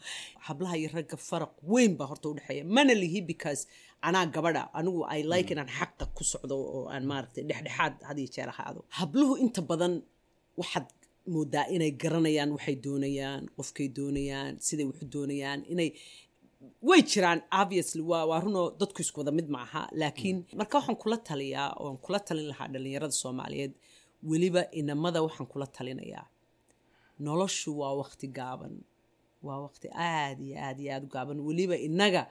hablaha 0.48 0.74
iyo 0.80 0.88
ragga 0.94 1.16
faraq 1.16 1.52
weyn 1.72 1.96
baa 1.98 2.08
horta 2.10 2.28
udhexeeya 2.28 2.64
mana 2.64 2.94
lihi 2.94 3.20
because 3.20 3.66
anaa 4.02 4.26
gabadha 4.26 4.62
anigu 4.78 5.04
i 5.16 5.22
like 5.22 5.50
inaan 5.54 5.70
xaqa 5.78 6.04
ku 6.16 6.24
socdo 6.24 6.54
oo 6.76 6.84
aan 6.94 7.04
maaragtay 7.10 7.44
dhexdhexaad 7.48 7.94
had 8.08 8.18
iyo 8.18 8.28
jeer 8.34 8.48
ahaado. 8.54 8.80
Habluhu 8.98 9.34
inta 9.44 9.62
badan 9.70 10.02
waxaad 10.60 10.86
moodaa 11.34 11.66
inay 11.74 11.90
garanayaan 12.02 12.50
waxay 12.56 12.76
doonayaan 12.86 13.42
qofkay 13.56 13.88
doonayaan 13.98 14.52
siday 14.66 14.86
waxu 14.90 15.04
doonayaan 15.14 15.60
inay 15.72 15.90
way 16.88 17.00
jiraan 17.10 17.40
obviously 17.60 18.02
waa 18.10 18.24
waa 18.30 18.40
runoo 18.44 18.66
dadku 18.80 18.98
isku 19.04 19.18
wada 19.20 19.32
mid 19.38 19.48
maaha 19.56 19.82
laakiin 20.00 20.38
marka 20.60 20.74
waxaan 20.78 20.98
kula 21.02 21.16
taliyaa 21.28 21.70
oon 21.82 21.96
kula 22.04 22.18
talin 22.26 22.46
lahaa 22.50 22.68
dhalinyarada 22.72 23.14
soomaaliyeed 23.22 23.72
weliba 24.30 24.62
inamada 24.80 25.18
waxaan 25.26 25.46
kula 25.52 25.66
talinayaa. 25.76 26.24
Noloshu 27.26 27.70
waa 27.80 27.94
waqti 28.02 28.26
gaaban 28.38 28.74
waa 29.46 29.58
waqti 29.66 29.88
aad 30.10 30.38
iyo 30.46 30.56
aad 30.66 30.78
iyo 30.82 30.90
aad 30.94 31.04
u 31.04 31.08
gaaban 31.14 31.38
weliba 31.48 31.76
inaga 31.88 32.22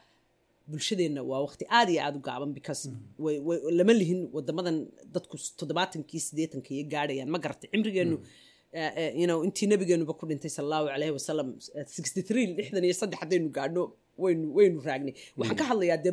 bulshadeenna 0.72 1.22
waa 1.30 1.42
waqti 1.46 1.64
aad 1.78 1.90
iyo 1.94 2.02
aad 2.06 2.16
u 2.20 2.22
gaaban 2.28 2.52
because 2.58 2.82
way, 3.26 3.36
lama 3.80 3.94
lihin 4.02 4.20
wadamadan 4.36 4.78
dadku 5.16 5.36
toddobaatankii 5.60 6.22
siddeetankii 6.28 6.76
iyo 6.80 6.86
gaadhayaan. 6.94 7.30
Ma 7.36 7.40
garatay 7.46 7.70
cimrigeenu 7.74 8.16
eh, 8.80 8.92
eh, 9.02 9.26
know, 9.30 9.40
intii 9.48 9.68
nabigeenuba 9.72 10.14
ku 10.20 10.24
dhintay 10.30 10.52
sal 10.56 10.64
allahu 10.66 10.86
calayhi 10.94 11.14
wasalam 11.20 11.48
three 12.30 12.46
lixdan 12.60 12.84
iyo 12.88 12.96
saddex 13.02 13.20
haddaynu 13.24 13.50
gaadhno 13.58 13.84
waynu 14.24 14.46
waynu 14.58 14.78
raagnay. 14.90 15.14
Waxaan 15.40 15.58
ka 15.62 15.66
hadlayaa 15.72 16.00
de 16.06 16.12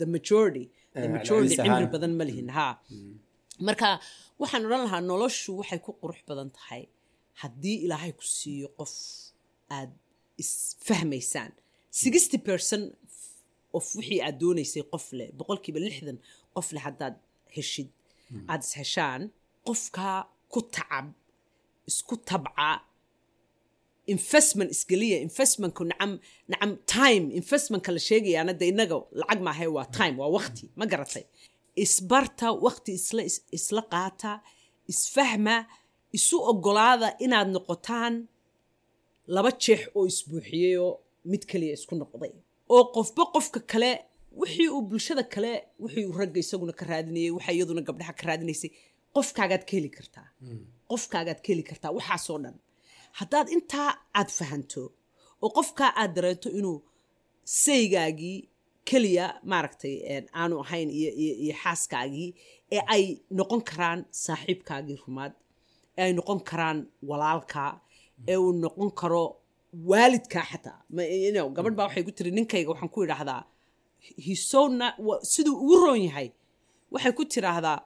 the 0.00 0.06
majority 0.16 0.64
the 0.94 1.00
Eh, 1.08 1.12
majority 1.18 1.54
cimri 1.64 1.86
badan 1.94 2.12
ma 2.20 2.24
lihin 2.28 2.48
ha. 2.56 2.66
Marka 3.68 3.88
waxaan 4.42 4.62
odhan 4.68 4.82
lahaa 4.86 5.02
noloshu 5.12 5.50
waxay 5.60 5.80
ku 5.86 5.90
qurux 6.02 6.20
badan 6.30 6.48
tahay. 6.58 6.82
Haddii 7.42 7.76
ilaahay 7.86 8.12
ku 8.18 8.24
siiyo 8.38 8.68
qof 8.78 8.92
aad 9.76 9.90
isfahmaysaan 10.42 11.52
sixty 12.02 12.38
percent 12.48 12.84
of 13.78 13.84
wixii 13.98 14.20
aad 14.26 14.36
doonaysay 14.42 14.82
qof 14.92 15.06
leh 15.18 15.28
boqolkiiba 15.38 15.80
lixdan 15.86 16.18
qof 16.56 16.68
leh 16.74 16.82
haddaad 16.86 17.14
heshid 17.56 17.88
aad 18.52 18.60
is 18.66 18.72
heshaan 18.80 19.22
qofkaa 19.66 20.18
ku 20.52 20.60
tacab 20.76 21.06
isku 21.90 22.14
tabca 22.28 22.68
investment 24.14 24.70
isgeliya 24.76 25.18
investmentku 25.28 25.82
nacam 25.90 26.12
nacam 26.52 26.70
time 26.96 27.24
investmentka 27.40 27.90
la 27.96 28.00
sheegayaana 28.08 28.52
de 28.60 28.64
innaga 28.72 28.96
lacag 29.20 29.40
maahay 29.46 29.68
waa 29.76 29.86
time 29.98 30.16
waa 30.20 30.30
waqti 30.38 30.64
ma 30.78 30.84
garatay. 30.92 31.24
Isbarta 31.84 32.46
waqti 32.66 32.90
isla 33.00 33.22
is- 33.30 33.44
isla 33.58 33.82
qaata 33.92 34.32
isfahma 34.92 35.56
isu 36.18 36.36
ogolaada 36.50 37.08
inaad 37.24 37.48
noqotaan 37.56 38.14
laba 39.34 39.50
jeex 39.64 39.80
oo 39.96 40.04
isbuuxiyey 40.12 40.74
oo 40.86 40.92
mid 41.30 41.42
kaliya 41.50 41.72
isku 41.78 41.94
noqday 42.02 42.32
oo 42.74 42.84
qofba 42.94 43.22
qofka 43.34 43.60
kale 43.72 43.90
wixii 44.40 44.68
uu 44.74 44.82
bulshada 44.88 45.22
kale 45.34 45.52
wixii 45.82 46.04
uu 46.08 46.16
ragga 46.20 46.38
isaguna 46.44 46.72
ka 46.78 46.84
raadinayay 46.90 47.30
waxa 47.36 47.52
iyaduna 47.56 47.82
gabdhaha 47.88 48.12
ka 48.18 48.24
raadinaysay 48.28 48.70
qofkaagaad 49.16 49.62
ka 49.68 49.72
heli 49.76 49.90
kartaa 49.96 50.26
qofkaagaad 50.90 51.38
ka 51.44 51.48
heli 51.52 51.62
kartaa 51.70 51.90
waxaasoo 51.98 52.38
dhan. 52.44 52.56
Haddaad 53.18 53.48
intaa 53.56 53.90
aad 54.18 54.30
fahanto 54.38 54.82
oo 55.44 55.50
qofkaa 55.58 55.90
aad 56.00 56.12
dareento 56.16 56.48
inuu 56.58 56.78
saygaagii 57.44 58.38
keliya 58.88 59.26
maaragtay 59.50 59.94
aanu 60.40 60.54
ahayn 60.64 60.90
iyo, 60.90 61.54
xaaskaagii 61.62 62.28
ee 62.76 62.82
ay 62.94 63.04
noqon 63.38 63.62
karaan 63.70 64.00
saaxiibkaagii 64.24 64.96
rumaad 65.06 65.32
ee 65.98 66.02
ay 66.06 66.12
noqon 66.18 66.40
karaan 66.50 66.78
walaalkaa 67.08 67.70
ee 68.32 68.36
uu 68.44 68.52
noqon 68.64 68.90
karo 69.00 69.24
waalidkaa 69.90 70.44
xataa. 70.50 70.78
Gabadh 71.56 71.74
baa 71.78 71.86
waxay 71.88 72.02
ku 72.08 72.12
tiri 72.18 72.30
ninkayga 72.38 72.70
waxaan 72.72 72.90
ku 72.94 73.00
idhaahdaa 73.06 73.42
siduu 75.32 75.54
ugu 75.64 75.76
roon 75.84 76.00
yahay. 76.08 76.28
Waxay 76.92 77.12
ku 77.18 77.24
tiraahdaa 77.24 77.78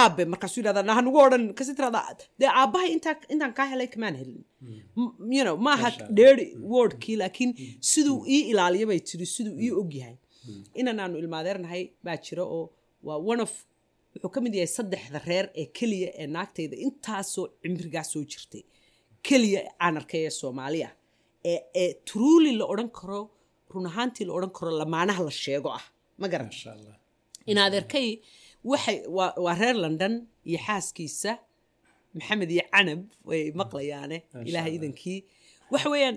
aabe 0.00 0.24
markaasuu 0.32 0.60
yidhahdaa 0.60 0.82
naha 0.88 1.02
nugu 1.06 1.18
odhan 1.26 1.44
kasi 1.58 1.72
tiraahdaa 1.78 2.16
dee 2.40 2.50
aabbahay 2.60 2.88
intaa 2.96 3.14
intaan 3.32 3.52
kaa 3.58 3.66
helay 3.72 3.88
kamaan 3.94 4.16
helin 4.20 4.40
maaha 5.66 5.88
dheeri 6.16 6.46
wordkii 6.72 7.16
laakiin 7.22 7.50
siduu 7.90 8.18
ii 8.34 8.40
ilaaliya 8.50 8.86
bay 8.90 9.00
tiri 9.08 9.26
siduu 9.26 9.56
ii 9.64 9.70
og 9.80 9.90
yahay. 10.00 10.16
Inan 10.80 10.98
aanu 11.00 11.16
ilmaadeernahay 11.22 11.82
baa 12.04 12.16
jira 12.24 12.42
oo 12.56 12.64
waa 13.06 13.18
one 13.32 13.42
of 13.46 13.52
wuxuu 14.14 14.30
ka 14.34 14.40
mid 14.40 14.54
yahay 14.54 14.66
saddexda 14.76 15.18
reer 15.28 15.46
ee 15.60 15.66
keliya 15.76 16.10
ee 16.20 16.26
naagtayda 16.26 16.76
intaasoo 16.86 17.46
cimrigaa 17.62 18.04
soo 18.12 18.22
jirtay. 18.32 18.62
Keliya 19.26 19.60
aan 19.84 19.96
arkay 20.00 20.22
ee 20.26 20.30
soomaaliya 20.40 20.88
ee 21.52 21.88
truly 22.08 22.52
la 22.60 22.64
odhan 22.72 22.90
karo 22.98 23.20
run 23.72 23.86
ahaantii 23.90 24.24
la 24.28 24.32
odhan 24.38 24.52
karo 24.58 24.70
lamaanaha 24.80 25.20
la 25.28 25.32
sheego 25.42 25.68
ah. 25.78 25.84
Ma 26.20 26.26
garan 26.32 26.50
in 27.50 27.58
adeerkay 27.66 28.08
waxay 28.70 28.98
waa 29.46 29.54
reer 29.60 29.76
london 29.84 30.12
iyo 30.50 30.58
xaaskiisa 30.66 31.32
maxamed 32.16 32.50
iyo 32.54 32.64
canab 32.74 33.00
way 33.28 33.42
maqlayaane 33.60 34.16
ilaahay 34.48 34.72
idankii. 34.78 35.18
Waxa 35.72 35.88
weeyaan 35.94 36.16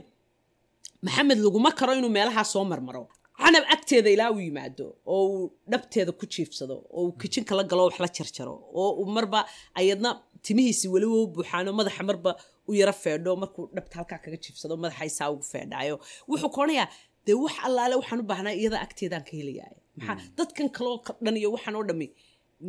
maxamed 1.05 1.39
laguma 1.45 1.71
karo 1.79 1.91
inuu 1.99 2.11
meelahaa 2.17 2.45
soo 2.53 2.63
marmaro. 2.71 3.03
Canab 3.41 3.63
agteeda 3.75 4.09
ilaa 4.15 4.29
uu 4.35 4.41
yimaado 4.47 4.85
oo 5.13 5.23
uu 5.35 5.45
dhabteeda 5.71 6.11
ku 6.19 6.25
jiifsado 6.33 6.75
oo 6.97 7.03
uu 7.05 7.11
kijinka 7.21 7.53
la 7.59 7.63
galo 7.71 7.83
wax 7.87 7.97
la 8.03 8.09
jarjaro 8.17 8.55
oo 8.81 8.89
uu 9.01 9.07
marba 9.15 9.39
ayadna 9.79 10.09
timihiisi 10.45 10.85
weliba 10.93 11.15
u 11.23 11.27
buuxaano 11.35 11.69
madaxa 11.79 12.03
marba 12.09 12.31
u 12.69 12.73
yaro 12.79 12.93
feedho 13.03 13.31
markuu 13.43 13.63
dhabta 13.75 13.95
halkaa 13.99 14.19
kaga 14.23 14.37
jiifsado 14.43 14.73
madaxaysaa 14.83 15.27
ugu 15.33 15.45
feedhaayo. 15.53 15.95
Wuxuu 16.29 16.49
koonayaa 16.57 16.87
dee 17.25 17.37
wax 17.43 17.55
allaale 17.67 17.95
waxaan 17.99 18.19
u 18.23 18.27
baahnaa 18.31 18.55
iyada 18.61 18.77
agteedaan 18.85 19.23
ka 19.27 19.33
helayaa 19.39 19.71
maxaa 19.97 20.15
dadkan 20.37 20.67
kaloo 20.77 20.95
dhan 21.25 21.35
iyo 21.41 21.49
waxaan 21.55 21.75
oo 21.79 21.83
dhami 21.89 22.07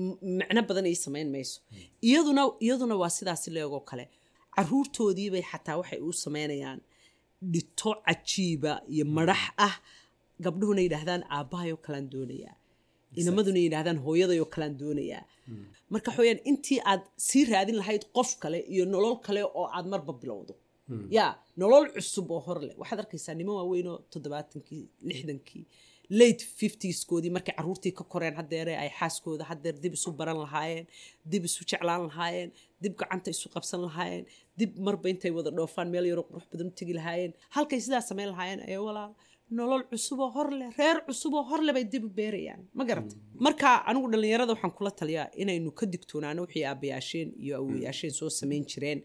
m- 0.04 0.18
macno 0.38 0.60
badan 0.68 0.86
ii 0.92 0.98
samayn 1.04 1.28
mayso. 1.34 1.58
Iyaduna 2.08 2.42
iyaduna 2.66 2.94
waa 3.02 3.12
sidaasi 3.16 3.48
leegoo 3.56 3.82
kale. 3.90 4.04
Caruurtoodiibay 4.56 5.42
xataa 5.50 5.76
waxay 5.80 6.00
u 6.08 6.12
sameynayaan 6.24 6.80
dhito 7.52 7.90
cajiiba 8.06 8.72
iyo 8.94 9.04
madax 9.16 9.42
ah. 9.66 9.74
Gabdhuhuna 10.44 10.80
yidhaahdaan 10.86 11.22
aabahayoo 11.36 11.80
kalaan 11.84 12.06
doonayaa 12.12 12.54
inamaduna 13.20 13.58
yidhaahdaan 13.64 13.98
hooyadayoo 14.06 14.48
kalaan 14.54 14.74
doonayaa 14.80 15.22
marka 15.92 16.08
waxaweyaan 16.10 16.40
intii 16.50 16.78
aad 16.90 17.02
sii 17.28 17.44
raadin 17.52 17.76
lahayd 17.80 18.02
qof 18.16 18.30
kale 18.42 18.58
iyo 18.74 18.84
nolol 18.94 19.16
kale 19.26 19.42
oo 19.58 19.66
aad 19.76 19.86
marba 19.92 20.12
bilowdo. 20.22 20.54
Ya 21.16 21.26
nolol 21.60 21.84
cusub 21.94 22.26
oo 22.34 22.40
hor 22.46 22.58
leh. 22.66 22.74
Waxaad 22.80 22.98
arkaysaa 23.04 23.34
niman 23.40 23.54
waaweynoo 23.60 23.96
toddobaatankii 24.12 24.82
lixdankii 25.08 25.64
late 26.20 26.42
fiftiskoodii 26.58 27.30
markay 27.36 27.54
caruurtii 27.58 27.92
ka 27.98 28.04
koreen 28.12 28.34
hadeere 28.40 28.74
ay 28.82 28.90
xaaskooda 28.98 29.44
hadeer 29.50 29.74
dib 29.82 29.92
isu 29.98 30.10
baran 30.20 30.38
lahaayeen 30.44 30.86
dib 31.32 31.42
isu 31.48 31.60
jeclaan 31.70 32.02
lahaayeen 32.08 32.50
dib 32.82 32.92
gacanta 33.00 33.28
isu 33.36 33.46
qabsan 33.54 33.80
lahaayeen 33.86 34.24
dib 34.58 34.70
marba 34.86 35.06
intay 35.12 35.30
wada 35.38 35.50
dhoofaan 35.58 35.88
meel 35.94 36.06
yaroo 36.10 36.24
qurux 36.30 36.44
badan 36.52 36.66
u 36.70 36.74
tegi 36.80 36.94
lahaayeen. 36.98 37.32
Halkay 37.56 37.80
sidaa 37.86 38.00
samayn 38.10 38.28
lahaayeen 38.32 38.60
ayaa 38.68 38.82
walaal 38.88 39.12
nolol 39.50 39.82
cusuboo 39.90 40.30
horleh 40.36 40.68
reer 40.78 40.98
cusuboo 41.06 41.42
horleh 41.50 41.72
bay 41.76 41.84
dib 41.92 42.04
u 42.04 42.08
beerayaan. 42.18 42.60
Ma 42.74 42.84
garata 42.84 43.14
marka 43.46 43.68
anigu 43.90 44.08
dhallinyarada 44.12 44.52
waxaan 44.54 44.72
kula 44.78 44.90
taliyaa 45.00 45.26
inaynu 45.42 45.70
ka 45.78 45.84
digtoonaano 45.92 46.40
wixii 46.44 46.64
aabayaasheen 46.70 47.28
iyo 47.44 47.54
awoyaasheen 47.60 48.12
soo 48.18 48.30
samayn 48.40 48.64
jireen. 48.70 49.00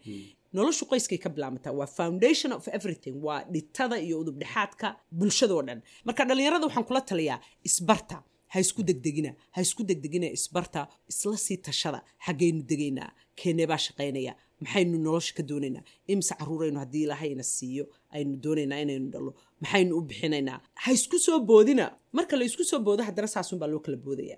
Noloshu 0.56 0.84
qoyskay 0.90 1.18
ka 1.24 1.28
bilaamataa 1.34 1.72
waa 1.80 1.86
foundation 1.98 2.50
of 2.58 2.64
everything 2.78 3.16
waa 3.26 3.40
dhitada 3.54 3.96
iyo 4.06 4.16
udubdhexaadka 4.22 4.88
bulshadoo 5.18 5.62
dhan. 5.68 5.80
Marka 6.06 6.22
dhallinyarada 6.28 6.66
waxaan 6.68 6.86
kula 6.88 7.00
taliyaa 7.10 7.38
isbarta 7.68 8.16
ha 8.52 8.60
isku 8.64 8.82
degdegina 8.88 9.30
ha 9.54 9.58
isku 9.66 9.82
degdegina 9.90 10.26
isbarta 10.38 10.80
isla 11.12 11.36
sii 11.46 11.56
tashada 11.66 12.00
xaggaynu 12.26 12.60
degaynaa 12.70 13.10
keenee 13.40 13.66
baa 13.70 13.80
shaqaynaya 13.86 14.32
maxaynu 14.62 14.96
nolosha 15.06 15.32
ka 15.38 15.42
doonaynaa 15.50 15.82
imise 16.12 16.34
caruuraynu 16.40 16.78
haddii 16.82 17.02
ilaahayna 17.06 17.42
siiyo 17.56 17.84
aynu 18.16 18.34
doonaynaa 18.44 18.80
inaynu 18.84 19.08
dhalo 19.14 19.30
maxaynu 19.62 19.92
u 19.98 20.02
bixinaynaa. 20.10 20.58
Ha 20.82 20.88
isku 20.98 21.18
soo 21.26 21.38
boodina. 21.50 21.86
Marka 22.18 22.34
la 22.40 22.44
isku 22.50 22.64
soo 22.70 22.80
boodo 22.86 23.02
haddana 23.08 23.28
saasunbaa 23.36 23.68
loo 23.72 23.80
kala 23.86 23.96
boodaya. 24.06 24.36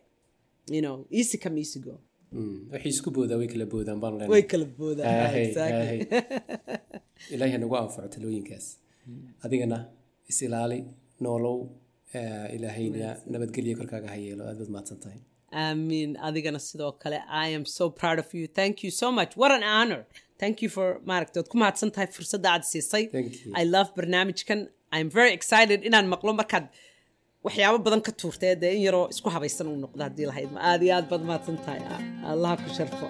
You 0.74 0.81
know 0.85 0.97
easy 1.11 1.37
come 1.45 1.59
easy 1.62 1.79
go. 1.87 1.95
Waxay 2.72 2.91
isku 2.97 3.11
boodaa 3.16 3.39
way 3.41 3.49
kala 3.55 3.66
boodaan 3.74 3.99
baan 4.01 4.29
way 4.35 4.43
kala 4.53 4.66
boodaan 4.79 5.07
ilaahay 7.35 7.53
ha 7.55 7.59
nagu 7.62 7.74
anfaco 7.83 8.09
talooyinkaas. 8.14 8.66
Adigana 9.45 9.79
is 10.31 10.39
ilaali 10.47 10.79
noolow 11.27 11.57
ilaahayna 12.57 13.09
nabadgelya 13.33 13.74
korkaaga 13.81 14.09
ha 14.14 14.18
yeelo. 14.27 14.43
Aad 14.49 14.59
baad 14.61 14.70
mahadsan 14.77 14.99
tahay. 15.05 15.20
Amiin 15.64 16.11
adigana 16.29 16.59
sidoo 16.68 16.93
kale 17.03 17.18
i 17.45 17.49
am 17.59 17.64
so 17.79 17.85
proud 18.01 18.18
of 18.24 18.29
you. 18.35 18.45
Thank 18.61 18.77
you 18.85 18.91
so 19.03 19.09
much. 19.18 19.31
What 19.43 19.53
an 19.59 19.64
honor 19.77 20.03
thank 20.43 20.57
you 20.62 20.68
for 20.76 20.87
maaragta 21.11 21.37
waad 21.41 21.51
ku 21.53 21.57
mahadsan 21.62 21.91
tahay 21.95 22.09
fursadda 22.16 22.49
aad 22.55 22.64
siisay. 22.72 23.05
I 23.61 23.64
love 23.74 23.89
barnaamijkan. 23.99 24.59
I'm 24.97 25.09
very 25.18 25.32
excited 25.39 25.78
inaan 25.89 26.07
maqlo 26.14 26.30
markaad 26.41 26.66
waxyaabo 27.47 27.78
badan 27.87 28.03
ka 28.07 28.12
tuurtee. 28.20 28.55
Dee 28.62 28.72
in 28.76 28.82
yaroo 28.89 29.07
isku 29.14 29.28
habaysan 29.37 29.66
uu 29.72 29.78
noqdo 29.84 30.03
haddii 30.09 30.26
lahayd 30.30 30.51
ma 30.57 30.61
aad 30.70 30.80
iyo 30.87 30.95
aad 30.99 31.07
baad 31.12 31.22
mahadsan 31.30 31.57
tahay. 31.64 31.80
Allaha 32.32 32.57
ku 32.64 32.68
sharfo 32.78 33.07